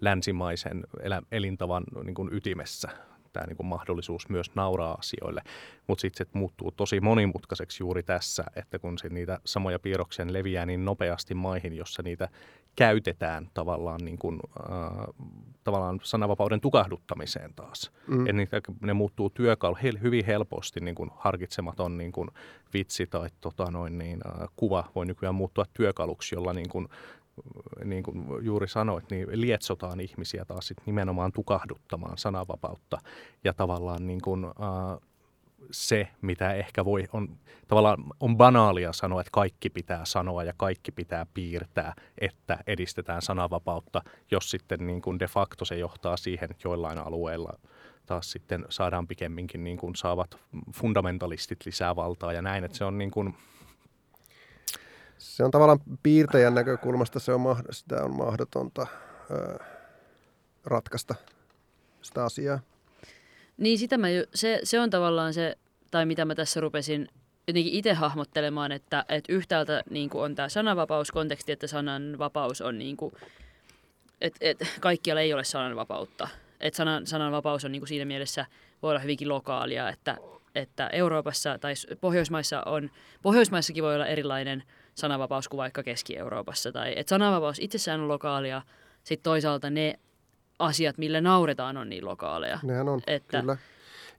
länsimaisen 0.00 0.84
elintavan 1.32 1.84
niin 2.04 2.14
kuin 2.14 2.34
ytimessä 2.34 2.88
tämä 3.32 3.46
niin 3.46 3.56
kuin 3.56 3.66
mahdollisuus 3.66 4.28
myös 4.28 4.54
nauraa 4.54 4.94
asioille. 4.94 5.42
Mutta 5.86 6.02
sitten 6.02 6.26
se 6.26 6.38
muuttuu 6.38 6.70
tosi 6.70 7.00
monimutkaiseksi 7.00 7.82
juuri 7.82 8.02
tässä, 8.02 8.44
että 8.56 8.78
kun 8.78 8.98
se 8.98 9.08
niitä 9.08 9.40
samoja 9.44 9.78
piirroksia 9.78 10.26
leviää 10.28 10.66
niin 10.66 10.84
nopeasti 10.84 11.34
maihin, 11.34 11.76
jossa 11.76 12.02
niitä 12.02 12.28
käytetään 12.76 13.50
tavallaan, 13.54 14.00
niin 14.04 14.18
kuin, 14.18 14.40
äh, 14.60 15.14
tavallaan 15.64 16.00
sananvapauden 16.02 16.60
tukahduttamiseen 16.60 17.54
taas. 17.54 17.92
Mm. 18.06 18.36
Niitä, 18.36 18.60
ne 18.80 18.92
muuttuu 18.92 19.30
työkalu 19.30 19.76
he, 19.82 19.90
hyvin 20.02 20.24
helposti, 20.24 20.80
niin 20.80 20.94
kuin 20.94 21.10
harkitsematon 21.16 21.98
niin 21.98 22.12
kuin 22.12 22.28
vitsi 22.74 23.06
tai 23.06 23.28
tota 23.40 23.70
noin, 23.70 23.98
niin, 23.98 24.20
äh, 24.26 24.48
kuva 24.56 24.84
voi 24.94 25.06
nykyään 25.06 25.34
muuttua 25.34 25.64
työkaluksi, 25.72 26.34
jolla 26.34 26.52
niin 26.52 26.68
kuin, 26.68 26.88
niin 27.84 28.02
kuin 28.02 28.26
juuri 28.40 28.68
sanoit, 28.68 29.10
niin 29.10 29.26
lietsotaan 29.32 30.00
ihmisiä 30.00 30.44
taas 30.44 30.66
sit 30.66 30.78
nimenomaan 30.86 31.32
tukahduttamaan 31.32 32.18
sananvapautta 32.18 32.98
ja 33.44 33.54
tavallaan 33.54 34.06
niin 34.06 34.20
kuin, 34.20 34.44
äh, 34.44 34.98
se, 35.70 36.08
mitä 36.22 36.52
ehkä 36.52 36.84
voi, 36.84 37.04
on 37.12 37.36
tavallaan 37.68 38.04
on 38.20 38.36
banaalia 38.36 38.92
sanoa, 38.92 39.20
että 39.20 39.30
kaikki 39.30 39.70
pitää 39.70 40.04
sanoa 40.04 40.44
ja 40.44 40.52
kaikki 40.56 40.92
pitää 40.92 41.26
piirtää, 41.34 41.94
että 42.18 42.58
edistetään 42.66 43.22
sananvapautta, 43.22 44.02
jos 44.30 44.50
sitten 44.50 44.86
niin 44.86 45.02
kuin 45.02 45.18
de 45.18 45.26
facto 45.26 45.64
se 45.64 45.76
johtaa 45.76 46.16
siihen 46.16 46.48
joillain 46.64 46.98
alueilla 46.98 47.58
taas 48.06 48.32
sitten 48.32 48.66
saadaan 48.68 49.06
pikemminkin 49.06 49.64
niin 49.64 49.76
kuin 49.76 49.96
saavat 49.96 50.38
fundamentalistit 50.74 51.58
lisää 51.66 51.96
valtaa 51.96 52.32
ja 52.32 52.42
näin, 52.42 52.64
että 52.64 52.78
se 52.78 52.84
on 52.84 52.98
niin 52.98 53.10
kuin, 53.10 53.34
se 55.18 55.44
on 55.44 55.50
tavallaan 55.50 55.80
piirtäjän 56.02 56.54
näkökulmasta 56.54 57.20
se 57.20 57.32
on, 57.32 57.56
sitä 57.70 58.04
on 58.04 58.16
mahdotonta 58.16 58.86
ö, 59.30 59.58
ratkaista 60.64 61.14
sitä 62.02 62.24
asiaa. 62.24 62.60
Niin 63.56 63.78
sitä 63.78 63.98
mä, 63.98 64.06
se, 64.34 64.60
se 64.64 64.80
on 64.80 64.90
tavallaan 64.90 65.34
se, 65.34 65.58
tai 65.90 66.06
mitä 66.06 66.24
mä 66.24 66.34
tässä 66.34 66.60
rupesin 66.60 67.08
jotenkin 67.48 67.72
itse 67.72 67.92
hahmottelemaan, 67.92 68.72
että, 68.72 69.04
että 69.08 69.32
yhtäältä 69.32 69.82
niin 69.90 70.10
kuin 70.10 70.24
on 70.24 70.34
tämä 70.34 70.48
sananvapauskonteksti, 70.48 71.52
että 71.52 71.66
sananvapaus 71.66 72.60
on 72.60 72.78
niin 72.78 72.96
kuin, 72.96 73.12
että, 74.20 74.38
että 74.40 74.66
kaikkialla 74.80 75.20
ei 75.20 75.34
ole 75.34 75.44
sananvapautta. 75.44 76.28
Että 76.60 76.76
sanan, 76.76 77.06
sananvapaus 77.06 77.64
on 77.64 77.72
niin 77.72 77.80
kuin 77.80 77.88
siinä 77.88 78.04
mielessä 78.04 78.46
voi 78.82 78.90
olla 78.90 79.00
hyvinkin 79.00 79.28
lokaalia, 79.28 79.88
että, 79.88 80.16
että 80.54 80.88
Euroopassa 80.88 81.58
tai 81.58 81.74
Pohjoismaissa 82.00 82.62
on, 82.66 82.90
Pohjoismaissakin 83.22 83.84
voi 83.84 83.94
olla 83.94 84.06
erilainen 84.06 84.62
sananvapaus 84.94 85.48
kuin 85.48 85.58
vaikka 85.58 85.82
Keski-Euroopassa. 85.82 86.72
Tai, 86.72 86.92
että 86.96 87.10
sananvapaus 87.10 87.58
itsessään 87.58 88.00
on 88.00 88.08
lokaalia, 88.08 88.62
sitten 89.04 89.24
toisaalta 89.24 89.70
ne 89.70 89.98
asiat, 90.58 90.98
millä 90.98 91.20
nauretaan, 91.20 91.76
on 91.76 91.88
niin 91.88 92.04
lokaaleja. 92.04 92.58
Nehän 92.62 92.88
on, 92.88 93.00
että, 93.06 93.40
kyllä. 93.40 93.56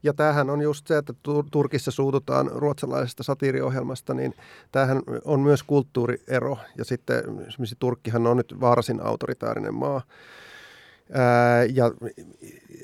Ja 0.04 0.14
tämähän 0.14 0.50
on 0.50 0.62
just 0.62 0.88
se, 0.88 0.98
että 0.98 1.14
Turkissa 1.52 1.92
suututaan 1.92 2.52
ruotsalaisesta 2.52 3.24
satiiriohjelmasta, 3.24 4.14
niin 4.14 4.34
tämähän 4.72 5.02
on 5.26 5.40
myös 5.40 5.64
kulttuuriero. 5.64 6.58
Ja 6.78 6.86
sitten 6.86 7.18
esimerkiksi 7.48 7.76
Turkkihan 7.80 8.28
on 8.28 8.38
nyt 8.38 8.56
varsin 8.62 9.02
autoritaarinen 9.02 9.74
maa. 9.74 10.02
Ää, 11.14 11.64
ja 11.64 11.92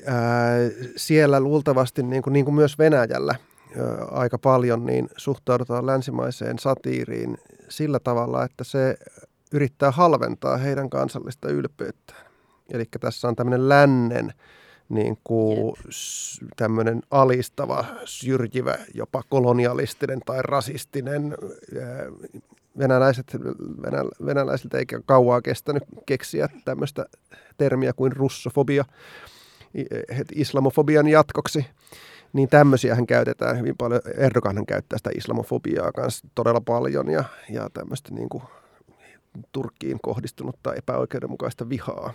ää, 0.06 0.56
siellä 0.96 1.40
luultavasti, 1.40 2.02
niin 2.02 2.22
kuin, 2.22 2.32
niin 2.32 2.44
kuin 2.44 2.54
myös 2.54 2.78
Venäjällä 2.78 3.34
ää, 3.34 4.04
aika 4.10 4.38
paljon, 4.38 4.86
niin 4.86 5.08
suhtaudutaan 5.16 5.86
länsimaiseen 5.86 6.58
satiiriin 6.58 7.38
sillä 7.68 7.98
tavalla, 7.98 8.44
että 8.44 8.64
se 8.64 8.96
yrittää 9.52 9.90
halventaa 9.90 10.56
heidän 10.56 10.90
kansallista 10.90 11.48
ylpeyttään. 11.48 12.31
Eli 12.70 12.84
tässä 13.00 13.28
on 13.28 13.36
tämmöinen 13.36 13.68
lännen 13.68 14.32
niin 14.88 15.18
kuin 15.24 15.74
tämmöinen 16.56 17.02
alistava, 17.10 17.84
syrjivä, 18.04 18.78
jopa 18.94 19.22
kolonialistinen 19.28 20.20
tai 20.26 20.42
rasistinen. 20.42 21.34
Venäläiset, 22.78 23.36
venä, 23.82 24.04
venäläisiltä 24.26 24.78
ei 24.78 24.86
kauaa 25.06 25.42
kestänyt 25.42 25.82
keksiä 26.06 26.48
tämmöistä 26.64 27.06
termiä 27.58 27.92
kuin 27.92 28.12
russofobia 28.12 28.84
islamofobian 30.34 31.08
jatkoksi. 31.08 31.66
Niin 32.32 32.48
tämmöisiä 32.48 32.96
käytetään 33.08 33.58
hyvin 33.58 33.76
paljon. 33.76 34.00
Erdoganhan 34.16 34.66
käyttää 34.66 34.98
sitä 34.98 35.10
islamofobiaa 35.16 35.92
kanssa 35.92 36.28
todella 36.34 36.60
paljon 36.60 37.10
ja, 37.10 37.24
ja 37.50 37.70
tämmöistä 37.72 38.14
niin 38.14 38.28
kuin 38.28 38.42
Turkkiin 39.52 39.98
kohdistunutta 40.02 40.74
epäoikeudenmukaista 40.74 41.68
vihaa 41.68 42.12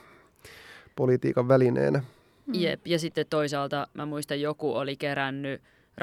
politiikan 0.98 1.48
välineenä. 1.48 2.00
Mm. 2.45 2.54
Jep, 2.54 2.88
ja 2.88 3.00
sitten 3.00 3.26
toisaalta 3.30 3.88
mä 3.93 4.06
muistan, 4.06 4.41
joku 4.41 4.74
oli 4.74 4.95
kerännyt 4.95 5.62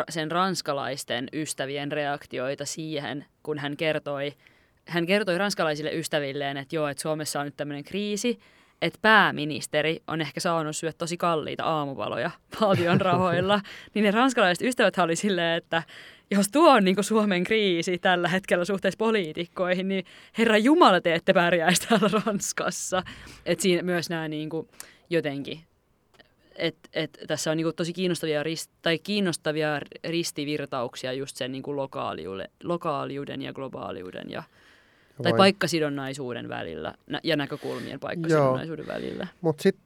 sen 0.09 0.31
ranskalaisten 0.31 1.29
ystävien 1.33 1.93
reaktioita 1.93 2.65
siihen, 2.65 3.25
kun 3.43 3.59
hän 3.59 3.77
kertoi, 3.77 4.33
hän 4.89 5.07
kertoi 5.07 5.39
ranskalaisille 5.39 5.93
ystävilleen, 5.93 6.57
että 6.57 6.77
joo, 6.77 6.89
että 6.89 7.03
Suomessa 7.03 7.41
on 7.41 7.47
nyt 7.47 7.57
tämmöinen 7.57 7.85
kriisi, 7.85 8.39
että 8.83 8.99
pääministeri 9.03 10.03
on 10.07 10.20
ehkä 10.20 10.41
saanut 10.41 10.77
syödä 10.77 10.95
tosi 10.99 11.16
kalliita 11.16 11.64
aamupaloja 11.64 12.31
valtion 12.61 13.01
rahoilla, 13.01 13.61
niin 13.95 14.03
ne 14.03 14.11
ranskalaiset 14.11 14.66
ystävät 14.66 14.99
oli 14.99 15.16
silleen, 15.16 15.57
että 15.57 15.83
jos 16.31 16.49
tuo 16.49 16.70
on 16.70 16.85
niin 16.85 17.05
Suomen 17.05 17.45
kriisi 17.45 17.99
tällä 17.99 18.29
hetkellä 18.29 18.64
suhteessa 18.64 18.99
poliitikkoihin, 18.99 19.89
niin 19.89 20.05
herra 20.39 20.59
Jumala 20.59 21.01
te 21.01 21.14
ette 21.14 21.33
pärjäisi 21.33 21.89
täällä 21.89 22.11
Ranskassa. 22.27 23.03
Että 23.47 23.62
siinä 23.62 23.83
myös 23.83 24.11
nämä 24.11 24.29
niin 24.29 24.51
kuin 24.51 24.68
jotenkin 25.11 25.61
et, 26.57 26.77
et, 26.93 27.18
tässä 27.27 27.51
on 27.51 27.57
niinku 27.57 27.72
tosi 27.72 27.93
kiinnostavia, 27.93 28.43
rist, 28.43 28.70
tai 28.83 28.99
kiinnostavia 28.99 29.81
ristivirtauksia 30.05 31.12
just 31.12 31.37
sen 31.37 31.53
niinku 31.53 31.77
lokaaliuden 32.62 33.43
ja 33.43 33.53
globaaliuden 33.53 34.31
ja, 34.31 34.43
tai 35.23 35.33
Vai. 35.33 35.39
paikkasidonnaisuuden 35.39 36.49
välillä 36.49 36.95
ja 37.23 37.37
näkökulmien 37.37 38.01
paikkasidonnaisuuden 38.01 38.87
Joo. 38.87 38.95
välillä. 38.95 39.27
Mutta 39.41 39.62
sitten 39.62 39.85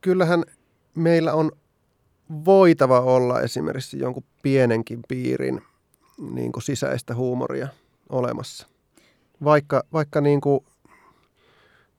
kyllähän 0.00 0.44
meillä 0.94 1.32
on 1.32 1.52
voitava 2.44 3.00
olla 3.00 3.40
esimerkiksi 3.40 3.98
jonkun 3.98 4.24
pienenkin 4.42 5.00
piirin 5.08 5.62
niin 6.30 6.52
kuin 6.52 6.62
sisäistä 6.62 7.14
huumoria 7.14 7.68
olemassa. 8.08 8.66
Vaikka, 9.44 9.82
vaikka 9.92 10.20
niin 10.20 10.40
kuin 10.40 10.64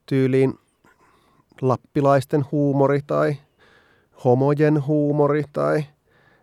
tyyliin 0.06 0.54
lappilaisten 1.62 2.46
huumori 2.52 3.00
tai 3.08 3.36
homojen 4.24 4.86
huumori 4.88 5.44
tai 5.54 5.84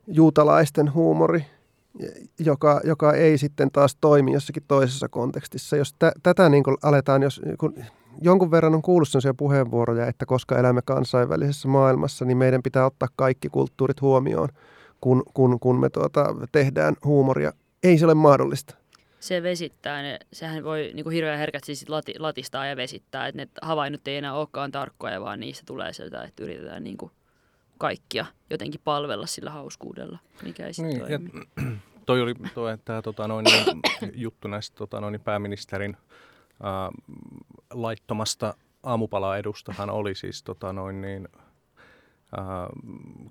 juutalaisten 0.06 0.94
huumori, 0.94 1.46
joka, 2.38 2.80
joka 2.84 3.12
ei 3.12 3.38
sitten 3.38 3.70
taas 3.70 3.96
toimi 4.00 4.32
jossakin 4.32 4.62
toisessa 4.68 5.08
kontekstissa. 5.08 5.76
Jos 5.76 5.94
tä, 5.98 6.12
tätä 6.22 6.48
niin 6.48 6.64
kuin 6.64 6.76
aletaan, 6.82 7.22
jos 7.22 7.40
kun 7.58 7.74
jonkun 8.22 8.50
verran 8.50 8.74
on 8.74 8.82
kuullut 8.82 9.08
sellaisia 9.08 9.34
puheenvuoroja, 9.34 10.06
että 10.06 10.26
koska 10.26 10.58
elämme 10.58 10.82
kansainvälisessä 10.84 11.68
maailmassa, 11.68 12.24
niin 12.24 12.36
meidän 12.36 12.62
pitää 12.62 12.86
ottaa 12.86 13.08
kaikki 13.16 13.48
kulttuurit 13.48 14.00
huomioon, 14.00 14.48
kun, 15.00 15.22
kun, 15.34 15.60
kun 15.60 15.80
me 15.80 15.90
tuota, 15.90 16.34
tehdään 16.52 16.96
huumoria. 17.04 17.52
Ei 17.82 17.98
se 17.98 18.04
ole 18.04 18.14
mahdollista. 18.14 18.74
Se 19.20 19.42
vesittää, 19.42 20.02
ne, 20.02 20.18
sehän 20.32 20.64
voi 20.64 20.90
niin 20.94 21.04
kuin 21.04 21.14
hirveän 21.14 21.38
herkästi 21.38 21.74
sit 21.74 21.88
lati, 21.88 22.14
latistaa 22.18 22.66
ja 22.66 22.76
vesittää, 22.76 23.26
että 23.26 23.42
ne 23.42 23.48
havainnot 23.62 24.08
ei 24.08 24.16
enää 24.16 24.34
olekaan 24.34 24.72
tarkkoja, 24.72 25.20
vaan 25.20 25.40
niistä 25.40 25.62
tulee 25.66 25.92
sieltä, 25.92 26.22
että 26.22 26.42
yritetään 26.42 26.84
niin 26.84 26.96
kuin 26.96 27.12
kaikkia 27.78 28.26
jotenkin 28.50 28.80
palvella 28.84 29.26
sillä 29.26 29.50
hauskuudella, 29.50 30.18
mikä 30.42 30.66
ei 30.66 30.74
sitten 30.74 30.98
Niin, 30.98 31.12
ja 31.12 31.18
toimi. 31.18 31.78
toi 32.06 32.22
oli 32.22 32.34
toi, 32.54 32.78
tämä 32.84 33.02
tota, 33.02 33.28
noin, 33.28 33.44
niin, 33.44 33.80
juttu 34.24 34.48
näistä 34.48 34.76
tota, 34.76 35.00
noin, 35.00 35.20
pääministerin 35.20 35.96
ää, 36.62 36.90
laittomasta 37.70 38.54
aamupalaedustahan 38.82 39.90
oli 39.90 40.14
siis 40.14 40.42
tota, 40.42 40.72
noin, 40.72 41.00
niin, 41.00 41.28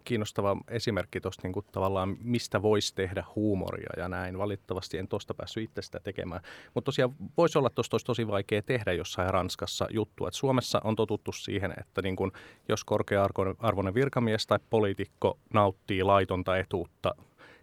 kiinnostava 0.03 0.57
esimerkki 0.67 1.21
tuosta 1.21 1.47
niin 1.47 1.65
tavallaan, 1.71 2.17
mistä 2.21 2.61
voisi 2.61 2.95
tehdä 2.95 3.23
huumoria 3.35 3.89
ja 3.97 4.09
näin. 4.09 4.37
Valitettavasti 4.37 4.97
en 4.97 5.07
tuosta 5.07 5.33
päässyt 5.33 5.63
itse 5.63 5.81
sitä 5.81 5.99
tekemään. 5.99 6.41
Mutta 6.73 6.85
tosiaan 6.85 7.15
voisi 7.37 7.57
olla, 7.57 7.67
että 7.67 7.75
tuosta 7.75 7.95
olisi 7.95 8.05
tosi 8.05 8.27
vaikea 8.27 8.61
tehdä 8.61 8.93
jossain 8.93 9.33
Ranskassa 9.33 9.87
juttu. 9.89 10.27
Et 10.27 10.33
Suomessa 10.33 10.81
on 10.83 10.95
totuttu 10.95 11.31
siihen, 11.31 11.73
että 11.79 12.01
niin 12.01 12.15
kun, 12.15 12.31
jos 12.69 12.83
korkea-arvoinen 12.83 13.93
virkamies 13.93 14.47
tai 14.47 14.59
poliitikko 14.69 15.39
nauttii 15.53 16.03
laitonta 16.03 16.57
etuutta, 16.57 17.15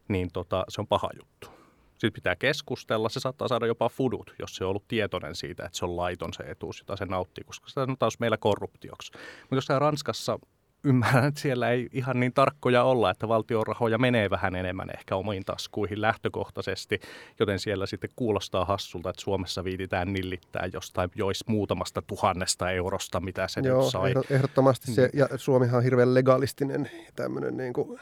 niin 0.09 0.33
tota, 0.33 0.65
se 0.69 0.81
on 0.81 0.87
paha 0.87 1.11
juttu. 1.19 1.61
Sitten 1.91 2.13
pitää 2.13 2.37
keskustella. 2.37 3.09
Se 3.09 3.21
saattaa 3.21 3.49
saada 3.49 3.67
jopa 3.67 3.89
fudut, 3.89 4.35
jos 4.39 4.57
se 4.57 4.65
on 4.65 4.71
ollut 4.71 4.89
tietoinen 4.89 5.35
siitä, 5.35 5.65
että 5.65 5.79
se 5.79 5.85
on 5.85 5.97
laiton 5.97 6.33
se 6.33 6.43
etuus, 6.43 6.79
jota 6.79 6.97
se 6.97 7.07
nauttii, 7.07 7.45
koska 7.45 7.71
se 7.71 7.81
on 7.81 7.97
taas 7.99 8.19
meillä 8.19 8.37
korruptioksi. 8.37 9.13
Mutta 9.41 9.55
jossain 9.55 9.81
Ranskassa 9.81 10.39
ymmärrän, 10.85 11.25
että 11.25 11.41
siellä 11.41 11.71
ei 11.71 11.89
ihan 11.93 12.21
niin 12.21 12.33
tarkkoja 12.33 12.83
olla, 12.83 13.11
että 13.11 13.29
valtion 13.29 13.67
rahoja 13.67 13.99
menee 13.99 14.31
vähän 14.31 14.55
enemmän 14.57 14.91
ehkä 14.97 15.17
omiin 15.17 15.45
taskuihin 15.45 16.01
lähtökohtaisesti, 16.01 17.01
joten 17.39 17.59
siellä 17.59 17.87
sitten 17.87 18.11
kuulostaa 18.17 18.65
hassulta, 18.65 19.11
että 19.11 19.23
Suomessa 19.23 19.65
viititään 19.65 20.13
nillittää 20.13 20.69
jostain 20.73 21.11
jois 21.15 21.47
muutamasta 21.47 22.03
tuhannesta 22.03 22.71
eurosta, 22.71 23.21
mitä 23.21 23.49
se 23.49 23.61
Joo, 23.61 23.83
nyt 23.83 23.91
sai. 23.91 24.13
ehdot- 24.13 24.27
ehdottomasti 24.35 24.93
se, 24.93 25.11
ja 25.13 25.29
Suomihan 25.37 25.77
on 25.77 25.85
hirveän 25.85 26.15
legalistinen 26.15 26.91
tämmöinen 27.17 27.57
niin 27.57 27.73
kuin, 27.73 28.01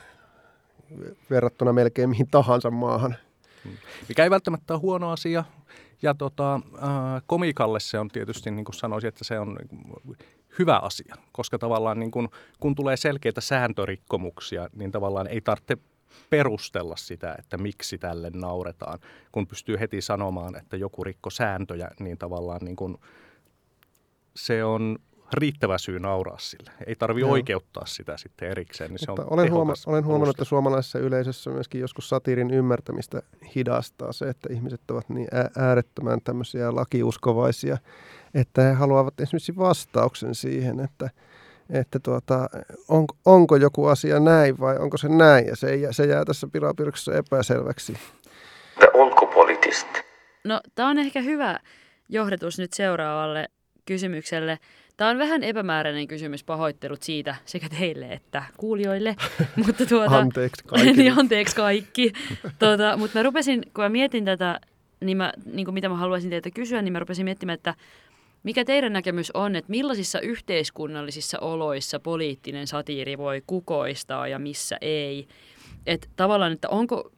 verrattuna 1.30 1.72
melkein 1.72 2.08
mihin 2.08 2.28
tahansa 2.30 2.70
maahan. 2.70 3.16
mikä 4.08 4.24
ei 4.24 4.30
välttämättä 4.30 4.74
ole 4.74 4.80
huono 4.80 5.10
asia. 5.10 5.44
Ja 6.02 6.14
tota, 6.14 6.54
äh, 6.54 7.22
komikalle 7.26 7.80
se 7.80 7.98
on 7.98 8.08
tietysti, 8.08 8.50
niin 8.50 8.64
kuin 8.64 8.74
sanoisin, 8.74 9.08
että 9.08 9.24
se 9.24 9.38
on 9.38 9.54
niin 9.54 10.18
hyvä 10.58 10.76
asia, 10.76 11.14
koska 11.32 11.58
tavallaan 11.58 12.00
niin 12.00 12.10
kuin, 12.10 12.28
kun 12.60 12.74
tulee 12.74 12.96
selkeitä 12.96 13.40
sääntörikkomuksia, 13.40 14.68
niin 14.76 14.90
tavallaan 14.90 15.26
ei 15.26 15.40
tarvitse 15.40 15.76
perustella 16.30 16.96
sitä, 16.96 17.34
että 17.38 17.58
miksi 17.58 17.98
tälle 17.98 18.30
nauretaan. 18.34 18.98
Kun 19.32 19.46
pystyy 19.46 19.80
heti 19.80 20.00
sanomaan, 20.00 20.56
että 20.56 20.76
joku 20.76 21.04
rikko 21.04 21.30
sääntöjä, 21.30 21.90
niin 22.00 22.18
tavallaan 22.18 22.60
niin 22.64 22.76
kuin, 22.76 22.96
se 24.36 24.64
on 24.64 24.98
riittävä 25.32 25.78
syy 25.78 26.00
nauraa 26.00 26.38
sille. 26.38 26.70
Ei 26.86 26.96
tarvi 26.96 27.20
Joo. 27.20 27.30
oikeuttaa 27.30 27.86
sitä 27.86 28.16
sitten 28.16 28.50
erikseen, 28.50 28.90
niin 28.90 28.98
se 28.98 29.10
on 29.10 29.18
olen, 29.30 29.52
huoma- 29.52 29.74
olen 29.86 30.04
huomannut, 30.04 30.36
että 30.36 30.44
suomalaisessa 30.44 30.98
yleisössä 30.98 31.50
myöskin 31.50 31.80
joskus 31.80 32.08
satiirin 32.08 32.50
ymmärtämistä 32.50 33.22
hidastaa 33.54 34.12
se, 34.12 34.28
että 34.28 34.52
ihmiset 34.52 34.90
ovat 34.90 35.08
niin 35.08 35.28
äärettömän 35.58 36.20
tämmöisiä 36.24 36.74
lakiuskovaisia, 36.74 37.78
että 38.34 38.62
he 38.62 38.72
haluavat 38.72 39.20
esimerkiksi 39.20 39.56
vastauksen 39.56 40.34
siihen, 40.34 40.80
että, 40.80 41.10
että 41.70 41.98
tuota, 41.98 42.48
on, 42.88 43.04
onko 43.24 43.56
joku 43.56 43.86
asia 43.86 44.20
näin 44.20 44.60
vai 44.60 44.76
onko 44.76 44.96
se 44.96 45.08
näin, 45.08 45.46
ja 45.46 45.56
se, 45.56 45.76
jää- 45.76 45.92
se 45.92 46.06
jää 46.06 46.24
tässä 46.24 46.48
pilapirkassa 46.52 47.14
epäselväksi. 47.14 47.92
The 48.78 48.90
ulkopolitist. 48.94 49.88
No, 50.44 50.60
tämä 50.74 50.88
on 50.88 50.98
ehkä 50.98 51.20
hyvä 51.20 51.58
johdatus 52.08 52.58
nyt 52.58 52.72
seuraavalle 52.72 53.48
kysymykselle. 53.84 54.58
Tämä 54.96 55.10
on 55.10 55.18
vähän 55.18 55.42
epämääräinen 55.42 56.08
kysymys, 56.08 56.44
pahoittelut 56.44 57.02
siitä 57.02 57.34
sekä 57.44 57.68
teille 57.68 58.12
että 58.12 58.42
kuulijoille. 58.56 59.16
mutta 59.66 59.86
tuota, 59.86 60.18
Anteeksi 60.18 60.64
kaikille. 60.64 60.92
niin, 61.02 61.18
anteeksi 61.18 61.56
kaikki. 61.56 62.12
tuota, 62.58 62.96
mutta 62.96 63.18
mä 63.18 63.22
rupesin, 63.22 63.62
kun 63.74 63.84
mä 63.84 63.88
mietin 63.88 64.24
tätä, 64.24 64.60
niin, 65.00 65.16
mä, 65.16 65.32
niin 65.52 65.64
kuin 65.64 65.74
mitä 65.74 65.88
mä 65.88 65.96
haluaisin 65.96 66.30
teiltä 66.30 66.50
kysyä, 66.50 66.82
niin 66.82 66.92
mä 66.92 66.98
rupesin 66.98 67.24
miettimään, 67.24 67.54
että 67.54 67.74
mikä 68.48 68.64
teidän 68.64 68.92
näkemys 68.92 69.30
on, 69.30 69.56
että 69.56 69.70
millaisissa 69.70 70.20
yhteiskunnallisissa 70.20 71.38
oloissa 71.38 72.00
poliittinen 72.00 72.66
satiiri 72.66 73.18
voi 73.18 73.42
kukoistaa 73.46 74.28
ja 74.28 74.38
missä 74.38 74.78
ei? 74.80 75.28
Että 75.86 76.08
tavallaan, 76.16 76.52
että 76.52 76.68
onko 76.68 77.12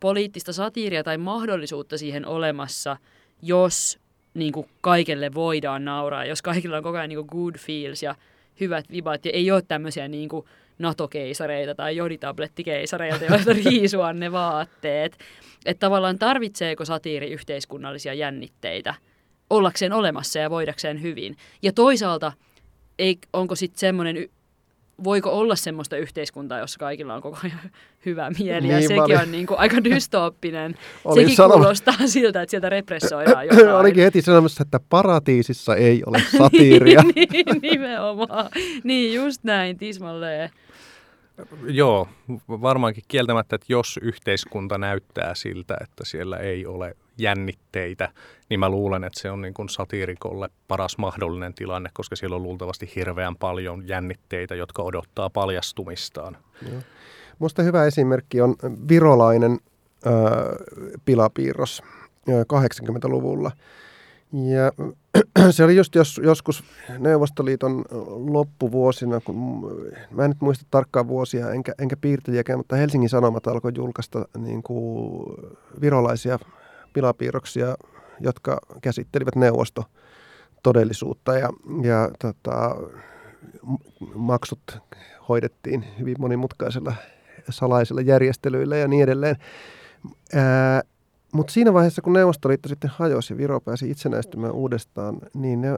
poliittista 0.00 0.52
satiiria 0.52 1.04
tai 1.04 1.18
mahdollisuutta 1.18 1.98
siihen 1.98 2.26
olemassa, 2.26 2.96
jos 3.42 3.98
niin 4.34 4.52
kuin 4.52 4.66
kaikelle 4.80 5.34
voidaan 5.34 5.84
nauraa, 5.84 6.24
jos 6.24 6.42
kaikilla 6.42 6.76
on 6.76 6.82
koko 6.82 6.98
ajan 6.98 7.08
niin 7.08 7.26
kuin 7.26 7.40
good 7.42 7.58
feels 7.58 8.02
ja 8.02 8.14
hyvät 8.60 8.90
vibat 8.90 9.24
ja 9.24 9.30
ei 9.34 9.50
ole 9.50 9.62
tämmöisiä 9.68 10.08
niin 10.08 10.28
kuin 10.28 10.46
NATO-keisareita 10.78 11.74
tai 11.74 11.96
joditablettikeisareita, 11.96 13.24
joista 13.24 13.52
riisua 13.64 14.12
ne 14.12 14.32
vaatteet. 14.32 15.18
Että 15.66 15.86
tavallaan 15.86 16.18
tarvitseeko 16.18 16.84
satiiri 16.84 17.30
yhteiskunnallisia 17.30 18.14
jännitteitä 18.14 18.94
ollakseen 19.56 19.92
olemassa 19.92 20.38
ja 20.38 20.50
voidakseen 20.50 21.02
hyvin. 21.02 21.36
Ja 21.62 21.72
toisaalta, 21.72 22.32
ei, 22.98 23.18
onko 23.32 23.54
sitten 23.54 23.78
semmoinen, 23.78 24.16
y- 24.16 24.30
voiko 25.04 25.30
olla 25.30 25.56
semmoista 25.56 25.96
yhteiskuntaa, 25.96 26.58
jossa 26.58 26.78
kaikilla 26.78 27.14
on 27.14 27.22
koko 27.22 27.38
ajan 27.44 27.60
hyvä 28.06 28.30
mieli 28.38 28.50
ja 28.50 28.60
Niin, 28.60 28.74
mä 28.74 28.80
sekin 28.80 29.02
olin- 29.02 29.18
on 29.18 29.32
niin 29.32 29.46
kuin 29.46 29.58
aika 29.58 29.84
dystooppinen. 29.84 30.74
Olin 31.04 31.22
sekin 31.24 31.36
sanoma- 31.36 31.52
kuulostaa 31.54 31.94
siltä, 32.06 32.42
että 32.42 32.50
sieltä 32.50 32.68
repressoidaan 32.68 33.46
jotain. 33.46 33.68
Olikin 33.74 34.02
heti 34.04 34.22
sanomassa, 34.22 34.62
että 34.62 34.80
paratiisissa 34.88 35.76
ei 35.76 36.02
ole 36.06 36.22
satiiria. 36.38 37.02
niin, 37.14 37.26
nimenomaan. 37.62 38.50
Niin, 38.84 39.14
just 39.14 39.44
näin, 39.44 39.78
tismalleen. 39.78 40.50
Joo, 41.66 42.08
varmaankin 42.48 43.04
kieltämättä, 43.08 43.56
että 43.56 43.66
jos 43.68 43.98
yhteiskunta 44.02 44.78
näyttää 44.78 45.34
siltä, 45.34 45.76
että 45.80 46.04
siellä 46.04 46.36
ei 46.36 46.66
ole 46.66 46.96
jännitteitä, 47.18 48.12
niin 48.50 48.60
mä 48.60 48.68
luulen, 48.68 49.04
että 49.04 49.20
se 49.20 49.30
on 49.30 49.40
niin 49.40 49.54
kuin 49.54 49.68
satiirikolle 49.68 50.48
paras 50.68 50.98
mahdollinen 50.98 51.54
tilanne, 51.54 51.90
koska 51.92 52.16
siellä 52.16 52.36
on 52.36 52.42
luultavasti 52.42 52.92
hirveän 52.96 53.36
paljon 53.36 53.88
jännitteitä, 53.88 54.54
jotka 54.54 54.82
odottaa 54.82 55.30
paljastumistaan. 55.30 56.36
Musta 57.38 57.62
hyvä 57.62 57.84
esimerkki 57.84 58.40
on 58.40 58.54
virolainen 58.88 59.58
ö, 60.06 60.10
pilapiirros 61.04 61.82
ö, 62.28 62.32
80-luvulla. 62.42 63.50
Ja 64.34 64.72
se 65.54 65.64
oli 65.64 65.76
just 65.76 65.94
jos, 65.94 66.20
joskus 66.24 66.64
Neuvostoliiton 66.98 67.84
loppuvuosina, 68.30 69.20
kun 69.20 69.36
mä 70.10 70.24
en 70.24 70.30
nyt 70.30 70.40
muista 70.40 70.66
tarkkaan 70.70 71.08
vuosia 71.08 71.50
enkä, 71.50 71.74
enkä 71.78 71.96
piirtäjiäkään, 71.96 72.58
mutta 72.58 72.76
Helsingin 72.76 73.08
Sanomat 73.08 73.46
alkoi 73.46 73.72
julkaista 73.76 74.28
niin 74.38 74.62
kuin 74.62 75.26
virolaisia 75.80 76.38
pilapiirroksia, 76.92 77.76
jotka 78.20 78.58
käsittelivät 78.82 79.36
neuvostotodellisuutta 79.36 81.38
ja, 81.38 81.50
ja 81.82 82.10
tota, 82.18 82.76
maksut 84.14 84.78
hoidettiin 85.28 85.84
hyvin 85.98 86.16
monimutkaisella 86.18 86.94
salaisilla 87.50 88.00
järjestelyillä 88.00 88.76
ja 88.76 88.88
niin 88.88 89.02
edelleen. 89.02 89.36
Mutta 91.34 91.52
siinä 91.52 91.72
vaiheessa, 91.72 92.02
kun 92.02 92.12
Neuvostoliitto 92.12 92.68
sitten 92.68 92.90
hajosi 92.94 93.32
ja 93.32 93.36
Viro 93.38 93.60
pääsi 93.60 93.90
itsenäistymään 93.90 94.52
uudestaan, 94.52 95.18
niin 95.34 95.60
ne, 95.60 95.68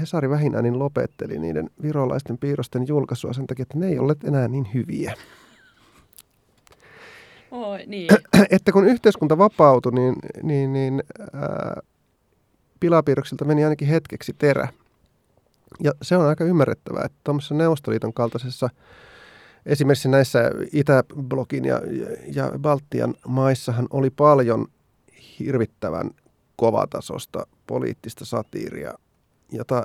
Hesari 0.00 0.30
vähinäinen 0.30 0.78
lopetteli 0.78 1.38
niiden 1.38 1.70
virolaisten 1.82 2.38
piirrosten 2.38 2.88
julkaisua 2.88 3.32
sen 3.32 3.46
takia, 3.46 3.62
että 3.62 3.78
ne 3.78 3.88
ei 3.88 3.98
olleet 3.98 4.24
enää 4.24 4.48
niin 4.48 4.68
hyviä. 4.74 5.14
Oi, 7.50 7.86
niin. 7.86 8.08
että 8.50 8.72
kun 8.72 8.86
yhteiskunta 8.86 9.38
vapautui, 9.38 9.92
niin, 9.92 10.14
niin, 10.42 10.72
niin 10.72 11.02
ää, 11.32 11.80
pilapiirroksilta 12.80 13.44
meni 13.44 13.64
ainakin 13.64 13.88
hetkeksi 13.88 14.34
terä. 14.38 14.68
Ja 15.82 15.92
se 16.02 16.16
on 16.16 16.26
aika 16.26 16.44
ymmärrettävää, 16.44 17.04
että 17.04 17.18
tuommoisessa 17.24 17.54
Neuvostoliiton 17.54 18.12
kaltaisessa, 18.12 18.70
esimerkiksi 19.66 20.08
näissä 20.08 20.50
Itäblokin 20.72 21.64
ja, 21.64 21.80
ja 22.34 22.52
Baltian 22.58 23.14
maissahan 23.28 23.86
oli 23.90 24.10
paljon 24.10 24.66
hirvittävän 25.38 26.10
kovatasosta 26.56 27.46
poliittista 27.66 28.24
satiiria, 28.24 28.94
jota 29.52 29.82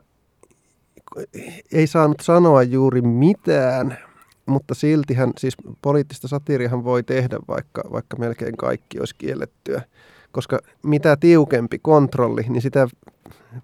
ei 1.71 1.87
saanut 1.87 2.19
sanoa 2.21 2.63
juuri 2.63 3.01
mitään, 3.01 3.97
mutta 4.45 4.75
siltihän 4.75 5.31
siis 5.37 5.57
poliittista 5.81 6.27
satiiriahan 6.27 6.83
voi 6.83 7.03
tehdä, 7.03 7.39
vaikka, 7.47 7.83
vaikka 7.91 8.17
melkein 8.17 8.57
kaikki 8.57 8.99
olisi 8.99 9.15
kiellettyä, 9.17 9.81
koska 10.31 10.59
mitä 10.83 11.17
tiukempi 11.17 11.79
kontrolli, 11.79 12.45
niin 12.49 12.61
sitä 12.61 12.87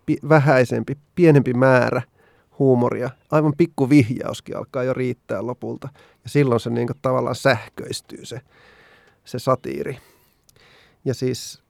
pi- 0.05 0.19
vähäisempi, 0.29 0.97
pienempi 1.15 1.53
määrä 1.53 2.01
huumoria, 2.59 3.09
aivan 3.31 3.53
pikku 3.57 3.89
vihjauskin 3.89 4.57
alkaa 4.57 4.83
jo 4.83 4.93
riittää 4.93 5.45
lopulta. 5.45 5.89
Ja 6.23 6.29
silloin 6.29 6.59
se 6.59 6.69
niin 6.69 6.88
kuin 6.88 6.97
tavallaan 7.01 7.35
sähköistyy 7.35 8.25
se, 8.25 8.41
se 9.25 9.39
satiiri. 9.39 9.97
Ja 11.05 11.13
siis 11.13 11.63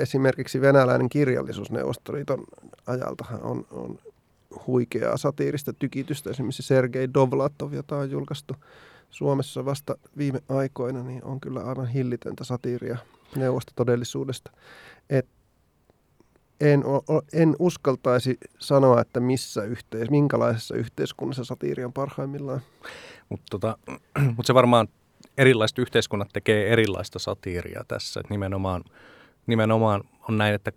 esimerkiksi 0.00 0.60
venäläinen 0.60 1.08
kirjallisuus 1.08 1.70
Neuvostoliiton 1.70 2.44
ajaltahan 2.86 3.42
on, 3.42 3.66
on 3.70 3.98
huikeaa 4.66 5.16
satiirista 5.16 5.72
tykitystä. 5.72 6.30
Esimerkiksi 6.30 6.62
Sergei 6.62 7.14
Dovlatov, 7.14 7.72
jota 7.72 7.96
on 7.96 8.10
julkaistu 8.10 8.56
Suomessa 9.10 9.64
vasta 9.64 9.96
viime 10.18 10.40
aikoina, 10.48 11.02
niin 11.02 11.24
on 11.24 11.40
kyllä 11.40 11.60
aivan 11.60 11.88
hillitöntä 11.88 12.44
satiiria 12.44 12.98
neuvostotodellisuudesta. 13.36 14.50
Et 15.10 15.26
en, 16.60 16.84
en 17.32 17.56
uskaltaisi 17.58 18.38
sanoa, 18.58 19.00
että 19.00 19.20
missä 19.20 19.64
yhteis, 19.64 20.10
minkälaisessa 20.10 20.74
yhteiskunnassa 20.74 21.44
satiiri 21.44 21.84
on 21.84 21.92
parhaimmillaan. 21.92 22.60
Mutta 23.28 23.46
tota, 23.50 23.78
mut 24.36 24.46
se 24.46 24.54
varmaan 24.54 24.88
erilaiset 25.38 25.78
yhteiskunnat 25.78 26.28
tekee 26.32 26.72
erilaista 26.72 27.18
satiiria 27.18 27.84
tässä. 27.88 28.20
Et 28.20 28.30
nimenomaan, 28.30 28.84
nimenomaan 29.50 30.00
on 30.28 30.38
näin, 30.38 30.54
että 30.54 30.72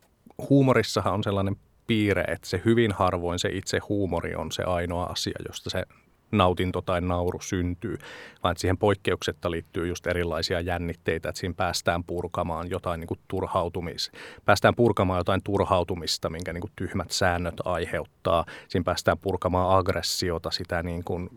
huumorissahan 0.49 1.13
on 1.13 1.23
sellainen 1.23 1.55
piirre, 1.87 2.23
että 2.23 2.47
se 2.47 2.61
hyvin 2.65 2.91
harvoin 2.91 3.39
se 3.39 3.49
itse 3.49 3.79
huumori 3.89 4.35
on 4.35 4.51
se 4.51 4.63
ainoa 4.63 5.03
asia, 5.03 5.39
josta 5.47 5.69
se 5.69 5.83
nautinto 6.31 6.81
tai 6.81 7.01
nauru 7.01 7.41
syntyy, 7.41 7.97
vaan 8.43 8.57
siihen 8.57 8.77
poikkeuksetta 8.77 9.51
liittyy 9.51 9.87
just 9.87 10.07
erilaisia 10.07 10.59
jännitteitä, 10.61 11.29
että 11.29 11.39
siinä 11.39 11.53
päästään 11.57 12.03
purkamaan 12.03 12.69
jotain 12.69 12.99
niin 12.99 13.07
kuin 13.07 13.19
turhautumis, 13.27 14.11
päästään 14.45 14.75
purkamaan 14.75 15.19
jotain 15.19 15.41
turhautumista, 15.43 16.29
minkä 16.29 16.53
niin 16.53 16.61
kuin 16.61 16.71
tyhmät 16.75 17.11
säännöt 17.11 17.55
aiheuttaa. 17.65 18.45
Siinä 18.67 18.83
päästään 18.83 19.17
purkamaan 19.17 19.77
aggressiota, 19.77 20.51
sitä 20.51 20.83
niin 20.83 21.03
kuin 21.03 21.29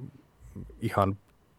ihan 0.80 1.16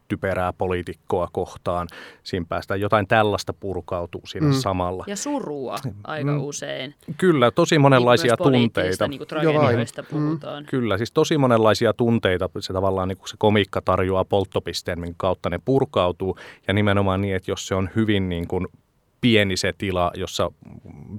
typerää 0.08 0.52
poliitikkoa 0.52 1.28
kohtaan. 1.32 1.88
Siinä 2.22 2.46
päästään 2.48 2.80
jotain 2.80 3.06
tällaista 3.06 3.52
purkautuu 3.52 4.22
siinä 4.26 4.46
mm. 4.46 4.52
samalla. 4.52 5.04
Ja 5.06 5.16
surua 5.16 5.76
aika 6.04 6.32
mm. 6.32 6.44
usein. 6.44 6.94
Kyllä, 7.16 7.50
tosi 7.50 7.78
monenlaisia 7.78 8.34
niin 8.38 8.52
tunteita. 8.52 9.08
Niin 9.08 9.18
kuin 9.18 9.28
tragedioista 9.28 10.02
puhutaan. 10.02 10.62
Mm. 10.62 10.66
Kyllä, 10.66 10.98
siis 10.98 11.12
tosi 11.12 11.38
monenlaisia 11.38 11.92
tunteita. 11.92 12.50
Se 12.60 12.72
tavallaan 12.72 13.08
niin 13.08 13.18
kuin 13.18 13.28
se 13.28 13.36
komiikka 13.38 13.80
tarjoaa 13.80 14.24
polttopisteen, 14.24 15.00
minkä 15.00 15.14
kautta 15.16 15.50
ne 15.50 15.58
purkautuu. 15.64 16.38
Ja 16.68 16.74
nimenomaan 16.74 17.20
niin, 17.20 17.36
että 17.36 17.50
jos 17.50 17.66
se 17.66 17.74
on 17.74 17.90
hyvin 17.96 18.28
niin 18.28 18.48
kuin 18.48 18.66
pieni 19.20 19.56
se 19.56 19.72
tila, 19.78 20.10
jossa 20.14 20.50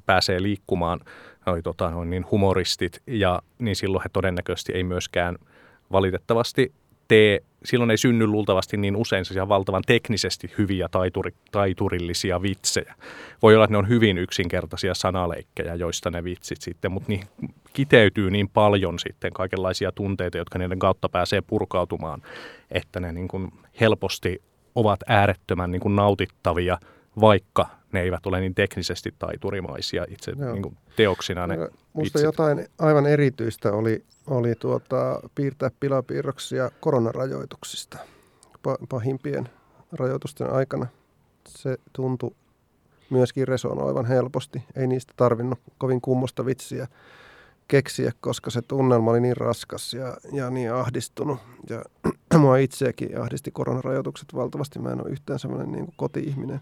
pääsee 0.05 0.41
liikkumaan 0.41 0.99
noi, 1.45 1.61
tota, 1.61 1.89
noin, 1.89 2.09
niin 2.09 2.25
humoristit, 2.31 3.01
ja 3.07 3.41
niin 3.59 3.75
silloin 3.75 4.03
he 4.03 4.09
todennäköisesti 4.13 4.73
ei 4.73 4.83
myöskään 4.83 5.35
valitettavasti 5.91 6.73
tee, 7.09 7.39
silloin 7.65 7.91
ei 7.91 7.97
synny 7.97 8.27
luultavasti 8.27 8.77
niin 8.77 8.95
usein 8.95 9.25
sellaisia 9.25 9.49
valtavan 9.49 9.83
teknisesti 9.87 10.51
hyviä 10.57 10.87
taituri, 10.91 11.31
taiturillisia 11.51 12.41
vitsejä. 12.41 12.95
Voi 13.41 13.55
olla, 13.55 13.65
että 13.65 13.73
ne 13.73 13.77
on 13.77 13.89
hyvin 13.89 14.17
yksinkertaisia 14.17 14.93
sanaleikkejä, 14.93 15.75
joista 15.75 16.11
ne 16.11 16.23
vitsit 16.23 16.61
sitten, 16.61 16.91
mutta 16.91 17.09
niin 17.09 17.23
kiteytyy 17.73 18.31
niin 18.31 18.49
paljon 18.49 18.99
sitten 18.99 19.33
kaikenlaisia 19.33 19.91
tunteita, 19.91 20.37
jotka 20.37 20.59
niiden 20.59 20.79
kautta 20.79 21.09
pääsee 21.09 21.41
purkautumaan, 21.41 22.21
että 22.71 22.99
ne 22.99 23.11
niin 23.11 23.27
kuin 23.27 23.51
helposti 23.79 24.41
ovat 24.75 24.99
äärettömän 25.07 25.71
niin 25.71 25.81
kuin 25.81 25.95
nautittavia, 25.95 26.77
vaikka 27.21 27.67
ne 27.91 28.01
eivät 28.01 28.25
ole 28.25 28.39
niin 28.39 28.55
teknisesti 28.55 29.13
taiturimaisia 29.19 30.05
itse 30.09 30.31
niin 30.31 30.61
kuin 30.61 30.77
teoksina 30.95 31.47
ne 31.47 31.57
Musta 31.93 32.19
jotain 32.19 32.67
aivan 32.79 33.05
erityistä 33.05 33.71
oli, 33.71 34.03
oli 34.27 34.55
tuota, 34.55 35.19
piirtää 35.35 35.71
pilapiirroksia 35.79 36.71
koronarajoituksista 36.79 37.97
pahimpien 38.89 39.49
rajoitusten 39.91 40.51
aikana. 40.53 40.87
Se 41.47 41.77
tuntui 41.93 42.31
myöskin 43.09 43.47
resonoivan 43.47 44.05
helposti. 44.05 44.63
Ei 44.75 44.87
niistä 44.87 45.13
tarvinnut 45.17 45.59
kovin 45.77 46.01
kummosta 46.01 46.45
vitsiä 46.45 46.87
keksiä, 47.67 48.11
koska 48.21 48.49
se 48.49 48.61
tunnelma 48.61 49.11
oli 49.11 49.19
niin 49.19 49.37
raskas 49.37 49.93
ja, 49.93 50.17
ja 50.31 50.49
niin 50.49 50.73
ahdistunut. 50.73 51.39
Ja 51.69 51.83
mua 52.39 52.57
itseäkin 52.57 53.21
ahdisti 53.21 53.51
koronarajoitukset 53.51 54.33
valtavasti. 54.33 54.79
Mä 54.79 54.91
en 54.91 55.01
ole 55.01 55.11
yhtään 55.11 55.39
semmoinen 55.39 55.71
niin 55.71 55.87
koti-ihminen. 55.95 56.59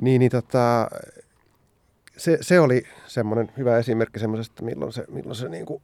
Niin, 0.00 0.18
niin 0.18 0.30
tota, 0.30 0.88
se, 2.16 2.38
se 2.40 2.60
oli 2.60 2.82
semmoinen 3.06 3.52
hyvä 3.56 3.78
esimerkki 3.78 4.18
semmoisesta, 4.18 4.62
milloin 4.62 4.92
se, 4.92 5.04
milloin 5.08 5.36
se 5.36 5.48
niin 5.48 5.66
kuin 5.66 5.82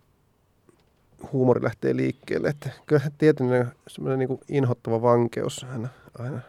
huumori 1.33 1.63
lähtee 1.63 1.97
liikkeelle. 1.97 2.49
Että 2.49 2.71
kyllä 2.87 3.03
tietynlainen 3.19 3.73
semmoinen 3.89 4.19
niin 4.19 4.29
kuin 4.29 4.41
inhottava 4.49 5.03
vankeus 5.03 5.67
aina, 5.73 5.89
aina 6.19 6.41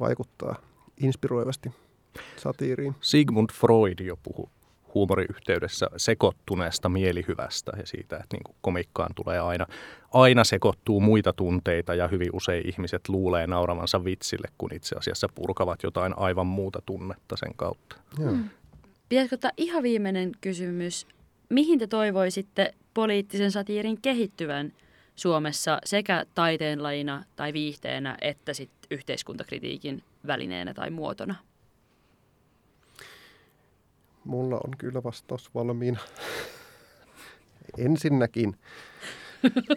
vaikuttaa 0.00 0.56
inspiroivasti 0.96 1.72
satiiriin. 2.36 2.94
Sigmund 3.00 3.50
Freud 3.52 4.00
jo 4.00 4.16
puhui 4.22 4.48
huumoriyhteydessä 4.94 5.86
sekoittuneesta 5.96 6.88
mielihyvästä 6.88 7.72
ja 7.76 7.86
siitä, 7.86 8.16
että 8.16 8.36
niin 8.36 8.56
komikkaan 8.60 9.14
tulee 9.14 9.38
aina, 9.38 9.66
aina 10.12 10.44
sekoittuu 10.44 11.00
muita 11.00 11.32
tunteita 11.32 11.94
ja 11.94 12.08
hyvin 12.08 12.30
usein 12.32 12.68
ihmiset 12.68 13.08
luulee 13.08 13.46
nauravansa 13.46 14.04
vitsille, 14.04 14.48
kun 14.58 14.74
itse 14.74 14.96
asiassa 14.96 15.28
purkavat 15.34 15.82
jotain 15.82 16.18
aivan 16.18 16.46
muuta 16.46 16.82
tunnetta 16.86 17.36
sen 17.36 17.54
kautta. 17.56 17.96
Hmm. 18.18 18.44
Pitäisikö 19.08 19.34
ottaa 19.34 19.50
ihan 19.56 19.82
viimeinen 19.82 20.32
kysymys? 20.40 21.06
Mihin 21.48 21.78
te 21.78 21.86
toivoisitte 21.86 22.74
poliittisen 22.94 23.50
satiirin 23.50 24.00
kehittyvän 24.02 24.72
Suomessa 25.16 25.78
sekä 25.84 26.26
taiteenlajina 26.34 27.24
tai 27.36 27.52
viihteenä 27.52 28.16
että 28.20 28.54
sit 28.54 28.70
yhteiskuntakritiikin 28.90 30.02
välineenä 30.26 30.74
tai 30.74 30.90
muotona? 30.90 31.34
Mulla 34.24 34.56
on 34.56 34.70
kyllä 34.78 35.02
vastaus 35.02 35.54
valmiina. 35.54 35.98
Ensinnäkin. 37.78 38.56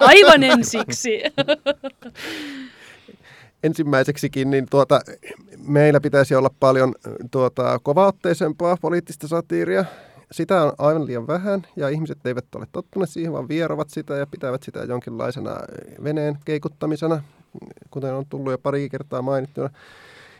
Aivan 0.00 0.42
ensiksi. 0.42 1.22
Ensimmäiseksikin, 3.62 4.50
niin 4.50 4.66
tuota, 4.70 5.00
meillä 5.58 6.00
pitäisi 6.00 6.34
olla 6.34 6.50
paljon 6.60 6.94
tuota, 7.30 7.78
kovaotteisempaa 7.82 8.76
poliittista 8.80 9.28
satiiria. 9.28 9.84
Sitä 10.32 10.62
on 10.62 10.72
aivan 10.78 11.06
liian 11.06 11.26
vähän 11.26 11.62
ja 11.76 11.88
ihmiset 11.88 12.26
eivät 12.26 12.54
ole 12.54 12.66
tottuneet 12.72 13.10
siihen, 13.10 13.32
vaan 13.32 13.48
vierovat 13.48 13.90
sitä 13.90 14.14
ja 14.14 14.26
pitävät 14.26 14.62
sitä 14.62 14.80
jonkinlaisena 14.80 15.50
veneen 16.04 16.38
keikuttamisena, 16.44 17.22
kuten 17.90 18.14
on 18.14 18.26
tullut 18.28 18.52
jo 18.52 18.58
pari 18.58 18.88
kertaa 18.88 19.22
mainittuna. 19.22 19.70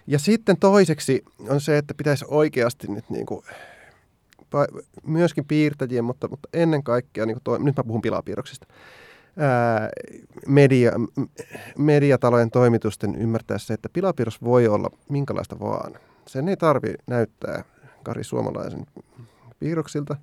Ja 0.06 0.18
sitten 0.18 0.56
toiseksi 0.56 1.24
on 1.48 1.60
se, 1.60 1.78
että 1.78 1.94
pitäisi 1.94 2.24
oikeasti 2.28 2.86
nyt 2.88 3.10
niin 3.10 3.26
kuin, 3.26 3.44
myöskin 5.06 5.44
piirtäjien, 5.44 6.04
mutta, 6.04 6.28
mutta 6.28 6.48
ennen 6.52 6.82
kaikkea, 6.82 7.26
niin 7.26 7.34
kuin 7.34 7.44
toi, 7.44 7.58
nyt 7.58 7.76
mä 7.76 7.84
puhun 7.84 8.02
pilapiirroksista, 8.02 8.66
ää, 9.36 9.88
media, 10.46 10.92
mediatalojen 11.78 12.50
toimitusten 12.50 13.14
ymmärtää 13.16 13.58
se, 13.58 13.74
että 13.74 13.88
pilapiirros 13.92 14.42
voi 14.42 14.68
olla 14.68 14.90
minkälaista 15.08 15.60
vaan. 15.60 15.94
Sen 16.26 16.48
ei 16.48 16.56
tarvi 16.56 16.94
näyttää 17.06 17.64
Kari 18.02 18.24
Suomalaisen 18.24 18.86
piirroksilta 19.60 20.16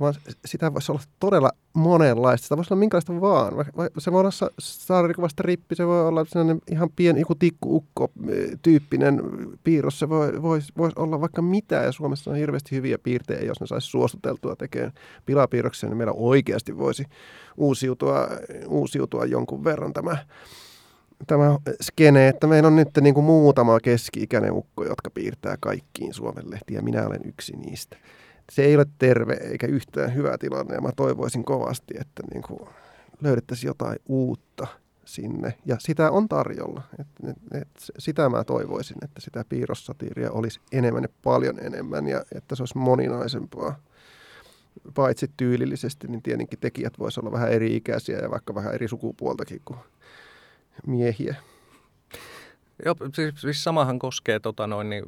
vaan 0.00 0.14
sitä 0.44 0.74
voisi 0.74 0.92
olla 0.92 1.02
todella 1.20 1.50
monenlaista. 1.72 2.44
Sitä 2.44 2.56
voisi 2.56 2.74
olla 2.74 2.80
minkälaista 2.80 3.20
vaan. 3.20 3.52
Se 3.98 4.12
voi 4.12 4.20
olla 4.20 4.50
saarikuvasta 4.58 5.42
rippi, 5.42 5.74
se 5.74 5.86
voi 5.86 6.08
olla 6.08 6.24
ihan 6.70 6.90
pieni, 6.96 7.20
joku 7.20 7.34
tikkuukko-tyyppinen 7.34 9.22
piirros. 9.64 9.98
Se 9.98 10.08
voi, 10.08 10.42
voisi, 10.42 10.72
voisi 10.78 10.94
olla 10.98 11.20
vaikka 11.20 11.42
mitä, 11.42 11.74
ja 11.74 11.92
Suomessa 11.92 12.30
on 12.30 12.36
hirveästi 12.36 12.76
hyviä 12.76 12.98
piirteitä, 12.98 13.44
jos 13.44 13.60
ne 13.60 13.66
saisi 13.66 13.86
suostuteltua 13.86 14.56
tekemään 14.56 14.92
pilapiirroksia, 15.26 15.88
niin 15.88 15.96
meillä 15.96 16.12
oikeasti 16.16 16.78
voisi 16.78 17.04
uusiutua, 17.56 18.28
uusiutua 18.68 19.24
jonkun 19.24 19.64
verran 19.64 19.92
tämä 19.92 20.16
tämä 21.26 21.58
skene, 21.82 22.28
että 22.28 22.46
meillä 22.46 22.66
on 22.66 22.76
nyt 22.76 22.88
niin 23.00 23.14
kuin 23.14 23.26
muutama 23.26 23.80
keski-ikäinen 23.80 24.52
ukko, 24.52 24.84
jotka 24.84 25.10
piirtää 25.10 25.56
kaikkiin 25.60 26.14
Suomen 26.14 26.50
lehtiä. 26.50 26.82
Minä 26.82 27.06
olen 27.06 27.20
yksi 27.24 27.56
niistä 27.56 27.96
se 28.52 28.62
ei 28.62 28.76
ole 28.76 28.86
terve 28.98 29.32
eikä 29.32 29.66
yhtään 29.66 30.14
hyvä 30.14 30.38
tilanne 30.38 30.74
ja 30.74 30.80
mä 30.80 30.90
toivoisin 30.96 31.44
kovasti, 31.44 31.94
että 32.00 32.22
niin 32.32 32.42
kuin 32.42 32.68
löydettäisiin 33.20 33.68
jotain 33.68 33.98
uutta 34.06 34.66
sinne 35.04 35.54
ja 35.66 35.76
sitä 35.78 36.10
on 36.10 36.28
tarjolla. 36.28 36.82
Et, 37.00 37.06
et, 37.30 37.62
et, 37.62 37.68
sitä 37.98 38.28
mä 38.28 38.44
toivoisin, 38.44 38.96
että 39.02 39.20
sitä 39.20 39.44
piirrossatiiria 39.48 40.30
olisi 40.30 40.60
enemmän 40.72 41.02
ja 41.02 41.08
paljon 41.22 41.58
enemmän 41.58 42.06
ja 42.06 42.24
että 42.34 42.54
se 42.54 42.62
olisi 42.62 42.78
moninaisempaa. 42.78 43.76
Paitsi 44.94 45.30
tyylillisesti, 45.36 46.08
niin 46.08 46.22
tietenkin 46.22 46.58
tekijät 46.58 46.98
voisivat 46.98 47.26
olla 47.26 47.32
vähän 47.32 47.52
eri 47.52 47.76
ikäisiä 47.76 48.18
ja 48.18 48.30
vaikka 48.30 48.54
vähän 48.54 48.74
eri 48.74 48.88
sukupuoltakin 48.88 49.60
kuin 49.64 49.78
miehiä. 50.86 51.36
Joo, 52.84 52.96
siis, 53.14 53.34
siis 53.40 53.64
samahan 53.64 53.98
koskee 53.98 54.40
tota 54.40 54.66
noin, 54.66 54.90
niin, 54.90 55.04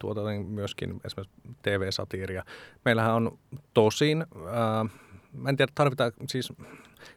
tuota, 0.00 0.30
niin 0.30 0.46
myöskin 0.46 1.00
esimerkiksi 1.04 1.36
TV-satiiria. 1.62 2.44
Meillähän 2.84 3.14
on 3.14 3.38
tosin, 3.74 4.26
ää, 4.50 4.86
mä 5.32 5.48
en 5.48 5.56
tiedä 5.56 5.72
tarvitaan, 5.74 6.12
siis, 6.28 6.52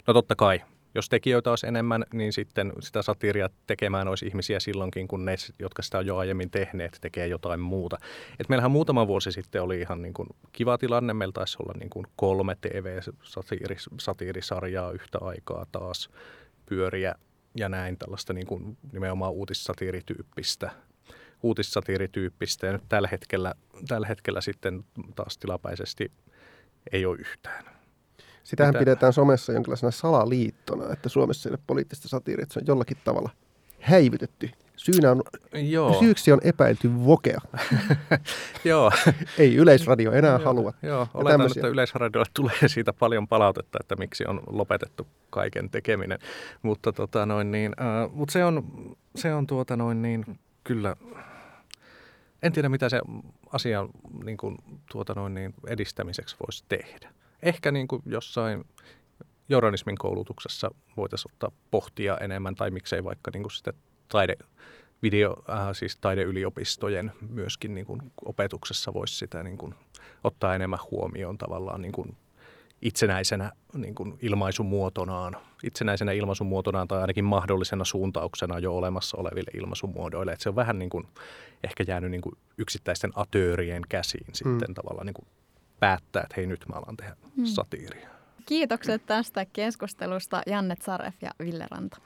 no 0.08 0.14
totta 0.14 0.36
kai, 0.36 0.62
jos 0.96 1.10
tekijöitä 1.10 1.50
olisi 1.50 1.68
enemmän, 1.68 2.06
niin 2.14 2.34
sitten 2.34 2.74
sitä 2.80 3.02
satiiria 3.02 3.50
tekemään 3.68 4.08
olisi 4.08 4.28
ihmisiä 4.28 4.60
silloinkin, 4.60 5.08
kun 5.08 5.26
ne, 5.26 5.36
jotka 5.60 5.82
sitä 5.82 5.98
on 5.98 6.06
jo 6.06 6.18
aiemmin 6.18 6.50
tehneet, 6.50 6.98
tekee 7.02 7.28
jotain 7.28 7.60
muuta. 7.60 7.98
Et 8.40 8.50
meillähän 8.50 8.72
muutama 8.72 9.08
vuosi 9.08 9.32
sitten 9.32 9.62
oli 9.62 9.82
ihan 9.82 10.02
niin 10.02 10.14
kuin 10.14 10.30
kiva 10.52 10.78
tilanne. 10.78 11.14
Meillä 11.14 11.34
taisi 11.34 11.58
olla 11.60 11.74
niin 11.80 11.90
kuin 11.90 12.06
kolme 12.16 12.58
TV-satiirisarjaa 12.62 14.92
yhtä 14.92 15.18
aikaa 15.22 15.66
taas 15.72 16.10
pyöriä 16.66 17.16
ja 17.56 17.70
näin 17.70 17.98
tällaista 17.98 18.34
niin 18.34 18.48
kuin 18.48 18.78
nimenomaan 18.92 19.34
uutissatiirityyppistä 19.34 20.72
uutissatiirityyppistä. 21.44 22.68
Ja 22.68 22.74
nyt 22.74 22.84
tällä 22.90 23.08
hetkellä, 23.12 23.54
tällä 23.88 24.08
hetkellä 24.08 24.42
sitten 24.42 24.86
taas 25.16 25.38
tilapäisesti 25.38 26.12
ei 26.92 27.06
ole 27.06 27.18
yhtään. 27.20 27.66
Sitähän 28.44 28.74
Mitä? 28.74 28.80
pidetään 28.80 29.14
somessa 29.14 29.54
jonkinlaisena 29.54 29.92
salaliittona, 29.92 30.94
että 30.94 31.10
Suomessa 31.10 31.50
ei 31.50 31.54
ole 31.54 31.60
poliittista 31.68 32.08
satiiria, 32.08 32.44
että 32.44 32.54
se 32.54 32.60
on 32.60 32.68
jollakin 32.68 32.98
tavalla 33.04 33.30
häivytetty. 33.80 34.50
Syynä 34.76 35.12
on, 35.12 35.22
Joo, 35.54 36.00
syyksi 36.00 36.32
on 36.32 36.40
epäilty 36.44 36.92
vokea. 37.06 37.40
joo. 38.66 38.92
Ei 39.38 39.56
Yleisradio 39.56 40.12
enää 40.12 40.32
Joo, 40.32 40.46
halua. 40.46 40.74
Joo, 40.82 41.08
oletan, 41.14 41.32
tämmöisiä. 41.32 41.60
että 41.62 41.68
Yleisradiolle 41.68 42.30
tulee 42.34 42.68
siitä 42.68 42.94
paljon 42.94 43.28
palautetta, 43.28 43.78
että 43.82 43.96
miksi 43.96 44.26
on 44.28 44.42
lopetettu 44.48 45.08
kaiken 45.30 45.70
tekeminen. 45.70 46.20
Mutta 46.62 46.94
tota 46.94 47.26
noin 47.26 47.52
niin, 47.52 47.74
äh, 47.82 48.12
mut 48.14 48.30
se 48.30 48.46
on, 48.46 48.64
se 49.16 49.34
on 49.34 49.48
tuota 49.48 49.78
noin 49.78 50.02
niin, 50.02 50.40
kyllä, 50.64 50.96
en 52.44 52.52
tiedä 52.52 52.70
mitä 52.70 52.90
se 52.90 53.02
asian 53.54 53.90
niin 54.24 54.38
kuin, 54.38 54.58
tuota 54.92 55.14
noin 55.14 55.34
niin, 55.34 55.54
edistämiseksi 55.68 56.36
voisi 56.40 56.64
tehdä. 56.70 57.14
Ehkä 57.42 57.72
niin 57.72 57.88
kuin 57.88 58.02
jossain 58.06 58.66
journalismin 59.50 59.98
koulutuksessa 59.98 60.72
voitaisiin 60.98 61.32
ottaa 61.32 61.52
pohtia 61.72 62.18
enemmän, 62.18 62.56
tai 62.56 62.72
miksei 62.72 63.04
vaikka 63.04 63.32
niin 63.34 63.44
kuin 63.44 63.52
sitä 63.52 63.74
taide, 64.08 64.36
video, 65.04 65.44
äh, 65.50 65.68
siis 65.74 65.98
taideyliopistojen 65.98 67.12
myöskin 67.30 67.74
niin 67.74 67.86
kuin 67.86 68.02
opetuksessa 68.26 68.94
voisi 68.94 69.16
sitä 69.18 69.44
niin 69.44 69.58
kuin 69.58 69.76
ottaa 70.24 70.56
enemmän 70.56 70.80
huomioon 70.92 71.38
tavallaan 71.38 71.82
niin 71.82 71.92
kuin 71.92 72.18
itsenäisenä 72.84 73.52
niin 73.74 73.96
kuin 73.96 74.18
ilmaisumuotonaan, 74.22 75.38
itsenäisenä 75.64 76.12
ilmaisumuotonaan 76.12 76.88
tai 76.88 77.02
ainakin 77.02 77.26
mahdollisena 77.26 77.86
suuntauksena 77.86 78.60
jo 78.60 78.78
olemassa 78.78 79.18
oleville 79.18 79.52
ilmaisumuodoille. 79.54 80.32
Että 80.32 80.44
se 80.44 80.50
on 80.50 80.56
vähän 80.56 80.80
niin 80.80 80.90
kuin 80.90 81.08
ehkä 81.64 81.84
jäänyt 81.88 82.12
niin 82.12 82.22
kuin 82.22 82.38
yksittäisten 82.58 83.12
atöörien 83.16 83.82
käsiin 83.90 84.28
sitten 84.34 84.74
tavallaan 84.74 85.06
niin 85.06 85.14
kuin 85.14 85.28
päättää, 85.80 86.24
että 86.24 86.36
hei 86.38 86.48
nyt 86.48 86.66
mä 86.70 86.76
alan 86.76 86.98
tehdä 86.98 87.16
satiiria. 87.44 88.10
Kiitokset 88.46 89.06
tästä 89.06 89.46
keskustelusta 89.46 90.42
Janne 90.48 90.76
Saref 90.82 91.16
ja 91.22 91.32
Ville 91.40 91.68
Ranta. 91.72 91.98